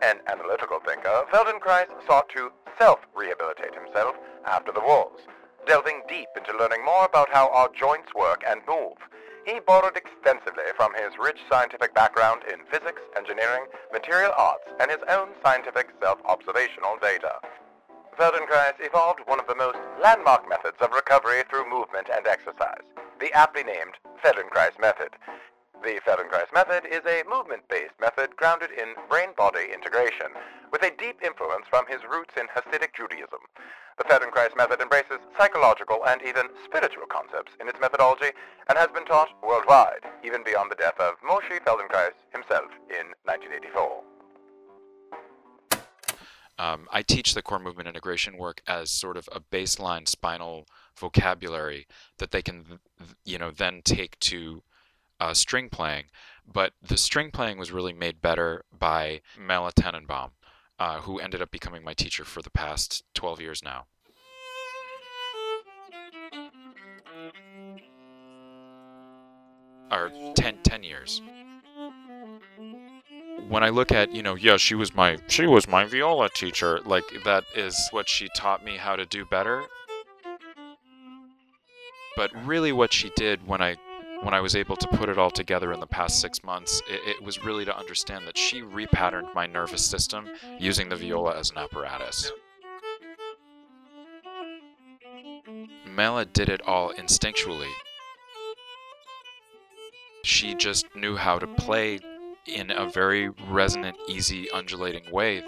An 0.02 0.18
analytical 0.26 0.80
thinker, 0.80 1.24
Feldenkrais 1.32 1.86
sought 2.07 2.28
to 2.30 2.50
self-rehabilitate 2.76 3.74
himself 3.74 4.16
after 4.44 4.72
the 4.72 4.80
wars, 4.80 5.20
delving 5.66 6.02
deep 6.09 6.28
into 6.36 6.57
learning 6.59 6.84
more 6.84 7.05
about 7.05 7.30
how 7.32 7.48
our 7.50 7.68
joints 7.68 8.12
work 8.12 8.42
and 8.46 8.61
move. 8.66 8.98
He 9.45 9.61
borrowed 9.61 9.97
extensively 9.97 10.64
from 10.74 10.95
his 10.95 11.18
rich 11.18 11.38
scientific 11.51 11.92
background 11.92 12.45
in 12.51 12.64
physics, 12.64 13.03
engineering, 13.14 13.66
material 13.92 14.32
arts, 14.38 14.64
and 14.80 14.90
his 14.90 15.01
own 15.09 15.28
scientific 15.45 15.90
self-observational 16.01 16.97
data. 17.03 17.40
Feldenkrais 18.18 18.80
evolved 18.80 19.20
one 19.26 19.38
of 19.38 19.47
the 19.47 19.55
most 19.55 19.76
landmark 20.03 20.49
methods 20.49 20.78
of 20.80 20.92
recovery 20.92 21.42
through 21.51 21.68
movement 21.68 22.09
and 22.11 22.26
exercise, 22.26 22.84
the 23.20 23.32
aptly 23.34 23.64
named 23.64 23.99
Feldenkrais 24.24 24.78
method. 24.80 25.11
The 25.82 26.00
Feldenkrais 26.06 26.52
method 26.54 26.86
is 26.86 27.02
a 27.06 27.24
movement-based 27.28 27.98
method 28.00 28.36
grounded 28.36 28.70
in 28.70 28.94
brain-body 29.08 29.72
integration, 29.72 30.28
with 30.72 30.82
a 30.82 30.90
deep 30.96 31.20
influence 31.22 31.66
from 31.68 31.86
his 31.86 32.00
roots 32.10 32.34
in 32.38 32.46
Hasidic 32.48 32.94
Judaism. 32.94 33.40
The 33.98 34.04
Feldenkrais 34.04 34.56
method 34.56 34.80
embraces 34.80 35.18
psychological 35.38 36.04
and 36.06 36.22
even 36.22 36.48
spiritual 36.64 37.06
concepts 37.06 37.52
in 37.60 37.68
its 37.68 37.78
methodology 37.80 38.32
and 38.68 38.78
has 38.78 38.88
been 38.88 39.04
taught 39.04 39.28
worldwide, 39.42 40.02
even 40.24 40.42
beyond 40.42 40.70
the 40.70 40.76
death 40.76 40.98
of 40.98 41.14
Moshe 41.20 41.60
Feldenkrais 41.64 42.16
himself 42.32 42.70
in 42.88 43.12
1984. 43.24 44.02
Um, 46.58 46.86
I 46.92 47.02
teach 47.02 47.34
the 47.34 47.42
core 47.42 47.58
movement 47.58 47.88
integration 47.88 48.38
work 48.38 48.62
as 48.66 48.90
sort 48.90 49.16
of 49.16 49.28
a 49.32 49.40
baseline 49.40 50.08
spinal 50.08 50.66
vocabulary 50.96 51.86
that 52.18 52.30
they 52.30 52.42
can, 52.42 52.78
you 53.24 53.38
know, 53.38 53.50
then 53.50 53.82
take 53.84 54.18
to 54.20 54.62
uh, 55.24 55.32
string 55.32 55.70
playing. 55.70 56.04
But 56.46 56.74
the 56.82 56.98
string 56.98 57.30
playing 57.30 57.58
was 57.58 57.72
really 57.72 57.94
made 57.94 58.20
better 58.20 58.64
by 58.78 59.22
Mela 59.38 59.72
Tannenbaum, 59.72 60.32
uh, 60.78 61.00
who 61.00 61.18
ended 61.18 61.40
up 61.40 61.50
becoming 61.50 61.82
my 61.82 61.94
teacher 61.94 62.24
for 62.24 62.42
the 62.42 62.50
past 62.50 63.04
12 63.14 63.40
years 63.40 63.62
now. 63.64 63.86
Or 69.90 70.10
10, 70.34 70.58
10 70.62 70.82
years 70.82 71.22
when 73.48 73.62
I 73.62 73.68
look 73.68 73.92
at, 73.92 74.14
you 74.14 74.22
know, 74.22 74.34
yeah, 74.36 74.56
she 74.56 74.74
was 74.74 74.94
my 74.94 75.18
she 75.28 75.46
was 75.46 75.68
my 75.68 75.84
viola 75.84 76.30
teacher, 76.30 76.80
like 76.84 77.04
that 77.24 77.44
is 77.54 77.76
what 77.90 78.08
she 78.08 78.28
taught 78.34 78.64
me 78.64 78.76
how 78.76 78.96
to 78.96 79.04
do 79.04 79.24
better. 79.26 79.64
But 82.16 82.30
really 82.46 82.72
what 82.72 82.92
she 82.92 83.10
did 83.16 83.46
when 83.46 83.60
I 83.60 83.76
when 84.24 84.32
I 84.32 84.40
was 84.40 84.56
able 84.56 84.76
to 84.76 84.88
put 84.88 85.10
it 85.10 85.18
all 85.18 85.30
together 85.30 85.72
in 85.72 85.80
the 85.80 85.86
past 85.86 86.20
6 86.20 86.42
months, 86.44 86.80
it, 86.88 87.16
it 87.16 87.22
was 87.22 87.44
really 87.44 87.66
to 87.66 87.76
understand 87.76 88.26
that 88.26 88.38
she 88.38 88.62
repatterned 88.62 89.34
my 89.34 89.46
nervous 89.46 89.84
system 89.84 90.30
using 90.58 90.88
the 90.88 90.96
viola 90.96 91.38
as 91.38 91.50
an 91.50 91.58
apparatus. 91.58 92.32
Mela 95.86 96.24
did 96.24 96.48
it 96.48 96.62
all 96.62 96.92
instinctually. 96.94 97.70
She 100.22 100.54
just 100.54 100.86
knew 100.96 101.16
how 101.16 101.38
to 101.38 101.46
play 101.46 102.00
in 102.46 102.70
a 102.70 102.88
very 102.88 103.28
resonant, 103.50 103.96
easy, 104.08 104.50
undulating 104.52 105.04
way. 105.12 105.42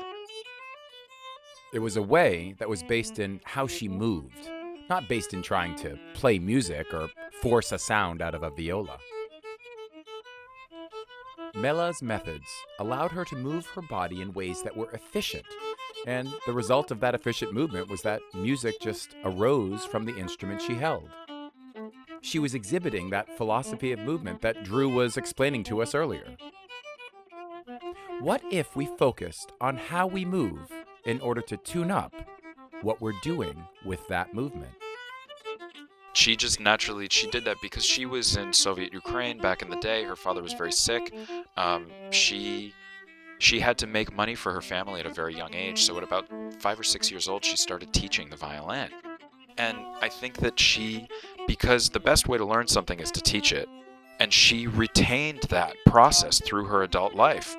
It 1.72 1.78
was 1.78 1.96
a 1.96 2.02
way 2.02 2.54
that 2.58 2.68
was 2.68 2.82
based 2.82 3.18
in 3.18 3.40
how 3.44 3.66
she 3.66 3.88
moved, 3.88 4.50
not 4.88 5.08
based 5.08 5.34
in 5.34 5.42
trying 5.42 5.74
to 5.76 5.98
play 6.14 6.38
music 6.38 6.92
or 6.92 7.08
force 7.42 7.72
a 7.72 7.78
sound 7.78 8.22
out 8.22 8.34
of 8.34 8.42
a 8.42 8.50
viola. 8.50 8.98
Mela's 11.54 12.02
methods 12.02 12.46
allowed 12.78 13.10
her 13.12 13.24
to 13.24 13.36
move 13.36 13.66
her 13.66 13.82
body 13.82 14.20
in 14.20 14.32
ways 14.34 14.62
that 14.62 14.76
were 14.76 14.90
efficient, 14.92 15.46
and 16.06 16.28
the 16.46 16.52
result 16.52 16.90
of 16.90 17.00
that 17.00 17.14
efficient 17.14 17.52
movement 17.52 17.88
was 17.88 18.02
that 18.02 18.20
music 18.34 18.80
just 18.80 19.16
arose 19.24 19.84
from 19.86 20.04
the 20.04 20.16
instrument 20.16 20.60
she 20.60 20.74
held. 20.74 21.08
She 22.20 22.38
was 22.38 22.54
exhibiting 22.54 23.10
that 23.10 23.36
philosophy 23.36 23.92
of 23.92 24.00
movement 24.00 24.42
that 24.42 24.64
Drew 24.64 24.88
was 24.88 25.16
explaining 25.16 25.64
to 25.64 25.80
us 25.80 25.94
earlier. 25.94 26.36
What 28.20 28.42
if 28.50 28.76
we 28.76 28.86
focused 28.98 29.52
on 29.60 29.76
how 29.76 30.06
we 30.06 30.24
move 30.24 30.70
in 31.04 31.20
order 31.20 31.40
to 31.42 31.56
tune 31.56 31.90
up 31.90 32.12
what 32.86 33.00
we're 33.00 33.20
doing 33.20 33.66
with 33.84 34.06
that 34.06 34.32
movement? 34.32 34.70
She 36.12 36.36
just 36.36 36.60
naturally 36.60 37.08
she 37.10 37.28
did 37.28 37.44
that 37.44 37.56
because 37.60 37.84
she 37.84 38.06
was 38.06 38.36
in 38.36 38.52
Soviet 38.52 38.92
Ukraine 38.92 39.38
back 39.38 39.60
in 39.60 39.68
the 39.68 39.76
day. 39.76 40.04
Her 40.04 40.14
father 40.14 40.40
was 40.40 40.52
very 40.52 40.70
sick. 40.70 41.12
Um, 41.56 41.88
she 42.10 42.72
she 43.38 43.58
had 43.58 43.76
to 43.78 43.88
make 43.88 44.14
money 44.14 44.36
for 44.36 44.52
her 44.52 44.62
family 44.62 45.00
at 45.00 45.06
a 45.06 45.12
very 45.12 45.34
young 45.34 45.52
age. 45.52 45.82
So 45.82 45.96
at 45.98 46.04
about 46.04 46.26
five 46.58 46.78
or 46.78 46.84
six 46.84 47.10
years 47.10 47.26
old, 47.28 47.44
she 47.44 47.56
started 47.56 47.92
teaching 47.92 48.30
the 48.30 48.36
violin. 48.36 48.90
And 49.58 49.76
I 50.00 50.08
think 50.08 50.36
that 50.38 50.58
she, 50.58 51.08
because 51.46 51.90
the 51.90 52.00
best 52.00 52.28
way 52.28 52.38
to 52.38 52.44
learn 52.44 52.68
something 52.68 53.00
is 53.00 53.10
to 53.10 53.20
teach 53.20 53.52
it, 53.52 53.68
and 54.20 54.32
she 54.32 54.66
retained 54.66 55.42
that 55.48 55.74
process 55.86 56.40
through 56.40 56.66
her 56.66 56.82
adult 56.82 57.14
life. 57.14 57.56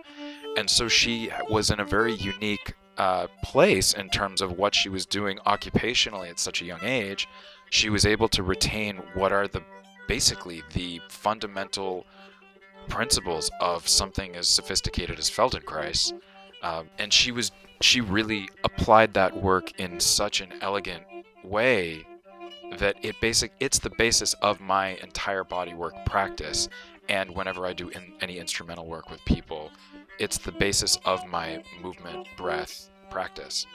And 0.58 0.70
so 0.70 0.88
she 0.88 1.30
was 1.50 1.70
in 1.70 1.80
a 1.80 1.86
very 1.86 2.14
unique 2.14 2.74
uh, 2.98 3.28
place 3.44 3.94
in 3.94 4.10
terms 4.10 4.42
of 4.42 4.58
what 4.58 4.76
she 4.76 4.90
was 4.90 5.06
doing 5.06 5.38
occupationally 5.46 6.30
at 6.30 6.40
such 6.40 6.62
a 6.62 6.66
young 6.66 6.84
age. 6.84 7.28
She 7.70 7.90
was 7.90 8.06
able 8.06 8.28
to 8.30 8.44
retain 8.44 9.02
what 9.14 9.32
are 9.32 9.48
the 9.48 9.64
basically 10.08 10.64
the 10.74 11.02
fundamental 11.10 12.06
principles 12.88 13.52
of 13.60 13.88
something 13.88 14.36
as 14.36 14.48
sophisticated 14.48 15.20
as 15.20 15.30
Feldenkrais. 15.30 16.14
Um, 16.64 16.90
and 16.98 17.12
she 17.12 17.32
was 17.32 17.52
she 17.82 18.02
really 18.02 18.50
applied 18.64 19.14
that 19.14 19.36
work 19.36 19.80
in 19.80 20.00
such 20.00 20.42
an 20.42 20.54
elegant 20.62 21.04
way 21.44 22.06
that 22.78 22.98
it 23.04 23.16
basic 23.22 23.52
it's 23.60 23.80
the 23.80 23.92
basis 23.92 24.34
of 24.42 24.60
my 24.60 24.96
entire 25.04 25.44
body 25.44 25.74
work 25.74 25.94
practice 26.06 26.68
and 27.08 27.34
whenever 27.34 27.66
i 27.66 27.72
do 27.72 27.88
in, 27.90 28.14
any 28.20 28.40
instrumental 28.40 28.86
work 28.86 29.10
with 29.10 29.24
people 29.26 29.72
it's 30.20 30.38
the 30.38 30.52
basis 30.52 30.98
of 31.06 31.26
my 31.28 31.62
movement 31.82 32.28
breath 32.38 32.90
practice 33.10 33.66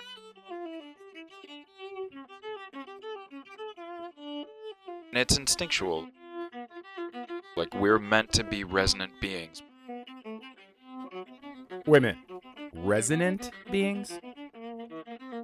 and 5.12 5.20
it's 5.20 5.36
instinctual 5.36 6.06
like 7.56 7.72
we're 7.74 7.98
meant 7.98 8.32
to 8.32 8.44
be 8.44 8.64
resonant 8.64 9.12
beings 9.20 9.62
Wait 11.86 11.98
a 11.98 12.00
minute. 12.00 12.18
Resonant 12.74 13.50
beings? 13.70 14.20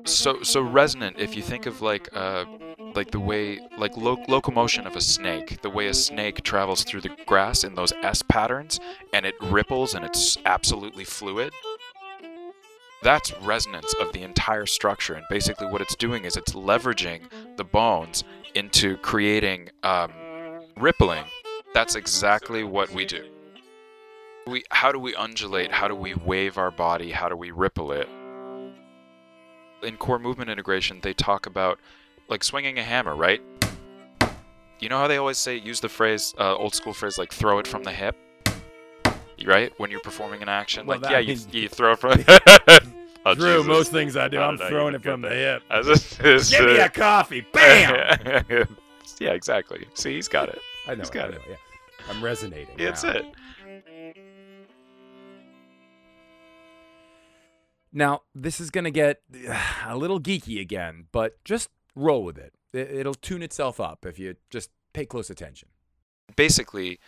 so 0.05 0.43
so 0.43 0.61
resonant 0.63 1.17
if 1.19 1.37
you 1.37 1.43
think 1.43 1.67
of 1.67 1.83
like 1.83 2.09
uh 2.15 2.45
like 2.95 3.11
the 3.11 3.21
way 3.21 3.61
like 3.77 3.95
lo- 3.97 4.17
locomotion 4.27 4.87
of 4.87 4.97
a 4.97 5.01
snake 5.01 5.61
the 5.63 5.69
way 5.69 5.89
a 5.89 5.95
snake 5.95 6.43
travels 6.43 6.83
through 6.85 7.01
the 7.01 7.11
grass 7.29 7.63
in 7.63 7.75
those 7.75 7.93
s 8.03 8.23
patterns 8.23 8.81
and 9.13 9.25
it 9.27 9.35
ripples 9.43 9.95
and 9.95 10.05
it's 10.05 10.39
absolutely 10.45 11.05
fluid 11.05 11.53
that's 13.03 13.33
resonance 13.43 13.95
of 14.01 14.13
the 14.13 14.23
entire 14.23 14.67
structure. 14.67 15.15
And 15.15 15.25
basically 15.31 15.67
what 15.69 15.81
it's 15.81 15.95
doing 15.95 16.25
is 16.25 16.37
it's 16.37 16.53
leveraging 16.53 17.23
the 17.57 17.65
bones 17.65 18.25
into 18.55 18.97
creating 18.99 19.71
um, 19.83 20.13
rippling. 20.77 21.25
That's 21.75 21.95
exactly 21.95 22.65
what 22.65 22.91
we 22.91 23.05
do. 23.05 23.25
We 24.47 24.65
how 24.71 24.93
do 24.93 24.99
we 24.99 25.15
undulate? 25.15 25.71
How 25.71 25.89
do 25.89 25.95
we 25.95 26.15
wave 26.15 26.59
our 26.59 26.71
body? 26.71 27.11
How 27.11 27.29
do 27.29 27.37
we 27.37 27.51
ripple 27.51 27.93
it? 27.93 28.09
In 29.83 29.97
core 29.97 30.19
movement 30.19 30.51
integration, 30.51 31.01
they 31.03 31.13
talk 31.13 31.47
about 31.47 31.79
like 32.29 32.43
swinging 32.43 32.79
a 32.79 32.83
hammer, 32.83 33.15
right? 33.15 33.43
You 34.81 34.89
know 34.89 34.99
how 34.99 35.09
they 35.09 35.17
always 35.17 35.39
say 35.39 35.57
use 35.57 35.81
the 35.81 35.89
phrase, 35.89 36.35
uh, 36.39 36.55
old 36.55 36.75
school 36.75 36.93
phrase, 36.93 37.19
like 37.19 37.33
throw 37.33 37.59
it 37.59 37.67
from 37.67 37.83
the 37.83 37.91
hip, 37.91 38.17
right? 39.45 39.73
When 39.79 39.91
you're 39.91 40.01
performing 40.01 40.43
an 40.43 40.49
action, 40.49 40.87
Well, 40.87 41.01
like 41.01 41.11
yeah, 41.11 41.19
you, 41.19 41.37
you 41.51 41.69
throw 41.69 41.93
it 41.93 41.99
from. 41.99 42.13
oh, 43.27 43.35
Drew, 43.35 43.55
Jesus. 43.55 43.67
most 43.67 43.91
things 43.91 44.17
I 44.17 44.29
do, 44.29 44.39
I'm 44.39 44.61
I 44.61 44.69
throwing 44.69 44.95
it 44.95 45.03
from 45.03 45.23
the 45.23 45.31
hip. 45.31 45.63
As 45.71 45.87
this 45.89 46.21
is, 46.21 46.51
Give 46.51 46.67
me 46.67 46.79
a 46.79 46.89
coffee. 46.89 47.41
Bam! 47.53 48.45
yeah, 49.19 49.31
exactly. 49.31 49.87
See, 49.95 50.15
he's 50.15 50.29
got 50.29 50.49
it. 50.49 50.61
I 50.87 50.95
know. 50.95 51.01
He's 51.01 51.11
got 51.11 51.27
I 51.27 51.31
know, 51.31 51.37
it. 51.37 51.43
Yeah. 51.49 51.57
I'm 52.09 52.23
resonating. 52.23 52.77
That's 52.79 53.03
it. 53.03 53.25
Now, 57.93 58.23
this 58.33 58.61
is 58.61 58.71
going 58.71 58.85
to 58.85 58.91
get 58.93 59.23
a 59.87 59.97
little 59.97 60.21
geeky 60.21 60.61
again, 60.61 61.07
but 61.11 61.43
just 61.45 61.69
roll 61.97 62.23
with 62.23 62.39
it. 62.39 62.53
It- 62.73 62.91
It'll 62.91 63.15
tune 63.15 63.43
itself 63.43 63.81
up 63.81 64.05
if 64.07 64.19
you 64.19 64.37
just 64.51 64.71
pay 64.93 65.07
close 65.07 65.31
attention. 65.31 65.69
basically 66.37 66.99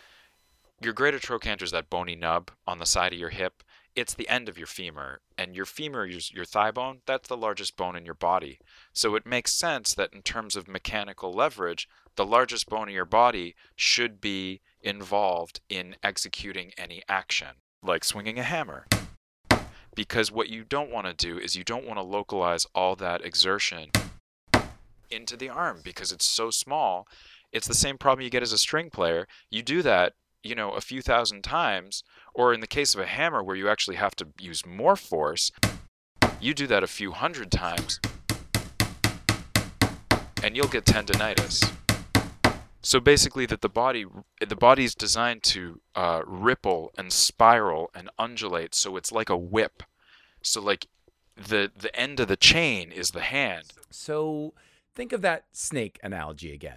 your 0.83 0.95
greater 0.95 1.19
trochanter 1.19 1.63
is 1.65 1.71
that 1.73 1.91
bony 1.91 2.17
nub 2.17 2.51
on 2.67 2.79
the 2.79 2.87
side 2.87 3.13
of 3.13 3.19
your 3.19 3.29
hip. 3.29 3.63
It's 3.95 4.15
the 4.15 4.29
end 4.31 4.49
of 4.49 4.57
your 4.57 4.67
femur 4.67 5.21
and 5.37 5.55
your 5.55 5.67
femur 5.67 6.07
is 6.07 6.33
your 6.33 6.47
thigh 6.47 6.71
bone 6.71 7.03
that's 7.05 7.29
the 7.29 7.37
largest 7.37 7.77
bone 7.77 7.97
in 7.97 8.07
your 8.07 8.15
body. 8.15 8.59
So 8.95 9.15
it 9.15 9.27
makes 9.27 9.53
sense 9.53 9.93
that 9.95 10.15
in 10.15 10.23
terms 10.23 10.57
of 10.57 10.67
mechanical 10.69 11.33
leverage 11.33 11.87
the 12.17 12.25
largest 12.25 12.69
bone 12.69 12.89
in 12.89 12.95
your 12.95 13.05
body 13.05 13.55
should 13.77 14.21
be 14.21 14.61
involved 14.81 15.61
in 15.69 15.97
executing 16.03 16.73
any 16.79 17.03
action 17.09 17.57
like 17.83 18.05
swinging 18.05 18.39
a 18.39 18.43
hammer. 18.43 18.87
Because 19.95 20.33
what 20.33 20.49
you 20.49 20.65
don't 20.65 20.91
want 20.91 21.07
to 21.07 21.13
do 21.13 21.39
is 21.39 21.57
you 21.57 21.65
don't 21.65 21.87
want 21.87 21.99
to 21.99 22.03
localize 22.05 22.67
all 22.75 22.97
that 22.97 23.23
exertion 23.25 23.91
into 25.11 25.37
the 25.37 25.49
arm 25.49 25.81
because 25.83 26.13
it's 26.13 26.27
so 26.27 26.51
small 26.51 27.07
it's 27.53 27.67
the 27.67 27.75
same 27.75 27.99
problem 27.99 28.25
you 28.25 28.31
get 28.31 28.43
as 28.43 28.53
a 28.53 28.59
string 28.59 28.91
player. 28.91 29.27
You 29.51 29.63
do 29.63 29.83
that, 29.83 30.15
you 30.43 30.55
know, 30.55 30.73
a 30.73 30.81
few 30.81 31.03
thousand 31.03 31.43
times, 31.43 32.03
or 32.35 32.55
in 32.55 32.61
the 32.61 32.67
case 32.67 32.95
of 32.95 33.01
a 33.01 33.07
hammer 33.07 33.43
where 33.43 33.57
you 33.57 33.69
actually 33.69 33.97
have 33.97 34.15
to 34.17 34.29
use 34.39 34.65
more 34.65 34.97
force, 34.97 35.51
you 36.41 36.55
do 36.55 36.67
that 36.69 36.85
a 36.85 36.89
few 36.89 37.13
hundred 37.13 37.51
times, 37.51 38.01
and 40.43 40.57
you'll 40.57 40.69
get 40.69 40.85
tendonitis. 40.85 41.73
So 42.83 42.99
basically, 42.99 43.45
that 43.47 43.61
the 43.61 43.69
body, 43.69 44.07
the 44.47 44.57
body 44.57 44.85
is 44.85 44.95
designed 44.95 45.43
to 45.45 45.81
uh, 45.95 46.23
ripple 46.25 46.93
and 46.97 47.13
spiral 47.13 47.91
and 47.95 48.09
undulate, 48.19 48.75
so 48.75 48.97
it's 48.97 49.13
like 49.13 49.29
a 49.29 49.37
whip. 49.37 49.83
So 50.43 50.63
like, 50.63 50.87
the 51.37 51.71
the 51.77 51.95
end 51.99 52.21
of 52.21 52.29
the 52.29 52.37
chain 52.37 52.91
is 52.93 53.11
the 53.11 53.21
hand. 53.21 53.73
So 53.91 54.55
think 55.01 55.15
of 55.15 55.23
that 55.23 55.45
snake 55.53 55.99
analogy 56.03 56.53
again. 56.53 56.77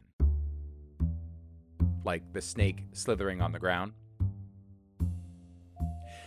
Like 2.05 2.23
the 2.31 2.41
snake 2.41 2.85
slithering 2.93 3.41
on 3.41 3.51
the 3.51 3.59
ground. 3.59 3.91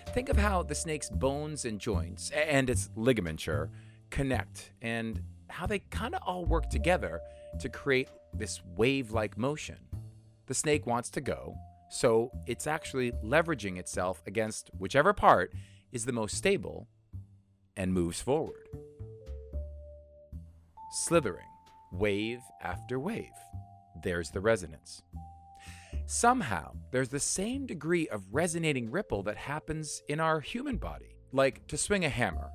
Think 0.08 0.28
of 0.28 0.36
how 0.36 0.62
the 0.62 0.74
snake's 0.74 1.08
bones 1.08 1.64
and 1.64 1.80
joints 1.80 2.30
and 2.32 2.68
its 2.68 2.90
ligamenture 2.98 3.70
connect 4.10 4.72
and 4.82 5.22
how 5.48 5.64
they 5.64 5.78
kind 5.78 6.14
of 6.14 6.20
all 6.26 6.44
work 6.44 6.68
together 6.68 7.22
to 7.60 7.70
create 7.70 8.10
this 8.34 8.60
wave 8.76 9.12
like 9.12 9.38
motion. 9.38 9.78
The 10.48 10.54
snake 10.54 10.86
wants 10.86 11.08
to 11.12 11.22
go, 11.22 11.54
so 11.88 12.30
it's 12.46 12.66
actually 12.66 13.12
leveraging 13.24 13.78
itself 13.78 14.22
against 14.26 14.70
whichever 14.76 15.14
part 15.14 15.54
is 15.92 16.04
the 16.04 16.12
most 16.12 16.36
stable 16.36 16.88
and 17.74 17.94
moves 17.94 18.20
forward 18.20 18.68
slithering, 20.96 21.44
wave 21.92 22.40
after 22.62 22.98
wave. 22.98 23.30
There's 24.02 24.30
the 24.30 24.40
resonance. 24.40 25.02
Somehow, 26.06 26.72
there's 26.92 27.08
the 27.08 27.18
same 27.18 27.66
degree 27.66 28.08
of 28.08 28.22
resonating 28.32 28.90
ripple 28.90 29.22
that 29.24 29.36
happens 29.36 30.02
in 30.08 30.20
our 30.20 30.40
human 30.40 30.76
body. 30.76 31.16
Like 31.32 31.66
to 31.68 31.76
swing 31.76 32.04
a 32.04 32.08
hammer, 32.08 32.50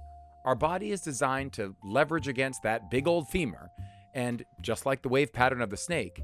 our 0.46 0.56
body 0.56 0.92
is 0.92 1.02
designed 1.02 1.54
to 1.54 1.76
leverage 1.84 2.28
against 2.28 2.64
that 2.64 2.90
big 2.90 3.08
old 3.08 3.28
femur, 3.28 3.70
and 4.14 4.44
just 4.62 4.86
like 4.86 5.02
the 5.02 5.10
wave 5.10 5.34
pattern 5.34 5.62
of 5.62 5.70
the 5.70 5.78
snake, 5.78 6.22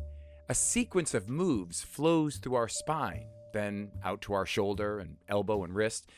a 0.49 0.55
sequence 0.55 1.13
of 1.13 1.29
moves 1.29 1.83
flows 1.83 2.37
through 2.37 2.55
our 2.55 2.69
spine, 2.69 3.27
then 3.53 3.91
out 4.03 4.21
to 4.21 4.33
our 4.33 4.45
shoulder 4.45 4.99
and 4.99 5.17
elbow 5.27 5.63
and 5.63 5.75
wrist, 5.75 6.09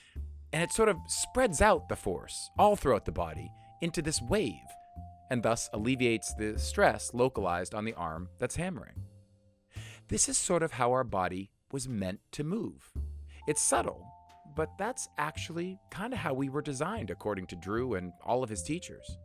and 0.53 0.61
it 0.61 0.71
sort 0.71 0.89
of 0.89 0.97
spreads 1.07 1.61
out 1.61 1.89
the 1.89 1.95
force 1.95 2.49
all 2.57 2.75
throughout 2.75 3.05
the 3.05 3.11
body 3.11 3.51
into 3.81 4.01
this 4.01 4.21
wave 4.21 4.53
and 5.29 5.43
thus 5.43 5.69
alleviates 5.73 6.33
the 6.33 6.57
stress 6.57 7.13
localized 7.13 7.75
on 7.75 7.85
the 7.85 7.93
arm 7.93 8.29
that's 8.39 8.55
hammering. 8.55 9.03
This 10.07 10.27
is 10.27 10.37
sort 10.37 10.63
of 10.63 10.73
how 10.73 10.91
our 10.91 11.03
body 11.03 11.51
was 11.71 11.87
meant 11.87 12.19
to 12.31 12.43
move. 12.43 12.91
It's 13.47 13.61
subtle, 13.61 14.05
but 14.55 14.69
that's 14.77 15.07
actually 15.17 15.77
kind 15.91 16.13
of 16.13 16.19
how 16.19 16.33
we 16.33 16.49
were 16.49 16.61
designed, 16.61 17.11
according 17.11 17.47
to 17.47 17.55
Drew 17.55 17.93
and 17.93 18.11
all 18.25 18.43
of 18.43 18.49
his 18.49 18.63
teachers, 18.63 19.17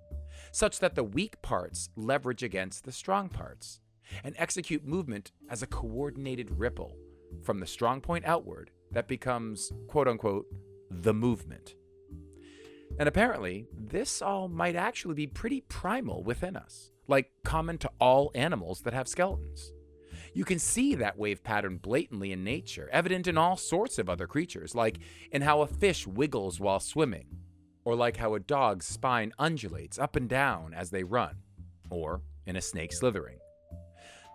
such 0.53 0.79
that 0.81 0.95
the 0.95 1.05
weak 1.05 1.41
parts 1.43 1.89
leverage 1.97 2.43
against 2.43 2.85
the 2.85 2.93
strong 2.93 3.29
parts 3.29 3.81
and 4.23 4.35
execute 4.39 4.87
movement 4.87 5.33
as 5.49 5.63
a 5.63 5.67
coordinated 5.67 6.51
ripple 6.59 6.95
from 7.43 7.61
the 7.61 7.67
strong 7.67 8.01
point 8.01 8.25
outward 8.27 8.71
that 8.93 9.09
becomes, 9.09 9.73
quote 9.89 10.07
unquote, 10.07 10.47
the 10.91 11.15
movement. 11.15 11.75
And 12.99 13.09
apparently, 13.09 13.67
this 13.73 14.23
all 14.23 14.49
might 14.49 14.77
actually 14.77 15.15
be 15.15 15.27
pretty 15.27 15.63
primal 15.63 16.23
within 16.23 16.57
us, 16.57 16.91
like 17.09 17.31
common 17.45 17.79
to 17.79 17.91
all 18.01 18.31
animals 18.35 18.83
that 18.83 18.95
have 18.95 19.09
skeletons. 19.09 19.73
You 20.33 20.45
can 20.45 20.59
see 20.59 20.95
that 20.97 21.19
wave 21.19 21.43
pattern 21.45 21.79
blatantly 21.79 22.33
in 22.33 22.45
nature, 22.45 22.89
evident 22.93 23.27
in 23.27 23.39
all 23.39 23.57
sorts 23.57 23.99
of 23.99 24.09
other 24.09 24.27
creatures, 24.27 24.75
like 24.75 24.99
in 25.31 25.43
how 25.43 25.63
a 25.63 25.67
fish 25.67 26.07
wiggles 26.07 26.61
while 26.61 26.81
swimming, 26.81 27.27
or 27.85 27.95
like 27.95 28.17
how 28.17 28.35
a 28.35 28.41
dog's 28.41 28.87
spine 28.87 29.33
undulates 29.39 29.99
up 29.99 30.17
and 30.17 30.29
down 30.29 30.75
as 30.75 30.91
they 30.91 31.05
run, 31.05 31.37
or 31.91 32.23
in 32.47 32.57
a 32.57 32.61
snake 32.61 32.93
slithering. 32.93 33.39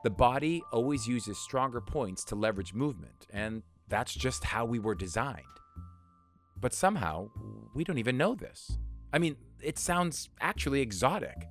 The 0.03 0.10
body 0.10 0.64
always 0.72 1.07
uses 1.07 1.38
stronger 1.38 1.82
points 1.82 2.24
to 2.26 2.36
leverage 2.36 2.74
movement, 2.74 3.28
and 3.30 3.64
that's 3.89 4.14
just 4.14 4.45
how 4.45 4.66
we 4.66 4.80
were 4.80 4.95
designed. 4.95 5.43
But 6.62 6.74
somehow, 6.74 7.30
we 7.74 7.84
don't 7.84 7.97
even 7.97 8.18
know 8.18 8.36
this. 8.36 8.78
I 9.14 9.20
mean, 9.20 9.38
it 9.62 9.78
sounds 9.78 10.30
actually 10.41 10.82
exotic. 10.82 11.47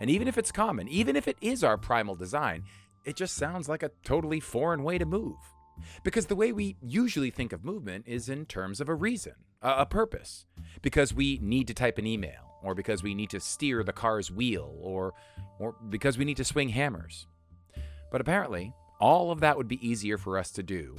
And 0.00 0.10
even 0.10 0.28
if 0.28 0.38
it's 0.38 0.52
common, 0.52 0.88
even 0.88 1.16
if 1.16 1.28
it 1.28 1.36
is 1.40 1.62
our 1.62 1.76
primal 1.76 2.14
design, 2.14 2.64
it 3.04 3.16
just 3.16 3.36
sounds 3.36 3.68
like 3.68 3.82
a 3.82 3.90
totally 4.04 4.40
foreign 4.40 4.82
way 4.82 4.98
to 4.98 5.04
move. 5.06 5.36
Because 6.02 6.26
the 6.26 6.36
way 6.36 6.52
we 6.52 6.76
usually 6.82 7.30
think 7.30 7.52
of 7.52 7.64
movement 7.64 8.04
is 8.06 8.28
in 8.28 8.46
terms 8.46 8.80
of 8.80 8.88
a 8.88 8.94
reason, 8.94 9.34
a, 9.62 9.86
purpose. 9.86 10.46
Because 10.82 11.14
we 11.14 11.38
need 11.42 11.66
to 11.68 11.74
type 11.74 11.98
an 11.98 12.06
email, 12.06 12.58
or 12.62 12.74
because 12.74 13.02
we 13.02 13.14
need 13.14 13.30
to 13.30 13.40
steer 13.40 13.82
the 13.82 13.92
car's 13.92 14.30
wheel, 14.30 14.74
or, 14.80 15.14
or 15.58 15.74
because 15.88 16.18
we 16.18 16.24
need 16.24 16.36
to 16.36 16.44
swing 16.44 16.68
hammers. 16.68 17.26
But 18.10 18.20
apparently, 18.20 18.74
all 19.00 19.30
of 19.30 19.40
that 19.40 19.56
would 19.56 19.68
be 19.68 19.86
easier 19.86 20.18
for 20.18 20.38
us 20.38 20.50
to 20.52 20.62
do. 20.62 20.96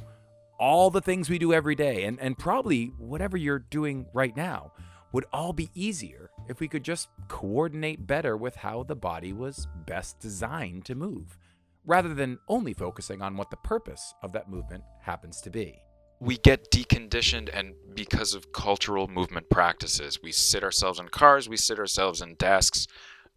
All 0.61 0.91
the 0.91 1.01
things 1.01 1.27
we 1.27 1.39
do 1.39 1.53
every 1.53 1.73
day, 1.73 2.03
and, 2.03 2.19
and 2.19 2.37
probably 2.37 2.93
whatever 2.99 3.35
you're 3.35 3.57
doing 3.57 4.05
right 4.13 4.37
now, 4.37 4.73
would 5.11 5.25
all 5.33 5.53
be 5.53 5.71
easier 5.73 6.29
if 6.47 6.59
we 6.59 6.67
could 6.67 6.83
just 6.83 7.09
coordinate 7.27 8.05
better 8.05 8.37
with 8.37 8.55
how 8.55 8.83
the 8.83 8.95
body 8.95 9.33
was 9.33 9.67
best 9.87 10.19
designed 10.19 10.85
to 10.85 10.93
move, 10.93 11.35
rather 11.83 12.13
than 12.13 12.37
only 12.47 12.73
focusing 12.73 13.23
on 13.23 13.35
what 13.37 13.49
the 13.49 13.57
purpose 13.57 14.13
of 14.21 14.33
that 14.33 14.51
movement 14.51 14.83
happens 15.01 15.41
to 15.41 15.49
be. 15.49 15.81
we 16.19 16.37
get 16.37 16.69
deconditioned 16.69 17.49
and 17.51 17.73
because 17.95 18.35
of 18.35 18.51
cultural 18.51 19.07
movement 19.07 19.49
practices 19.49 20.19
we 20.21 20.31
sit 20.31 20.63
ourselves 20.63 20.99
in 20.99 21.07
cars 21.07 21.49
we 21.49 21.57
sit 21.57 21.79
ourselves 21.79 22.21
in 22.21 22.35
desks 22.35 22.87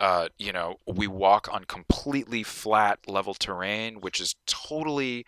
uh, 0.00 0.28
you 0.38 0.52
know 0.52 0.74
we 0.86 1.06
walk 1.06 1.48
on 1.50 1.64
completely 1.64 2.42
flat 2.42 2.98
level 3.06 3.32
terrain 3.32 3.94
which 4.02 4.20
is 4.20 4.34
totally 4.46 5.24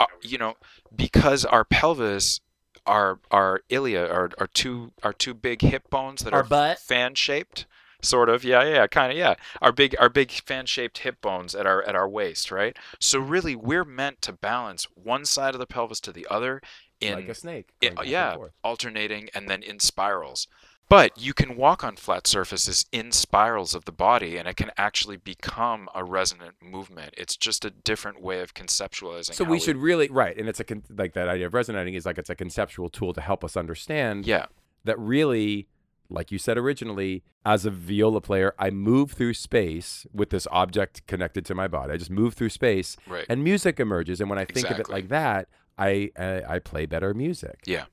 uh, 0.00 0.06
you 0.22 0.38
know 0.38 0.54
because 0.94 1.44
our 1.44 1.64
pelvis 1.64 2.40
our 2.86 3.20
our 3.30 3.62
ilia 3.68 4.06
our, 4.06 4.30
our 4.38 4.46
two 4.48 4.92
our 5.02 5.12
two 5.12 5.34
big 5.34 5.62
hip 5.62 5.88
bones 5.90 6.22
that 6.24 6.32
Our 6.32 6.40
are 6.40 6.44
butt? 6.44 6.78
fan 6.78 7.14
shaped 7.14 7.66
sort 8.02 8.30
of 8.30 8.42
yeah 8.44 8.64
yeah 8.64 8.86
kind 8.86 9.12
of 9.12 9.18
yeah 9.18 9.34
our 9.60 9.72
big 9.72 9.94
our 10.00 10.08
big 10.08 10.30
fan 10.32 10.64
shaped 10.66 10.98
hip 10.98 11.20
bones 11.20 11.54
at 11.54 11.66
our 11.66 11.82
at 11.82 11.94
our 11.94 12.08
waist 12.08 12.50
right 12.50 12.76
so 12.98 13.18
really 13.18 13.54
we're 13.54 13.84
meant 13.84 14.22
to 14.22 14.32
balance 14.32 14.86
one 14.94 15.24
side 15.26 15.54
of 15.54 15.60
the 15.60 15.66
pelvis 15.66 16.00
to 16.00 16.12
the 16.12 16.26
other 16.30 16.62
in 17.00 17.14
like 17.14 17.28
a 17.28 17.34
snake. 17.34 17.68
it- 17.80 17.94
going 17.96 17.98
and 17.98 18.08
yeah, 18.08 18.36
alternating 18.64 19.28
and 19.34 19.48
then 19.48 19.62
in 19.62 19.78
spirals. 19.80 20.48
But 20.90 21.16
you 21.16 21.34
can 21.34 21.56
walk 21.56 21.84
on 21.84 21.94
flat 21.94 22.26
surfaces 22.26 22.84
in 22.90 23.12
spirals 23.12 23.76
of 23.76 23.84
the 23.84 23.92
body, 23.92 24.36
and 24.36 24.48
it 24.48 24.56
can 24.56 24.72
actually 24.76 25.16
become 25.16 25.88
a 25.94 26.02
resonant 26.02 26.56
movement. 26.60 27.14
It's 27.16 27.36
just 27.36 27.64
a 27.64 27.70
different 27.70 28.20
way 28.20 28.40
of 28.40 28.54
conceptualizing. 28.54 29.34
So 29.34 29.44
how 29.44 29.52
we 29.52 29.60
should 29.60 29.76
really 29.76 30.08
right, 30.08 30.36
and 30.36 30.48
it's 30.48 30.58
a 30.58 30.64
con- 30.64 30.82
like 30.90 31.12
that 31.12 31.28
idea 31.28 31.46
of 31.46 31.54
resonating 31.54 31.94
is 31.94 32.04
like 32.04 32.18
it's 32.18 32.28
a 32.28 32.34
conceptual 32.34 32.88
tool 32.88 33.12
to 33.12 33.20
help 33.20 33.44
us 33.44 33.56
understand 33.56 34.26
Yeah, 34.26 34.46
that 34.82 34.98
really, 34.98 35.68
like 36.08 36.32
you 36.32 36.38
said 36.38 36.58
originally, 36.58 37.22
as 37.46 37.64
a 37.64 37.70
viola 37.70 38.20
player, 38.20 38.52
I 38.58 38.70
move 38.70 39.12
through 39.12 39.34
space 39.34 40.08
with 40.12 40.30
this 40.30 40.48
object 40.50 41.06
connected 41.06 41.46
to 41.46 41.54
my 41.54 41.68
body. 41.68 41.92
I 41.92 41.98
just 41.98 42.10
move 42.10 42.34
through 42.34 42.50
space, 42.50 42.96
right. 43.06 43.26
and 43.28 43.44
music 43.44 43.78
emerges. 43.78 44.20
And 44.20 44.28
when 44.28 44.40
I 44.40 44.44
think 44.44 44.68
of 44.68 44.80
it 44.80 44.90
like 44.90 45.06
that, 45.10 45.46
I 45.78 46.10
uh, 46.18 46.40
I 46.48 46.58
play 46.58 46.86
better 46.86 47.14
music. 47.14 47.60
Yeah. 47.64 47.84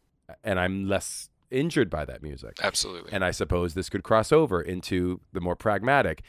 and 0.44 0.60
I'm 0.60 0.90
less 0.90 1.30
injured 1.52 1.90
by 1.90 2.06
that 2.06 2.22
music. 2.22 2.58
Absolutely. 2.62 3.12
And 3.12 3.24
I 3.24 3.32
suppose 3.32 3.74
this 3.74 3.90
could 3.90 4.04
cross 4.04 4.32
over 4.32 4.62
into 4.62 5.22
the 5.34 5.42
more 5.42 5.56
pragmatic. 5.56 6.22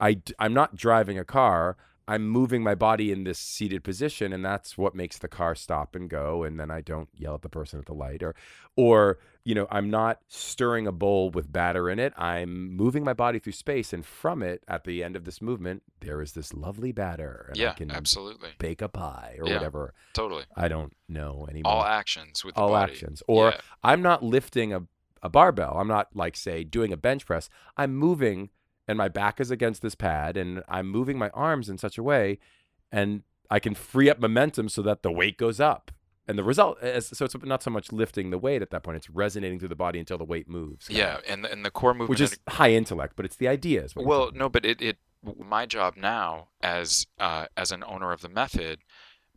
I, 0.00 0.20
I'm 0.38 0.54
not 0.54 0.76
driving 0.76 1.18
a 1.18 1.24
car. 1.24 1.76
I'm 2.08 2.28
moving 2.28 2.62
my 2.62 2.74
body 2.76 3.10
in 3.10 3.24
this 3.24 3.38
seated 3.38 3.82
position, 3.82 4.32
and 4.32 4.44
that's 4.44 4.78
what 4.78 4.94
makes 4.94 5.18
the 5.18 5.26
car 5.28 5.54
stop 5.56 5.96
and 5.96 6.08
go. 6.08 6.44
And 6.44 6.58
then 6.60 6.70
I 6.70 6.80
don't 6.80 7.08
yell 7.14 7.34
at 7.34 7.42
the 7.42 7.48
person 7.48 7.80
at 7.80 7.86
the 7.86 7.94
light, 7.94 8.22
or, 8.22 8.34
or 8.76 9.18
you 9.44 9.54
know, 9.54 9.66
I'm 9.70 9.90
not 9.90 10.20
stirring 10.28 10.86
a 10.86 10.92
bowl 10.92 11.30
with 11.30 11.52
batter 11.52 11.90
in 11.90 11.98
it. 11.98 12.12
I'm 12.16 12.76
moving 12.76 13.02
my 13.02 13.12
body 13.12 13.38
through 13.40 13.54
space, 13.54 13.92
and 13.92 14.06
from 14.06 14.42
it, 14.42 14.62
at 14.68 14.84
the 14.84 15.02
end 15.02 15.16
of 15.16 15.24
this 15.24 15.42
movement, 15.42 15.82
there 16.00 16.22
is 16.22 16.32
this 16.32 16.54
lovely 16.54 16.92
batter, 16.92 17.50
and 17.52 17.60
I 17.60 17.72
can 17.72 17.90
absolutely. 17.90 18.50
bake 18.58 18.82
a 18.82 18.88
pie 18.88 19.36
or 19.40 19.48
Yeah. 19.48 19.54
whatever. 19.54 19.92
Totally. 20.12 20.44
I 20.56 20.68
don't 20.68 20.92
know 21.08 21.46
anymore 21.50 21.72
All 21.72 21.84
actions 21.84 22.44
with 22.44 22.54
the 22.54 22.60
all 22.60 22.68
body. 22.70 22.92
actions. 22.92 23.22
Or 23.26 23.50
Yeah. 23.50 23.60
I'm 23.82 24.02
not 24.02 24.22
lifting 24.22 24.72
a, 24.72 24.82
a 25.22 25.28
barbell. 25.28 25.76
I'm 25.78 25.88
not 25.88 26.14
like 26.14 26.36
say 26.36 26.62
doing 26.62 26.92
a 26.92 26.96
bench 26.96 27.26
press. 27.26 27.48
I'm 27.76 27.96
moving 27.96 28.50
and 28.88 28.96
my 28.98 29.08
back 29.08 29.40
is 29.40 29.50
against 29.50 29.82
this 29.82 29.94
pad 29.94 30.36
and 30.36 30.62
I'm 30.68 30.88
moving 30.88 31.18
my 31.18 31.30
arms 31.30 31.68
in 31.68 31.78
such 31.78 31.98
a 31.98 32.02
way 32.02 32.38
and 32.92 33.22
I 33.50 33.58
can 33.58 33.74
free 33.74 34.10
up 34.10 34.18
momentum 34.18 34.68
so 34.68 34.82
that 34.82 35.02
the 35.02 35.12
weight 35.12 35.36
goes 35.38 35.60
up. 35.60 35.90
And 36.28 36.36
the 36.36 36.44
result 36.44 36.82
is 36.82 37.06
so 37.06 37.24
it's 37.24 37.36
not 37.44 37.62
so 37.62 37.70
much 37.70 37.92
lifting 37.92 38.30
the 38.30 38.38
weight 38.38 38.60
at 38.60 38.70
that 38.70 38.82
point, 38.82 38.96
it's 38.96 39.08
resonating 39.08 39.60
through 39.60 39.68
the 39.68 39.76
body 39.76 40.00
until 40.00 40.18
the 40.18 40.24
weight 40.24 40.48
moves. 40.48 40.90
Yeah, 40.90 41.18
of. 41.18 41.22
and 41.28 41.44
the, 41.44 41.52
and 41.52 41.64
the 41.64 41.70
core 41.70 41.94
movement. 41.94 42.10
Which 42.10 42.20
is 42.20 42.36
high 42.48 42.72
intellect, 42.72 43.14
but 43.14 43.24
it's 43.24 43.36
the 43.36 43.46
idea. 43.46 43.84
Is 43.84 43.94
what 43.94 44.02
you're 44.02 44.08
well, 44.08 44.30
no, 44.34 44.48
but 44.48 44.64
it, 44.64 44.82
it 44.82 44.98
my 45.38 45.66
job 45.66 45.96
now 45.96 46.48
as 46.60 47.06
uh, 47.20 47.46
as 47.56 47.70
an 47.70 47.84
owner 47.86 48.10
of 48.10 48.22
the 48.22 48.28
method, 48.28 48.80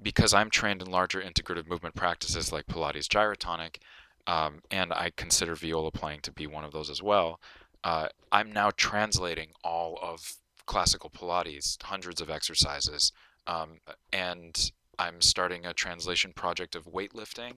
because 0.01 0.33
I'm 0.33 0.49
trained 0.49 0.81
in 0.81 0.89
larger 0.89 1.21
integrative 1.21 1.67
movement 1.67 1.93
practices 1.93 2.51
like 2.51 2.65
Pilates 2.65 3.07
gyrotonic, 3.07 3.77
um, 4.25 4.61
and 4.71 4.91
I 4.91 5.11
consider 5.15 5.53
viola 5.53 5.91
playing 5.91 6.21
to 6.21 6.31
be 6.31 6.47
one 6.47 6.63
of 6.63 6.71
those 6.71 6.89
as 6.89 7.03
well. 7.03 7.39
Uh, 7.83 8.07
I'm 8.31 8.51
now 8.51 8.71
translating 8.75 9.49
all 9.63 9.97
of 10.01 10.35
classical 10.65 11.09
Pilates, 11.09 11.81
hundreds 11.81 12.21
of 12.21 12.29
exercises, 12.29 13.11
um, 13.47 13.79
and 14.13 14.71
I'm 14.99 15.21
starting 15.21 15.65
a 15.65 15.73
translation 15.73 16.33
project 16.33 16.75
of 16.75 16.85
weightlifting, 16.85 17.53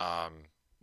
um, 0.00 0.32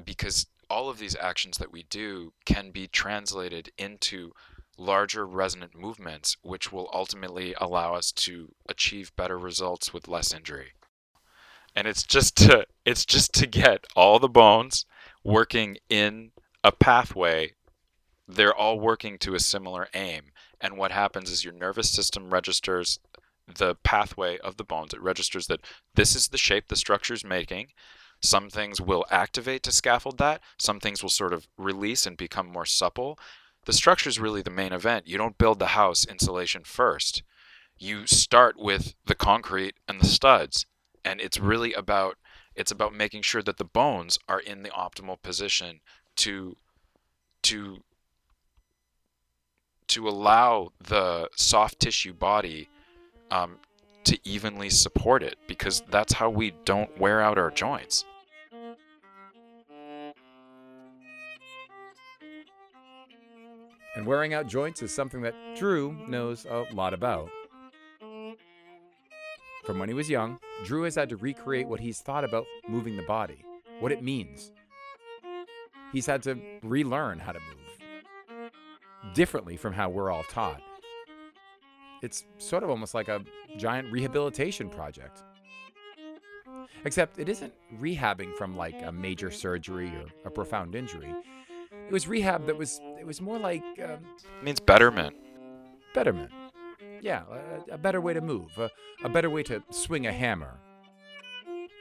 because 0.03 0.47
all 0.69 0.89
of 0.89 0.97
these 0.97 1.15
actions 1.19 1.57
that 1.57 1.71
we 1.71 1.83
do 1.83 2.33
can 2.45 2.71
be 2.71 2.87
translated 2.87 3.71
into 3.77 4.31
larger 4.77 5.25
resonant 5.25 5.75
movements, 5.75 6.37
which 6.41 6.71
will 6.71 6.89
ultimately 6.93 7.53
allow 7.59 7.93
us 7.93 8.11
to 8.13 8.53
achieve 8.67 9.15
better 9.15 9.37
results 9.37 9.93
with 9.93 10.07
less 10.07 10.33
injury. 10.33 10.69
And 11.75 11.87
it's 11.87 12.03
just 12.03 12.35
to 12.37 12.65
it's 12.85 13.05
just 13.05 13.33
to 13.35 13.47
get 13.47 13.85
all 13.95 14.19
the 14.19 14.29
bones 14.29 14.85
working 15.23 15.77
in 15.89 16.31
a 16.63 16.71
pathway. 16.71 17.53
They're 18.29 18.55
all 18.55 18.79
working 18.79 19.17
to 19.19 19.35
a 19.35 19.39
similar 19.39 19.87
aim. 19.93 20.31
And 20.61 20.77
what 20.77 20.91
happens 20.91 21.31
is 21.31 21.43
your 21.43 21.53
nervous 21.53 21.89
system 21.89 22.29
registers 22.29 22.99
the 23.47 23.75
pathway 23.83 24.37
of 24.37 24.57
the 24.57 24.63
bones. 24.63 24.93
It 24.93 25.01
registers 25.01 25.47
that 25.47 25.61
this 25.95 26.15
is 26.15 26.27
the 26.27 26.37
shape 26.37 26.67
the 26.67 26.75
structure 26.75 27.15
is 27.15 27.25
making. 27.25 27.67
Some 28.21 28.49
things 28.49 28.79
will 28.79 29.05
activate 29.09 29.63
to 29.63 29.71
scaffold 29.71 30.17
that. 30.19 30.41
Some 30.59 30.79
things 30.79 31.01
will 31.01 31.09
sort 31.09 31.33
of 31.33 31.47
release 31.57 32.05
and 32.05 32.15
become 32.15 32.47
more 32.47 32.65
supple 32.65 33.17
the 33.65 33.73
structure 33.73 34.09
is 34.09 34.19
really 34.19 34.41
the 34.41 34.49
main 34.49 34.73
event. 34.73 35.07
You 35.07 35.17
don't 35.17 35.37
build 35.37 35.59
the 35.59 35.67
house 35.67 36.05
insulation 36.05 36.63
first. 36.63 37.23
You 37.77 38.07
start 38.07 38.57
with 38.57 38.95
the 39.05 39.15
concrete 39.15 39.75
and 39.87 40.01
the 40.01 40.07
studs, 40.07 40.65
and 41.03 41.21
it's 41.21 41.39
really 41.39 41.73
about 41.73 42.17
it's 42.55 42.71
about 42.71 42.93
making 42.93 43.21
sure 43.21 43.41
that 43.43 43.57
the 43.57 43.63
bones 43.63 44.17
are 44.27 44.39
in 44.39 44.63
the 44.63 44.69
optimal 44.71 45.21
position 45.21 45.81
to 46.17 46.57
to 47.43 47.83
to 49.89 50.07
allow 50.07 50.71
the 50.83 51.29
soft 51.35 51.79
tissue 51.79 52.13
body 52.13 52.69
um, 53.31 53.57
to 54.03 54.17
evenly 54.23 54.69
support 54.69 55.21
it 55.23 55.37
because 55.47 55.83
that's 55.89 56.13
how 56.13 56.29
we 56.29 56.51
don't 56.63 56.97
wear 56.99 57.21
out 57.21 57.37
our 57.37 57.51
joints. 57.51 58.05
And 63.95 64.05
wearing 64.05 64.33
out 64.33 64.47
joints 64.47 64.81
is 64.81 64.93
something 64.93 65.21
that 65.23 65.35
Drew 65.57 65.91
knows 66.07 66.45
a 66.45 66.65
lot 66.73 66.93
about. 66.93 67.29
From 69.65 69.79
when 69.79 69.89
he 69.89 69.95
was 69.95 70.09
young, 70.09 70.39
Drew 70.63 70.83
has 70.83 70.95
had 70.95 71.09
to 71.09 71.17
recreate 71.17 71.67
what 71.67 71.79
he's 71.79 71.99
thought 71.99 72.23
about 72.23 72.45
moving 72.67 72.95
the 72.95 73.03
body, 73.03 73.43
what 73.79 73.91
it 73.91 74.03
means. 74.03 74.51
He's 75.91 76.05
had 76.05 76.23
to 76.23 76.39
relearn 76.63 77.19
how 77.19 77.31
to 77.31 77.39
move 77.39 77.58
differently 79.13 79.57
from 79.57 79.73
how 79.73 79.89
we're 79.89 80.11
all 80.11 80.23
taught. 80.23 80.61
It's 82.01 82.23
sort 82.37 82.63
of 82.63 82.69
almost 82.69 82.93
like 82.93 83.09
a 83.09 83.23
giant 83.57 83.91
rehabilitation 83.91 84.69
project. 84.69 85.23
Except 86.85 87.19
it 87.19 87.27
isn't 87.27 87.53
rehabbing 87.79 88.33
from 88.35 88.55
like 88.55 88.75
a 88.83 88.91
major 88.91 89.31
surgery 89.31 89.89
or 89.89 90.05
a 90.25 90.31
profound 90.31 90.75
injury. 90.75 91.13
It 91.87 91.91
was 91.91 92.07
rehab 92.07 92.45
that 92.45 92.57
was 92.57 92.79
it 92.99 93.05
was 93.05 93.19
more 93.21 93.37
like 93.39 93.63
um, 93.83 93.99
It 94.39 94.43
means 94.43 94.59
betterment. 94.59 95.15
betterment. 95.93 96.31
Yeah, 97.01 97.23
a, 97.69 97.73
a 97.75 97.77
better 97.77 98.01
way 98.01 98.13
to 98.13 98.21
move, 98.21 98.57
a, 98.57 98.69
a 99.03 99.09
better 99.09 99.29
way 99.29 99.43
to 99.43 99.63
swing 99.71 100.05
a 100.07 100.11
hammer, 100.11 100.59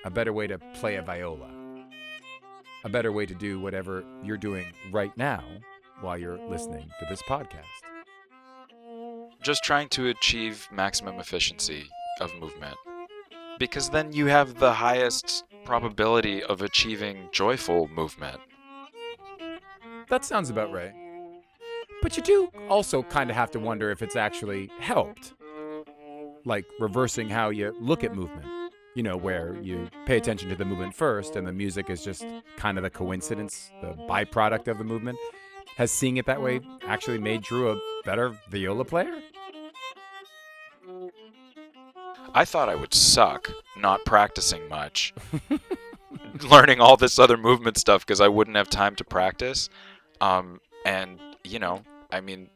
a 0.04 0.10
better 0.10 0.32
way 0.32 0.46
to 0.46 0.58
play 0.74 0.96
a 0.96 1.02
viola, 1.02 1.50
a 2.84 2.88
better 2.88 3.12
way 3.12 3.26
to 3.26 3.34
do 3.34 3.60
whatever 3.60 4.04
you're 4.22 4.36
doing 4.36 4.66
right 4.92 5.16
now 5.16 5.44
while 6.00 6.16
you're 6.18 6.38
listening 6.48 6.88
to 7.00 7.06
this 7.08 7.22
podcast. 7.22 7.64
just 9.42 9.62
trying 9.62 9.88
to 9.88 10.08
achieve 10.08 10.68
maximum 10.72 11.18
efficiency 11.20 11.84
of 12.20 12.34
movement. 12.40 12.76
Because 13.58 13.88
then 13.90 14.12
you 14.12 14.26
have 14.26 14.58
the 14.58 14.72
highest 14.72 15.44
probability 15.64 16.42
of 16.42 16.62
achieving 16.62 17.28
joyful 17.32 17.88
movement. 17.88 18.40
That 20.08 20.24
sounds 20.24 20.50
about 20.50 20.72
right. 20.72 20.92
But 22.02 22.16
you 22.16 22.22
do 22.22 22.50
also 22.68 23.02
kind 23.02 23.30
of 23.30 23.36
have 23.36 23.50
to 23.52 23.58
wonder 23.60 23.90
if 23.90 24.02
it's 24.02 24.16
actually 24.16 24.70
helped. 24.80 25.34
Like 26.44 26.64
reversing 26.78 27.28
how 27.28 27.50
you 27.50 27.74
look 27.80 28.04
at 28.04 28.14
movement, 28.14 28.46
you 28.94 29.02
know, 29.02 29.16
where 29.16 29.56
you 29.60 29.88
pay 30.06 30.16
attention 30.16 30.48
to 30.48 30.56
the 30.56 30.64
movement 30.64 30.94
first 30.94 31.36
and 31.36 31.46
the 31.46 31.52
music 31.52 31.90
is 31.90 32.02
just 32.04 32.24
kind 32.56 32.78
of 32.78 32.84
the 32.84 32.90
coincidence, 32.90 33.70
the 33.82 33.94
byproduct 34.08 34.68
of 34.68 34.78
the 34.78 34.84
movement. 34.84 35.18
Has 35.78 35.92
seeing 35.92 36.16
it 36.16 36.26
that 36.26 36.42
way 36.42 36.60
actually 36.88 37.18
made 37.18 37.42
Drew 37.42 37.70
a 37.70 37.80
better 38.04 38.36
viola 38.48 38.84
player? 38.84 39.14
I 42.34 42.44
thought 42.44 42.68
I 42.68 42.74
would 42.74 42.92
suck 42.92 43.48
not 43.76 44.04
practicing 44.04 44.68
much, 44.68 45.14
learning 46.50 46.80
all 46.80 46.96
this 46.96 47.16
other 47.20 47.36
movement 47.36 47.76
stuff 47.78 48.04
because 48.04 48.20
I 48.20 48.26
wouldn't 48.26 48.56
have 48.56 48.68
time 48.68 48.96
to 48.96 49.04
practice. 49.04 49.68
Um, 50.20 50.60
and 50.84 51.20
you 51.44 51.60
know, 51.60 51.84
I 52.10 52.22
mean, 52.22 52.50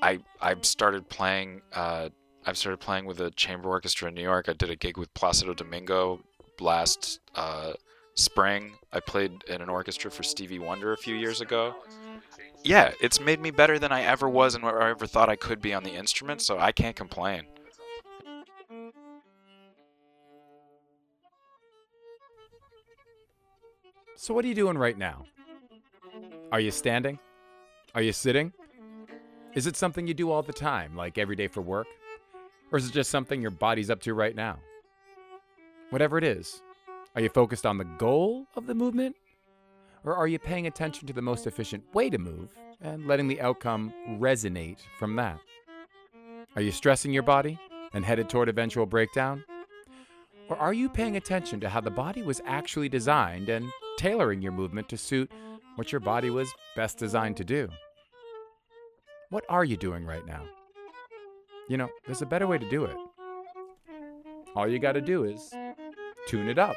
I 0.00 0.20
I 0.40 0.54
started 0.62 1.08
playing. 1.08 1.62
Uh, 1.72 2.10
I've 2.46 2.56
started 2.56 2.78
playing 2.78 3.06
with 3.06 3.20
a 3.20 3.32
chamber 3.32 3.70
orchestra 3.70 4.06
in 4.06 4.14
New 4.14 4.22
York. 4.22 4.48
I 4.48 4.52
did 4.52 4.70
a 4.70 4.76
gig 4.76 4.98
with 4.98 5.12
Placido 5.14 5.52
Domingo 5.52 6.20
last 6.60 7.18
uh, 7.34 7.72
spring. 8.18 8.72
I 8.92 9.00
played 9.00 9.44
in 9.48 9.62
an 9.62 9.68
orchestra 9.68 10.10
for 10.10 10.22
Stevie 10.22 10.58
Wonder 10.58 10.92
a 10.92 10.96
few 10.96 11.14
years 11.14 11.40
ago. 11.40 11.74
Yeah, 12.64 12.92
it's 13.00 13.20
made 13.20 13.40
me 13.40 13.50
better 13.50 13.78
than 13.78 13.92
I 13.92 14.02
ever 14.02 14.28
was 14.28 14.54
and 14.54 14.64
where 14.64 14.82
I 14.82 14.90
ever 14.90 15.06
thought 15.06 15.28
I 15.28 15.36
could 15.36 15.62
be 15.62 15.72
on 15.72 15.84
the 15.84 15.94
instrument, 15.94 16.42
so 16.42 16.58
I 16.58 16.72
can't 16.72 16.96
complain. 16.96 17.44
So, 24.16 24.34
what 24.34 24.44
are 24.44 24.48
you 24.48 24.54
doing 24.54 24.76
right 24.76 24.98
now? 24.98 25.24
Are 26.50 26.58
you 26.58 26.72
standing? 26.72 27.20
Are 27.94 28.02
you 28.02 28.12
sitting? 28.12 28.52
Is 29.54 29.68
it 29.68 29.76
something 29.76 30.06
you 30.08 30.14
do 30.14 30.30
all 30.30 30.42
the 30.42 30.52
time, 30.52 30.96
like 30.96 31.18
every 31.18 31.36
day 31.36 31.46
for 31.46 31.60
work? 31.60 31.86
Or 32.72 32.78
is 32.78 32.88
it 32.88 32.92
just 32.92 33.10
something 33.10 33.40
your 33.40 33.52
body's 33.52 33.90
up 33.90 34.00
to 34.02 34.14
right 34.14 34.34
now? 34.34 34.58
Whatever 35.90 36.18
it 36.18 36.24
is, 36.24 36.62
are 37.18 37.20
you 37.20 37.28
focused 37.28 37.66
on 37.66 37.78
the 37.78 37.84
goal 37.84 38.46
of 38.54 38.68
the 38.68 38.74
movement? 38.76 39.16
Or 40.04 40.14
are 40.14 40.28
you 40.28 40.38
paying 40.38 40.68
attention 40.68 41.08
to 41.08 41.12
the 41.12 41.20
most 41.20 41.48
efficient 41.48 41.82
way 41.92 42.08
to 42.10 42.16
move 42.16 42.54
and 42.80 43.08
letting 43.08 43.26
the 43.26 43.40
outcome 43.40 43.92
resonate 44.20 44.78
from 45.00 45.16
that? 45.16 45.40
Are 46.54 46.62
you 46.62 46.70
stressing 46.70 47.12
your 47.12 47.24
body 47.24 47.58
and 47.92 48.04
headed 48.04 48.28
toward 48.28 48.48
eventual 48.48 48.86
breakdown? 48.86 49.42
Or 50.48 50.56
are 50.58 50.72
you 50.72 50.88
paying 50.88 51.16
attention 51.16 51.58
to 51.58 51.68
how 51.68 51.80
the 51.80 51.90
body 51.90 52.22
was 52.22 52.40
actually 52.46 52.88
designed 52.88 53.48
and 53.48 53.68
tailoring 53.96 54.40
your 54.40 54.52
movement 54.52 54.88
to 54.90 54.96
suit 54.96 55.28
what 55.74 55.90
your 55.90 56.00
body 56.00 56.30
was 56.30 56.48
best 56.76 56.98
designed 56.98 57.36
to 57.38 57.44
do? 57.44 57.68
What 59.30 59.44
are 59.48 59.64
you 59.64 59.76
doing 59.76 60.06
right 60.06 60.24
now? 60.24 60.44
You 61.68 61.78
know, 61.78 61.88
there's 62.06 62.22
a 62.22 62.26
better 62.26 62.46
way 62.46 62.58
to 62.58 62.70
do 62.70 62.84
it. 62.84 62.96
All 64.54 64.68
you 64.68 64.78
got 64.78 64.92
to 64.92 65.00
do 65.00 65.24
is 65.24 65.52
tune 66.28 66.48
it 66.48 66.60
up. 66.60 66.76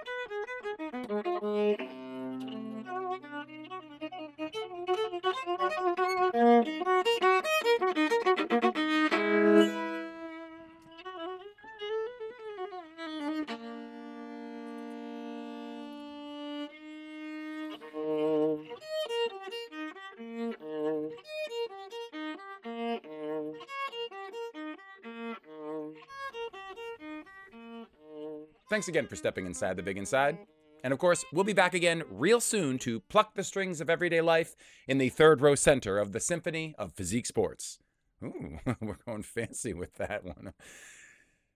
Thanks 28.70 28.88
again 28.88 29.06
for 29.06 29.18
stepping 29.18 29.46
inside 29.46 29.76
the 29.76 29.84
big 29.84 29.98
inside. 29.98 30.38
And 30.84 30.94
of 30.94 31.00
course, 31.00 31.24
we'll 31.32 31.44
be 31.44 31.54
back 31.54 31.74
again 31.74 32.04
real 32.10 32.40
soon 32.40 32.80
to 32.80 33.00
pluck 33.02 33.36
the 33.36 33.44
strings 33.44 33.82
of 33.82 33.90
everyday 33.90 34.22
life 34.22 34.56
in 34.88 34.98
the 34.98 35.10
third 35.10 35.42
row 35.42 35.56
center 35.56 35.98
of 35.98 36.12
the 36.12 36.20
Symphony 36.20 36.76
of 36.78 36.94
Physique 36.94 37.26
Sports. 37.26 37.80
Ooh, 38.24 38.60
we're 38.82 38.98
going 39.06 39.24
fancy 39.24 39.74
with 39.74 39.96
that 39.96 40.24
one. 40.24 40.54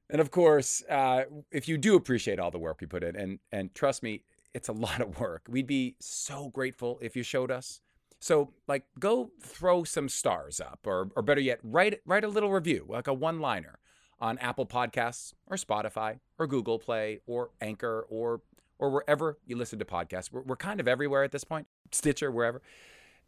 And 0.10 0.22
of 0.22 0.32
course, 0.32 0.84
uh, 0.90 1.24
if 1.52 1.68
you 1.68 1.78
do 1.78 1.96
appreciate 1.96 2.40
all 2.40 2.52
the 2.52 2.60
work 2.60 2.80
we 2.82 2.88
put 2.88 3.04
in, 3.04 3.16
and 3.16 3.40
and 3.52 3.74
trust 3.74 4.04
me, 4.04 4.24
it's 4.54 4.70
a 4.70 4.74
lot 4.74 5.02
of 5.02 5.20
work. 5.20 5.48
We'd 5.50 5.68
be 5.68 5.96
so 6.00 6.50
grateful 6.50 7.00
if 7.02 7.16
you 7.16 7.24
showed 7.24 7.52
us. 7.52 7.82
So, 8.20 8.54
like, 8.68 8.86
go 9.00 9.32
throw 9.42 9.84
some 9.84 10.10
stars 10.10 10.60
up, 10.60 10.80
or 10.86 11.10
or 11.16 11.24
better 11.24 11.42
yet, 11.42 11.60
write 11.64 12.02
write 12.06 12.24
a 12.24 12.28
little 12.28 12.52
review, 12.52 12.86
like 12.88 13.08
a 13.08 13.14
one 13.14 13.40
liner, 13.40 13.80
on 14.20 14.38
Apple 14.38 14.66
Podcasts 14.66 15.34
or 15.48 15.58
Spotify 15.58 16.20
or 16.38 16.48
Google 16.48 16.80
Play 16.80 17.20
or 17.28 17.52
Anchor 17.62 18.06
or 18.10 18.42
or 18.80 18.90
wherever 18.90 19.38
you 19.46 19.56
listen 19.56 19.80
to 19.80 19.86
podcasts. 19.86 20.32
We're, 20.32 20.42
we're 20.42 20.56
kind 20.56 20.80
of 20.80 20.88
everywhere 20.88 21.24
at 21.24 21.32
this 21.32 21.44
point, 21.44 21.68
Stitcher, 21.92 22.32
wherever. 22.32 22.62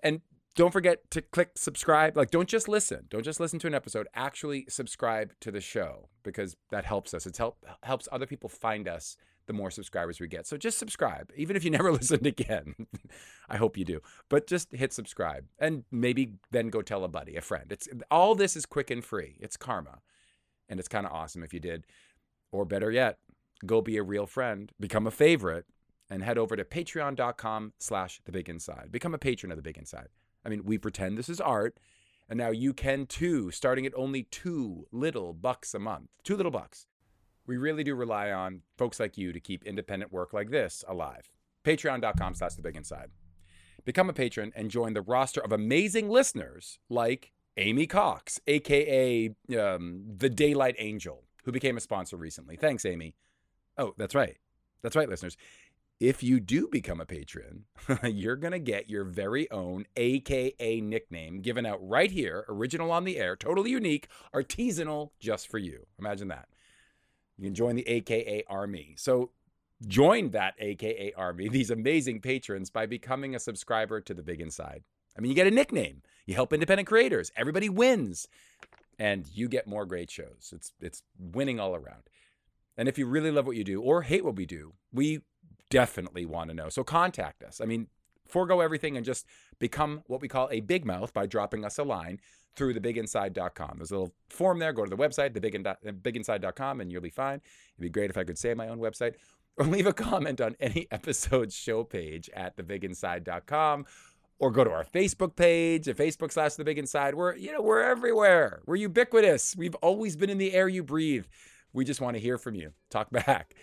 And 0.04 0.22
don't 0.58 0.72
forget 0.72 1.10
to 1.12 1.22
click 1.22 1.52
subscribe. 1.56 2.18
Like, 2.18 2.32
don't 2.32 2.50
just 2.50 2.68
listen. 2.68 3.06
Don't 3.10 3.24
just 3.24 3.40
listen 3.40 3.60
to 3.60 3.68
an 3.68 3.76
episode. 3.76 4.08
Actually, 4.16 4.66
subscribe 4.68 5.34
to 5.42 5.52
the 5.52 5.62
show 5.62 6.10
because 6.24 6.58
that 6.72 6.84
helps 6.84 7.14
us. 7.14 7.26
It 7.28 7.38
help 7.38 7.64
helps 7.84 8.10
other 8.12 8.26
people 8.26 8.50
find 8.50 8.88
us. 8.88 9.16
The 9.46 9.54
more 9.54 9.72
subscribers 9.72 10.20
we 10.20 10.28
get, 10.28 10.46
so 10.46 10.58
just 10.58 10.78
subscribe, 10.78 11.32
even 11.38 11.56
if 11.56 11.64
you 11.64 11.72
never 11.78 11.90
listened 11.90 12.28
again. 12.28 12.76
I 13.50 13.56
hope 13.56 13.78
you 13.78 13.86
do, 13.86 14.02
but 14.28 14.46
just 14.46 14.74
hit 14.74 14.92
subscribe 14.92 15.46
and 15.58 15.86
maybe 15.90 16.34
then 16.52 16.68
go 16.68 16.82
tell 16.82 17.06
a 17.06 17.08
buddy, 17.08 17.38
a 17.38 17.42
friend. 17.42 17.72
It's 17.72 17.88
all 18.12 18.36
this 18.36 18.58
is 18.58 18.66
quick 18.66 18.92
and 18.92 19.02
free. 19.02 19.38
It's 19.40 19.56
karma, 19.56 20.00
and 20.68 20.82
it's 20.82 20.90
kind 20.90 21.06
of 21.06 21.14
awesome 21.14 21.44
if 21.44 21.54
you 21.54 21.62
did, 21.62 21.86
or 22.52 22.66
better 22.66 22.92
yet, 22.92 23.20
go 23.66 23.82
be 23.82 23.98
a 23.98 24.04
real 24.04 24.26
friend, 24.26 24.72
become 24.80 25.08
a 25.08 25.12
favorite, 25.12 25.66
and 26.10 26.24
head 26.24 26.38
over 26.38 26.56
to 26.56 26.64
patreon.com 26.64 27.74
slash 27.80 28.22
the 28.26 28.32
big 28.32 28.50
inside. 28.50 28.90
Become 28.92 29.14
a 29.14 29.20
patron 29.20 29.52
of 29.52 29.58
the 29.58 29.64
big 29.64 29.78
inside. 29.78 30.08
I 30.46 30.50
mean, 30.50 30.64
we 30.64 30.78
pretend 30.78 31.18
this 31.18 31.30
is 31.30 31.42
art, 31.42 31.78
and 32.30 32.38
now 32.38 32.50
you 32.50 32.74
can 32.74 33.06
too, 33.06 33.52
starting 33.52 33.86
at 33.86 33.96
only 33.96 34.24
two 34.24 34.88
little 34.92 35.34
bucks 35.34 35.74
a 35.74 35.80
month. 35.80 36.10
Two 36.24 36.38
little 36.38 36.52
bucks. 36.52 36.86
We 37.46 37.58
really 37.58 37.84
do 37.84 37.96
rely 37.96 38.32
on 38.32 38.62
folks 38.78 39.00
like 39.00 39.18
you 39.18 39.32
to 39.32 39.40
keep 39.40 39.64
independent 39.64 40.12
work 40.12 40.34
like 40.34 40.50
this 40.50 40.84
alive. 40.88 41.32
Patreon.com 41.64 42.34
slash 42.34 42.56
the 42.56 42.62
big 42.62 42.76
inside. 42.76 43.10
Become 43.86 44.10
a 44.10 44.14
patron 44.14 44.52
and 44.56 44.70
join 44.70 44.94
the 44.94 45.02
roster 45.02 45.42
of 45.42 45.54
amazing 45.54 46.10
listeners 46.10 46.80
like 46.90 47.32
Amy 47.56 47.88
Cox, 47.88 48.40
aka 48.48 49.32
um, 49.58 50.04
the 50.18 50.30
Daylight 50.30 50.76
Angel, 50.78 51.24
who 51.46 51.52
became 51.52 51.78
a 51.78 51.82
sponsor 51.82 52.18
recently. 52.18 52.58
Thanks, 52.58 52.86
Amy. 52.86 53.16
Oh, 53.78 53.94
that's 53.98 54.16
right. 54.16 54.38
That's 54.82 54.96
right, 54.96 55.10
listeners. 55.10 55.38
If 56.00 56.22
you 56.22 56.40
do 56.40 56.68
become 56.72 57.02
a 57.02 57.06
patron, 57.06 57.66
you're 58.04 58.36
going 58.36 58.52
to 58.52 58.60
get 58.60 58.90
your 58.90 59.04
very 59.04 59.50
own 59.50 59.86
AKA 59.96 60.82
nickname 60.82 61.42
given 61.42 61.66
out 61.66 61.80
right 61.82 62.12
here, 62.12 62.46
original 62.50 62.92
on 62.92 63.04
the 63.04 63.18
air, 63.18 63.36
totally 63.36 63.72
unique, 63.72 64.08
artisanal 64.34 65.10
just 65.20 65.48
for 65.48 65.58
you. 65.58 65.88
Imagine 65.98 66.28
that. 66.28 66.48
You 67.38 67.46
can 67.46 67.56
join 67.56 67.76
the 67.76 67.88
AKA 67.88 68.44
army. 68.48 68.96
So 68.98 69.32
join 69.88 70.32
that 70.32 70.54
AKA 70.60 71.14
army, 71.14 71.50
these 71.52 71.72
amazing 71.72 72.22
patrons, 72.22 72.70
by 72.70 72.86
becoming 72.86 73.36
a 73.36 73.40
subscriber 73.40 74.00
to 74.02 74.14
the 74.14 74.24
Big 74.24 74.42
Inside. 74.42 74.84
I 75.18 75.22
mean, 75.22 75.30
you 75.32 75.36
get 75.36 75.48
a 75.48 75.52
nickname, 75.52 76.04
you 76.28 76.36
help 76.36 76.54
independent 76.54 76.88
creators, 76.88 77.32
everybody 77.36 77.70
wins, 77.70 78.28
and 79.00 79.28
you 79.34 79.48
get 79.48 79.66
more 79.66 79.86
great 79.86 80.12
shows. 80.12 80.52
It's, 80.54 80.74
it's 80.80 81.02
winning 81.18 81.60
all 81.60 81.76
around. 81.76 82.04
And 82.78 82.88
if 82.88 82.98
you 82.98 83.08
really 83.08 83.32
love 83.32 83.48
what 83.48 83.56
you 83.56 83.64
do 83.64 83.82
or 83.82 84.04
hate 84.04 84.24
what 84.24 84.36
we 84.36 84.46
do, 84.46 84.74
we 84.94 85.22
definitely 85.70 86.26
want 86.26 86.50
to 86.50 86.56
know. 86.56 86.70
So 86.70 86.84
contact 86.84 87.44
us. 87.44 87.60
I 87.62 87.66
mean, 87.66 87.88
forego 88.28 88.62
everything 88.62 88.98
and 88.98 89.06
just 89.06 89.26
become 89.60 90.04
what 90.08 90.22
we 90.22 90.28
call 90.28 90.50
a 90.52 90.60
big 90.60 90.86
mouth 90.86 91.14
by 91.14 91.26
dropping 91.26 91.66
us 91.66 91.78
a 91.78 91.84
line 91.84 92.20
through 92.56 92.74
thebiginside.com. 92.74 93.74
There's 93.78 93.92
a 93.92 93.96
little 93.96 94.14
form 94.30 94.60
there. 94.60 94.74
Go 94.74 94.84
to 94.84 94.90
the 94.90 94.98
website, 94.98 95.34
thebiginside.com, 95.34 96.80
uh, 96.80 96.82
and 96.82 96.92
you'll 96.92 97.02
be 97.02 97.10
fine. 97.10 97.36
It'd 97.76 97.82
be 97.82 97.90
great 97.90 98.10
if 98.10 98.18
I 98.18 98.24
could 98.24 98.38
say 98.38 98.54
my 98.54 98.68
own 98.68 98.80
website. 98.80 99.14
Or 99.58 99.66
leave 99.66 99.88
a 99.88 99.94
comment 99.94 100.42
on 100.42 100.56
any 100.60 100.88
episode's 100.92 101.56
show 101.56 101.84
page 101.84 102.30
at 102.36 102.58
thebiginside.com. 102.58 103.86
Or 104.40 104.52
go 104.52 104.64
to 104.64 104.72
our 104.72 104.84
Facebook 104.84 105.36
page 105.36 105.88
at 105.88 105.98
Facebook 105.98 106.32
slash 106.32 106.56
the 106.56 106.64
big 106.64 106.78
inside. 106.78 107.16
We're, 107.16 107.36
you 107.36 107.52
know, 107.52 107.62
we're 107.62 107.82
everywhere. 107.82 108.62
We're 108.68 108.76
ubiquitous. 108.76 109.56
We've 109.56 109.74
always 109.76 110.16
been 110.16 110.30
in 110.30 110.38
the 110.38 110.54
air 110.54 110.68
you 110.68 110.84
breathe. 110.84 111.26
We 111.78 111.86
just 111.86 112.02
want 112.02 112.16
to 112.16 112.20
hear 112.20 112.40
from 112.40 112.56
you. 112.56 112.74
Talk 112.90 113.12
back. 113.12 113.54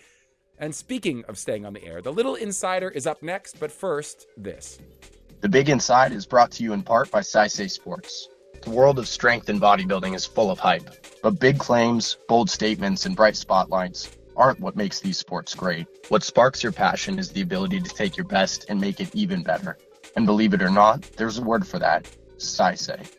And 0.56 0.72
speaking 0.72 1.24
of 1.26 1.36
staying 1.36 1.66
on 1.66 1.72
the 1.72 1.84
air, 1.84 2.00
the 2.00 2.12
little 2.12 2.36
insider 2.36 2.88
is 2.88 3.08
up 3.08 3.24
next, 3.24 3.58
but 3.58 3.72
first, 3.72 4.28
this. 4.36 4.78
The 5.40 5.48
Big 5.48 5.68
Inside 5.68 6.12
is 6.12 6.24
brought 6.24 6.52
to 6.52 6.62
you 6.62 6.74
in 6.74 6.84
part 6.84 7.10
by 7.10 7.22
Saisei 7.22 7.68
Sports. 7.68 8.28
The 8.62 8.70
world 8.70 9.00
of 9.00 9.08
strength 9.08 9.48
and 9.48 9.60
bodybuilding 9.60 10.14
is 10.14 10.26
full 10.26 10.52
of 10.52 10.60
hype, 10.60 10.88
but 11.24 11.40
big 11.40 11.58
claims, 11.58 12.16
bold 12.28 12.48
statements, 12.48 13.04
and 13.04 13.16
bright 13.16 13.34
spotlights 13.34 14.16
aren't 14.36 14.60
what 14.60 14.76
makes 14.76 15.00
these 15.00 15.18
sports 15.18 15.52
great. 15.52 15.88
What 16.08 16.22
sparks 16.22 16.62
your 16.62 16.70
passion 16.70 17.18
is 17.18 17.32
the 17.32 17.40
ability 17.40 17.80
to 17.80 17.90
take 17.90 18.16
your 18.16 18.28
best 18.28 18.66
and 18.68 18.80
make 18.80 19.00
it 19.00 19.12
even 19.12 19.42
better. 19.42 19.76
And 20.14 20.24
believe 20.24 20.54
it 20.54 20.62
or 20.62 20.70
not, 20.70 21.02
there's 21.16 21.38
a 21.38 21.42
word 21.42 21.66
for 21.66 21.80
that 21.80 22.08
Saisei. 22.38 23.12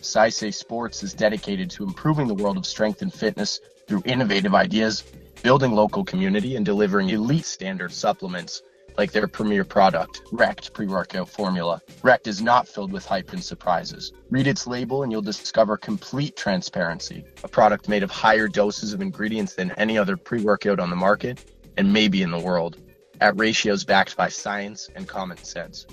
Saisei 0.00 0.54
Sports 0.54 1.02
is 1.02 1.12
dedicated 1.12 1.68
to 1.72 1.84
improving 1.84 2.28
the 2.28 2.34
world 2.34 2.56
of 2.56 2.64
strength 2.64 3.02
and 3.02 3.12
fitness 3.12 3.60
through 3.88 4.02
innovative 4.04 4.54
ideas, 4.54 5.02
building 5.42 5.72
local 5.72 6.04
community, 6.04 6.54
and 6.54 6.64
delivering 6.64 7.08
elite 7.08 7.46
standard 7.46 7.92
supplements 7.92 8.62
like 8.98 9.12
their 9.12 9.28
premier 9.28 9.64
product, 9.64 10.22
Rect 10.32 10.74
pre 10.74 10.86
workout 10.86 11.28
formula. 11.28 11.80
Rect 12.02 12.26
is 12.26 12.42
not 12.42 12.68
filled 12.68 12.92
with 12.92 13.06
hype 13.06 13.32
and 13.32 13.42
surprises. 13.42 14.12
Read 14.28 14.48
its 14.48 14.66
label 14.66 15.04
and 15.04 15.12
you'll 15.12 15.22
discover 15.22 15.76
complete 15.76 16.36
transparency. 16.36 17.24
A 17.44 17.48
product 17.48 17.88
made 17.88 18.02
of 18.02 18.10
higher 18.10 18.48
doses 18.48 18.92
of 18.92 19.00
ingredients 19.00 19.54
than 19.54 19.70
any 19.72 19.96
other 19.96 20.16
pre 20.16 20.42
workout 20.42 20.80
on 20.80 20.90
the 20.90 20.96
market 20.96 21.52
and 21.76 21.92
maybe 21.92 22.22
in 22.22 22.32
the 22.32 22.38
world, 22.40 22.76
at 23.20 23.38
ratios 23.38 23.84
backed 23.84 24.16
by 24.16 24.28
science 24.28 24.90
and 24.96 25.06
common 25.06 25.36
sense. 25.38 25.86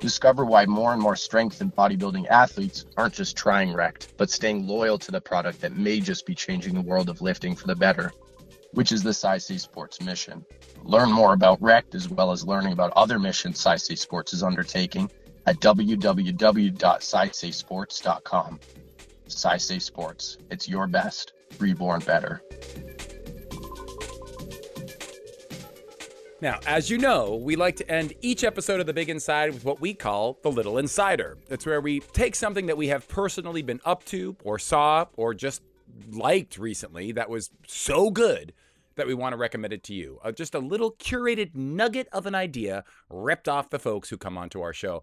Discover 0.00 0.44
why 0.46 0.64
more 0.64 0.94
and 0.94 1.02
more 1.02 1.14
strength 1.14 1.60
and 1.60 1.76
bodybuilding 1.76 2.26
athletes 2.28 2.86
aren't 2.96 3.12
just 3.12 3.36
trying 3.36 3.74
Rect, 3.74 4.14
but 4.16 4.30
staying 4.30 4.66
loyal 4.66 4.98
to 4.98 5.12
the 5.12 5.20
product 5.20 5.60
that 5.60 5.76
may 5.76 6.00
just 6.00 6.24
be 6.24 6.34
changing 6.34 6.72
the 6.72 6.80
world 6.80 7.10
of 7.10 7.20
lifting 7.20 7.54
for 7.54 7.66
the 7.66 7.76
better, 7.76 8.10
which 8.72 8.92
is 8.92 9.02
the 9.02 9.10
Saisei 9.10 9.60
Sports 9.60 10.00
mission. 10.00 10.42
Learn 10.84 11.12
more 11.12 11.34
about 11.34 11.60
Rect 11.60 11.94
as 11.94 12.08
well 12.08 12.32
as 12.32 12.46
learning 12.46 12.72
about 12.72 12.94
other 12.96 13.18
missions 13.18 13.62
Saisei 13.62 13.98
Sports 13.98 14.32
is 14.32 14.42
undertaking 14.42 15.10
at 15.46 15.60
www.scicasports.com. 15.60 18.60
Saisei 19.28 19.82
Sports, 19.82 20.38
it's 20.50 20.66
your 20.66 20.86
best, 20.86 21.34
reborn 21.58 22.00
better. 22.00 22.40
Now, 26.42 26.58
as 26.66 26.88
you 26.88 26.96
know, 26.96 27.36
we 27.36 27.54
like 27.54 27.76
to 27.76 27.90
end 27.90 28.14
each 28.22 28.44
episode 28.44 28.80
of 28.80 28.86
The 28.86 28.94
Big 28.94 29.10
Inside 29.10 29.52
with 29.52 29.62
what 29.62 29.78
we 29.78 29.92
call 29.92 30.38
the 30.42 30.50
Little 30.50 30.78
Insider. 30.78 31.36
It's 31.50 31.66
where 31.66 31.82
we 31.82 32.00
take 32.00 32.34
something 32.34 32.64
that 32.64 32.78
we 32.78 32.88
have 32.88 33.06
personally 33.08 33.60
been 33.60 33.80
up 33.84 34.04
to, 34.06 34.36
or 34.42 34.58
saw, 34.58 35.04
or 35.18 35.34
just 35.34 35.60
liked 36.10 36.56
recently 36.56 37.12
that 37.12 37.28
was 37.28 37.50
so 37.66 38.10
good 38.10 38.54
that 38.96 39.06
we 39.06 39.12
want 39.12 39.34
to 39.34 39.36
recommend 39.36 39.74
it 39.74 39.82
to 39.84 39.94
you. 39.94 40.18
Uh, 40.24 40.32
just 40.32 40.54
a 40.54 40.58
little 40.58 40.92
curated 40.92 41.54
nugget 41.54 42.08
of 42.10 42.24
an 42.24 42.34
idea 42.34 42.84
ripped 43.10 43.48
off 43.48 43.68
the 43.68 43.78
folks 43.78 44.08
who 44.08 44.16
come 44.16 44.38
onto 44.38 44.62
our 44.62 44.72
show. 44.72 45.02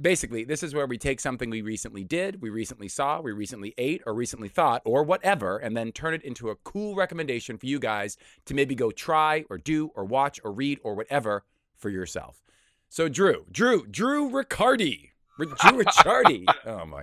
Basically, 0.00 0.44
this 0.44 0.62
is 0.62 0.74
where 0.74 0.86
we 0.86 0.96
take 0.98 1.20
something 1.20 1.50
we 1.50 1.62
recently 1.62 2.04
did, 2.04 2.40
we 2.40 2.48
recently 2.50 2.88
saw, 2.88 3.20
we 3.20 3.32
recently 3.32 3.74
ate, 3.76 4.02
or 4.06 4.14
recently 4.14 4.48
thought, 4.48 4.80
or 4.84 5.02
whatever, 5.02 5.58
and 5.58 5.76
then 5.76 5.92
turn 5.92 6.14
it 6.14 6.22
into 6.22 6.48
a 6.50 6.56
cool 6.56 6.94
recommendation 6.94 7.58
for 7.58 7.66
you 7.66 7.78
guys 7.78 8.16
to 8.46 8.54
maybe 8.54 8.74
go 8.74 8.90
try, 8.90 9.44
or 9.50 9.58
do, 9.58 9.90
or 9.94 10.04
watch, 10.04 10.40
or 10.44 10.52
read, 10.52 10.78
or 10.82 10.94
whatever 10.94 11.44
for 11.76 11.90
yourself. 11.90 12.42
So, 12.88 13.08
Drew, 13.08 13.44
Drew, 13.52 13.86
Drew 13.86 14.30
Riccardi, 14.30 15.10
Drew 15.38 15.84
Ricciardi. 15.84 16.44
oh 16.66 16.84
my. 16.86 17.02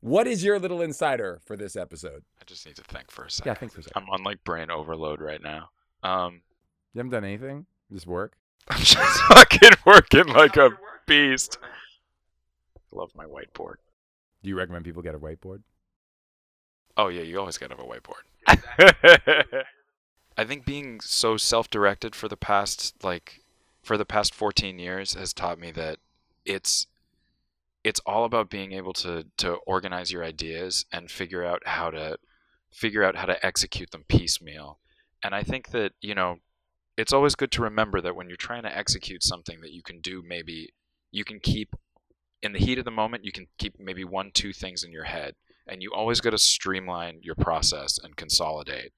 What 0.00 0.26
is 0.28 0.44
your 0.44 0.58
little 0.60 0.80
insider 0.80 1.40
for 1.44 1.56
this 1.56 1.74
episode? 1.74 2.22
I 2.40 2.44
just 2.46 2.64
need 2.64 2.76
to 2.76 2.84
think 2.84 3.10
for 3.10 3.24
a 3.24 3.30
second. 3.30 3.50
Yeah, 3.50 3.54
think 3.54 3.72
for 3.72 3.80
a 3.80 3.82
second. 3.82 4.02
I'm 4.04 4.10
on 4.10 4.22
like 4.22 4.44
brain 4.44 4.70
overload 4.70 5.20
right 5.20 5.42
now. 5.42 5.70
Um, 6.04 6.42
You 6.94 7.00
haven't 7.00 7.10
done 7.10 7.24
anything? 7.24 7.66
Just 7.92 8.06
work? 8.06 8.34
I'm 8.68 8.78
just 8.80 9.20
fucking 9.28 9.72
working 9.84 10.28
like 10.28 10.56
a 10.56 10.70
beast. 11.06 11.58
Love 12.90 13.12
my 13.14 13.24
whiteboard. 13.24 13.76
Do 14.42 14.48
you 14.48 14.56
recommend 14.56 14.84
people 14.84 15.02
get 15.02 15.14
a 15.14 15.18
whiteboard? 15.18 15.62
Oh 16.96 17.08
yeah, 17.08 17.22
you 17.22 17.38
always 17.38 17.58
gotta 17.58 17.76
have 17.76 17.84
a 17.84 17.88
whiteboard. 17.88 19.64
I 20.36 20.44
think 20.44 20.64
being 20.64 21.00
so 21.00 21.36
self-directed 21.36 22.14
for 22.14 22.28
the 22.28 22.36
past 22.36 22.94
like 23.02 23.40
for 23.82 23.96
the 23.96 24.04
past 24.04 24.34
14 24.34 24.78
years 24.78 25.14
has 25.14 25.32
taught 25.32 25.58
me 25.58 25.70
that 25.72 25.98
it's 26.44 26.86
it's 27.84 28.00
all 28.00 28.24
about 28.24 28.50
being 28.50 28.72
able 28.72 28.92
to 28.94 29.26
to 29.38 29.54
organize 29.66 30.12
your 30.12 30.24
ideas 30.24 30.86
and 30.92 31.10
figure 31.10 31.44
out 31.44 31.62
how 31.66 31.90
to 31.90 32.18
figure 32.70 33.04
out 33.04 33.16
how 33.16 33.26
to 33.26 33.46
execute 33.46 33.90
them 33.90 34.04
piecemeal. 34.08 34.78
And 35.22 35.34
I 35.34 35.42
think 35.42 35.70
that, 35.70 35.92
you 36.00 36.14
know, 36.14 36.38
it's 36.96 37.12
always 37.12 37.34
good 37.34 37.50
to 37.52 37.62
remember 37.62 38.00
that 38.00 38.14
when 38.14 38.28
you're 38.28 38.36
trying 38.36 38.62
to 38.62 38.76
execute 38.76 39.22
something 39.22 39.60
that 39.60 39.72
you 39.72 39.82
can 39.82 40.00
do 40.00 40.22
maybe 40.22 40.72
you 41.10 41.24
can 41.24 41.40
keep 41.40 41.74
in 42.42 42.52
the 42.52 42.58
heat 42.58 42.78
of 42.78 42.84
the 42.84 42.90
moment 42.90 43.24
you 43.24 43.32
can 43.32 43.46
keep 43.58 43.74
maybe 43.78 44.04
one 44.04 44.30
two 44.32 44.52
things 44.52 44.84
in 44.84 44.92
your 44.92 45.04
head 45.04 45.34
and 45.66 45.82
you 45.82 45.92
always 45.92 46.20
got 46.20 46.30
to 46.30 46.38
streamline 46.38 47.18
your 47.22 47.34
process 47.34 47.98
and 48.02 48.16
consolidate 48.16 48.92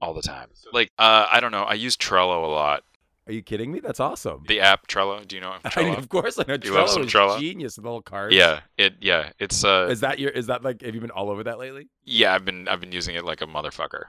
all 0.00 0.14
the 0.14 0.22
time. 0.22 0.48
Like 0.72 0.90
uh, 0.98 1.26
I 1.30 1.40
don't 1.40 1.52
know, 1.52 1.64
I 1.64 1.74
use 1.74 1.96
Trello 1.96 2.44
a 2.44 2.46
lot. 2.46 2.82
Are 3.26 3.32
you 3.32 3.42
kidding 3.42 3.70
me? 3.70 3.80
That's 3.80 4.00
awesome. 4.00 4.44
The 4.48 4.60
app 4.60 4.86
Trello, 4.86 5.26
do 5.26 5.36
you 5.36 5.42
know 5.42 5.50
I 5.64 5.68
Trello? 5.68 5.84
mean, 5.90 5.94
of 5.96 6.08
course 6.08 6.38
I 6.38 6.44
know 6.48 6.54
You 6.54 6.58
Trello 6.72 7.00
is 7.00 7.12
Trello? 7.12 7.38
genius 7.38 7.76
with 7.76 7.84
little 7.84 8.00
cards. 8.00 8.34
yeah, 8.34 8.60
it 8.78 8.94
yeah, 9.00 9.32
it's 9.38 9.64
uh 9.64 9.88
Is 9.90 10.00
that 10.00 10.18
your 10.18 10.30
is 10.30 10.46
that 10.46 10.62
like 10.64 10.80
have 10.82 10.94
you 10.94 11.00
been 11.00 11.10
all 11.10 11.30
over 11.30 11.44
that 11.44 11.58
lately? 11.58 11.88
yeah, 12.04 12.34
I've 12.34 12.44
been 12.44 12.68
I've 12.68 12.80
been 12.80 12.92
using 12.92 13.16
it 13.16 13.24
like 13.24 13.42
a 13.42 13.46
motherfucker. 13.46 14.04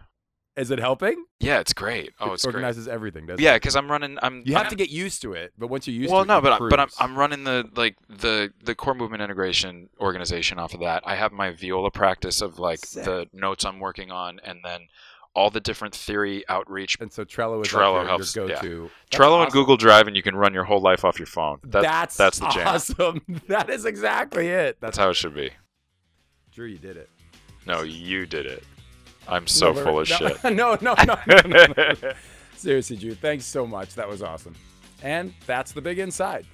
Is 0.60 0.72
it 0.72 0.80
helping? 0.80 1.26
Yeah, 1.40 1.60
it's 1.60 1.74
great. 1.74 2.12
Oh, 2.20 2.32
it 2.32 2.34
it's 2.36 2.44
great. 2.44 2.56
organizes 2.56 2.88
everything, 2.88 3.26
doesn't 3.26 3.42
Yeah, 3.42 3.52
it? 3.52 3.54
Yeah, 3.54 3.60
cuz 3.60 3.76
I'm 3.76 3.90
running 3.90 4.18
I'm 4.22 4.44
You 4.46 4.54
have 4.56 4.64
I'm- 4.64 4.70
to 4.72 4.76
get 4.76 4.90
used 4.90 5.22
to 5.24 5.34
it, 5.34 5.54
but 5.58 5.68
once 5.68 5.88
you're 5.88 5.96
used 5.96 6.12
well, 6.12 6.22
to 6.26 6.26
it, 6.26 6.28
no, 6.28 6.36
you 6.38 6.42
but 6.42 6.52
I, 6.54 6.70
but 6.70 6.80
I'm. 6.80 6.90
I'm 7.00 7.18
running 7.18 7.46
the 7.46 7.70
like 7.76 7.96
the 8.10 8.52
the 8.64 8.76
core 8.76 8.94
movement 8.94 9.22
integration 9.24 9.90
organization 10.00 10.60
off 10.60 10.74
of 10.74 10.82
that. 10.82 11.02
I 11.06 11.16
have 11.16 11.32
my 11.32 11.52
Viola 11.52 11.92
practice 11.92 12.42
of 12.42 12.60
like 12.60 12.86
Sick. 12.86 13.06
the 13.06 13.28
notes 13.34 13.64
I'm 13.66 13.80
working 13.80 14.12
on, 14.12 14.40
and 14.44 14.60
then 14.64 14.88
all 15.36 15.50
the 15.50 15.60
different 15.62 15.96
theory 15.96 16.44
outreach. 16.50 16.98
and 17.00 17.14
so 17.14 17.24
Trello 17.24 17.62
is 17.64 17.72
Trello 17.72 18.00
your, 18.00 18.06
helps, 18.06 18.36
your 18.36 18.48
go-to. 18.50 18.90
Trello 19.12 19.44
and 19.44 19.52
Google 19.52 19.78
Drive, 19.78 20.08
and 20.08 20.16
you 20.16 20.24
can 20.24 20.36
run 20.36 20.54
your 20.54 20.64
whole 20.66 20.82
life 20.82 21.06
off 21.06 21.20
your 21.20 21.28
phone. 21.28 21.60
That, 21.64 21.84
that's 21.84 22.18
that's 22.18 22.40
the 22.40 22.50
jam. 22.50 22.68
awesome. 22.68 23.22
That 23.48 23.70
is 23.70 23.86
exactly 23.86 24.48
it. 24.50 24.78
That's 24.82 24.98
how 24.98 25.10
it 25.10 25.16
should 25.16 25.36
be. 25.36 25.52
Drew, 26.52 26.66
you 26.68 26.80
did 26.80 26.98
it. 26.98 27.10
No, 27.66 27.84
you 27.84 28.26
did 28.26 28.46
it. 28.46 28.64
I'm 29.30 29.48
so 29.48 29.74
full 29.74 30.00
of 30.00 30.10
no, 30.10 30.16
shit. 30.16 30.44
No, 30.44 30.78
no, 30.82 30.96
no, 31.06 31.16
no, 31.28 31.42
no, 31.46 31.66
no. 32.02 32.14
Seriously, 32.56 32.98
Drew, 32.98 33.14
thanks 33.16 33.46
so 33.46 33.66
much. 33.66 33.96
That 33.96 34.08
was 34.08 34.22
awesome. 34.22 34.56
And 35.02 35.34
that's 35.46 35.72
the 35.72 35.82
big 35.82 36.00
inside. 36.00 36.46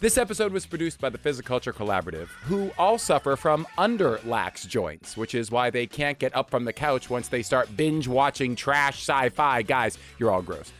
This 0.00 0.16
episode 0.16 0.52
was 0.52 0.64
produced 0.64 1.00
by 1.00 1.08
the 1.08 1.18
Physiculture 1.18 1.72
Collaborative, 1.72 2.28
who 2.44 2.70
all 2.78 2.98
suffer 2.98 3.34
from 3.34 3.66
underlax 3.76 4.64
joints, 4.68 5.16
which 5.16 5.34
is 5.34 5.50
why 5.50 5.70
they 5.70 5.88
can't 5.88 6.20
get 6.20 6.36
up 6.36 6.50
from 6.50 6.64
the 6.64 6.72
couch 6.72 7.10
once 7.10 7.26
they 7.26 7.42
start 7.42 7.76
binge 7.76 8.06
watching 8.06 8.54
trash 8.54 8.98
sci 9.02 9.28
fi. 9.30 9.62
Guys, 9.62 9.98
you're 10.18 10.30
all 10.30 10.42
gross. 10.42 10.70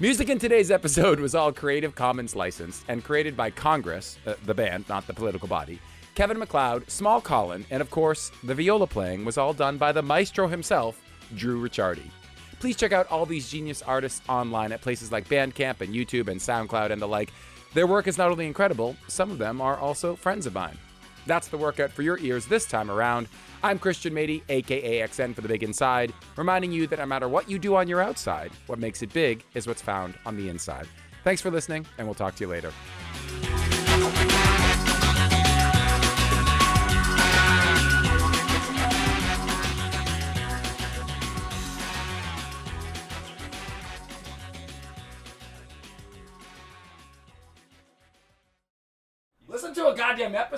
Music 0.00 0.30
in 0.30 0.38
today's 0.38 0.70
episode 0.70 1.20
was 1.20 1.34
all 1.34 1.52
Creative 1.52 1.94
Commons 1.94 2.34
licensed 2.34 2.84
and 2.88 3.04
created 3.04 3.36
by 3.36 3.50
Congress, 3.50 4.18
uh, 4.26 4.34
the 4.46 4.54
band, 4.54 4.88
not 4.88 5.06
the 5.06 5.12
political 5.12 5.48
body. 5.48 5.78
Kevin 6.16 6.38
MacLeod, 6.38 6.90
Small 6.90 7.20
Colin, 7.20 7.66
and 7.70 7.82
of 7.82 7.90
course, 7.90 8.32
the 8.42 8.54
viola 8.54 8.86
playing 8.86 9.26
was 9.26 9.36
all 9.36 9.52
done 9.52 9.76
by 9.76 9.92
the 9.92 10.00
maestro 10.00 10.48
himself, 10.48 10.98
Drew 11.36 11.62
Ricciardi. 11.62 12.10
Please 12.58 12.74
check 12.74 12.92
out 12.92 13.06
all 13.12 13.26
these 13.26 13.50
genius 13.50 13.82
artists 13.82 14.22
online 14.26 14.72
at 14.72 14.80
places 14.80 15.12
like 15.12 15.28
Bandcamp 15.28 15.82
and 15.82 15.94
YouTube 15.94 16.28
and 16.28 16.40
SoundCloud 16.40 16.90
and 16.90 17.02
the 17.02 17.06
like. 17.06 17.34
Their 17.74 17.86
work 17.86 18.06
is 18.06 18.16
not 18.16 18.30
only 18.30 18.46
incredible, 18.46 18.96
some 19.08 19.30
of 19.30 19.36
them 19.36 19.60
are 19.60 19.76
also 19.76 20.16
friends 20.16 20.46
of 20.46 20.54
mine. 20.54 20.78
That's 21.26 21.48
the 21.48 21.58
workout 21.58 21.92
for 21.92 22.00
your 22.00 22.18
ears 22.20 22.46
this 22.46 22.64
time 22.64 22.90
around. 22.90 23.28
I'm 23.62 23.78
Christian 23.78 24.14
Matyi, 24.14 24.40
aka 24.48 25.06
XN 25.06 25.34
for 25.34 25.42
the 25.42 25.48
Big 25.48 25.62
Inside, 25.62 26.14
reminding 26.36 26.72
you 26.72 26.86
that 26.86 26.98
no 26.98 27.04
matter 27.04 27.28
what 27.28 27.50
you 27.50 27.58
do 27.58 27.76
on 27.76 27.88
your 27.88 28.00
outside, 28.00 28.52
what 28.68 28.78
makes 28.78 29.02
it 29.02 29.12
big 29.12 29.44
is 29.52 29.66
what's 29.66 29.82
found 29.82 30.14
on 30.24 30.34
the 30.34 30.48
inside. 30.48 30.88
Thanks 31.24 31.42
for 31.42 31.50
listening, 31.50 31.84
and 31.98 32.06
we'll 32.06 32.14
talk 32.14 32.36
to 32.36 32.44
you 32.44 32.48
later. 32.48 32.72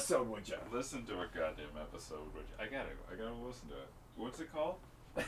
Episode, 0.09 0.28
would 0.30 0.48
you? 0.48 0.54
Listen 0.72 1.04
to 1.04 1.20
a 1.20 1.26
goddamn 1.26 1.66
episode. 1.78 2.32
Would 2.34 2.44
you? 2.48 2.54
I 2.59 2.64
gotta, 2.64 2.88
I 3.12 3.14
gotta 3.14 3.34
listen 3.46 3.68
to 3.68 3.74
it. 3.74 3.88
What's 4.16 4.40
it 4.40 4.50
called? 4.50 4.76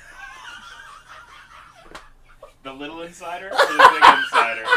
the 2.62 2.72
Little 2.72 3.02
Insider 3.02 3.48
or 3.48 3.50
the 3.50 3.90
Big 3.92 4.02
Insider? 4.18 4.64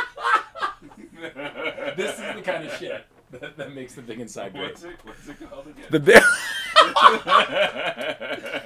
This 1.96 2.20
is 2.20 2.36
the 2.36 2.42
kind 2.44 2.66
of 2.68 2.74
shit 2.78 3.06
that, 3.32 3.56
that 3.56 3.74
makes 3.74 3.96
the 3.96 4.02
Big 4.02 4.20
Inside 4.20 4.52
great. 4.52 4.72
What's 4.72 4.84
it? 4.84 4.98
What's 5.04 5.26
it 5.30 5.40
called 5.50 5.68
again? 5.68 5.86
The 5.90 6.00
big, 6.02 6.16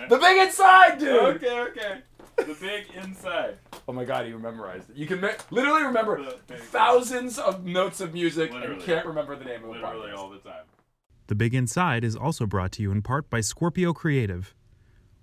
the 0.10 0.18
Big 0.20 0.38
Inside, 0.48 0.98
dude. 0.98 1.36
okay, 1.36 1.60
okay. 1.60 2.02
The 2.38 2.56
Big 2.60 2.86
Inside. 2.96 3.60
Oh 3.88 3.94
my 3.94 4.06
god, 4.06 4.26
you 4.28 4.40
memorized 4.40 4.90
it. 4.90 4.96
You 4.96 5.06
can 5.06 5.22
me- 5.22 5.30
literally 5.52 5.84
remember 5.84 6.32
thousands 6.48 7.38
of 7.38 7.64
notes 7.64 8.02
of 8.02 8.16
music 8.16 8.52
and 8.52 8.82
can't 8.82 9.06
remember 9.06 9.36
the 9.36 9.46
name 9.46 9.64
of 9.64 9.70
a 9.70 9.74
Literally 9.74 10.10
podcast. 10.10 10.18
all 10.18 10.30
the 10.32 10.40
time. 10.40 10.64
The 11.28 11.36
Big 11.36 11.54
Inside 11.54 12.06
is 12.06 12.16
also 12.16 12.46
brought 12.46 12.72
to 12.74 12.82
you 12.82 12.90
in 12.90 13.02
part 13.02 13.30
by 13.30 13.42
Scorpio 13.42 13.92
Creative. 13.92 14.56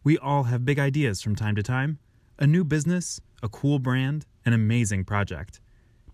We 0.02 0.18
all 0.18 0.42
have 0.44 0.62
big 0.62 0.78
ideas 0.78 1.22
from 1.22 1.34
time 1.34 1.56
to 1.56 1.62
time 1.62 1.98
a 2.38 2.46
new 2.46 2.62
business, 2.62 3.20
a 3.42 3.48
cool 3.48 3.78
brand, 3.78 4.26
an 4.44 4.52
amazing 4.52 5.04
project. 5.04 5.60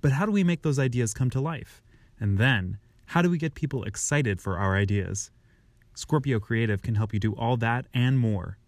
But 0.00 0.12
how 0.12 0.26
do 0.26 0.32
we 0.32 0.44
make 0.44 0.62
those 0.62 0.78
ideas 0.78 1.12
come 1.12 1.28
to 1.30 1.40
life? 1.40 1.82
And 2.20 2.38
then, 2.38 2.78
how 3.06 3.20
do 3.20 3.30
we 3.30 3.38
get 3.38 3.54
people 3.54 3.82
excited 3.82 4.40
for 4.40 4.58
our 4.58 4.76
ideas? 4.76 5.32
Scorpio 5.94 6.38
Creative 6.38 6.80
can 6.80 6.94
help 6.94 7.12
you 7.12 7.18
do 7.18 7.34
all 7.34 7.56
that 7.56 7.86
and 7.92 8.16
more. 8.16 8.58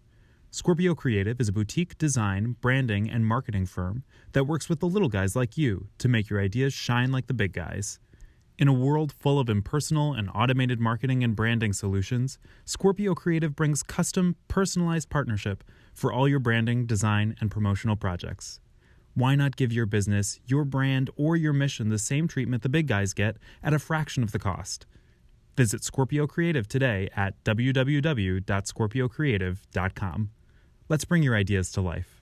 Scorpio 0.50 0.94
Creative 0.94 1.40
is 1.40 1.48
a 1.48 1.52
boutique 1.52 1.96
design, 1.98 2.56
branding, 2.60 3.08
and 3.08 3.24
marketing 3.24 3.66
firm 3.66 4.02
that 4.32 4.48
works 4.48 4.68
with 4.68 4.80
the 4.80 4.88
little 4.88 5.08
guys 5.08 5.36
like 5.36 5.56
you 5.56 5.86
to 5.98 6.08
make 6.08 6.28
your 6.28 6.40
ideas 6.40 6.74
shine 6.74 7.12
like 7.12 7.28
the 7.28 7.34
big 7.34 7.52
guys. 7.52 8.00
In 8.58 8.68
a 8.68 8.72
world 8.72 9.14
full 9.18 9.40
of 9.40 9.48
impersonal 9.48 10.12
and 10.12 10.28
automated 10.34 10.78
marketing 10.78 11.24
and 11.24 11.34
branding 11.34 11.72
solutions, 11.72 12.38
Scorpio 12.66 13.14
Creative 13.14 13.56
brings 13.56 13.82
custom, 13.82 14.36
personalized 14.46 15.08
partnership 15.08 15.64
for 15.94 16.12
all 16.12 16.28
your 16.28 16.38
branding, 16.38 16.84
design, 16.86 17.34
and 17.40 17.50
promotional 17.50 17.96
projects. 17.96 18.60
Why 19.14 19.34
not 19.34 19.56
give 19.56 19.72
your 19.72 19.86
business, 19.86 20.38
your 20.46 20.64
brand, 20.64 21.10
or 21.16 21.36
your 21.36 21.52
mission 21.52 21.88
the 21.88 21.98
same 21.98 22.28
treatment 22.28 22.62
the 22.62 22.68
big 22.68 22.86
guys 22.86 23.14
get 23.14 23.36
at 23.62 23.74
a 23.74 23.78
fraction 23.78 24.22
of 24.22 24.32
the 24.32 24.38
cost? 24.38 24.86
Visit 25.56 25.82
Scorpio 25.84 26.26
Creative 26.26 26.68
today 26.68 27.08
at 27.16 27.42
www.scorpiocreative.com. 27.44 30.30
Let's 30.88 31.04
bring 31.04 31.22
your 31.22 31.36
ideas 31.36 31.70
to 31.72 31.80
life. 31.80 32.18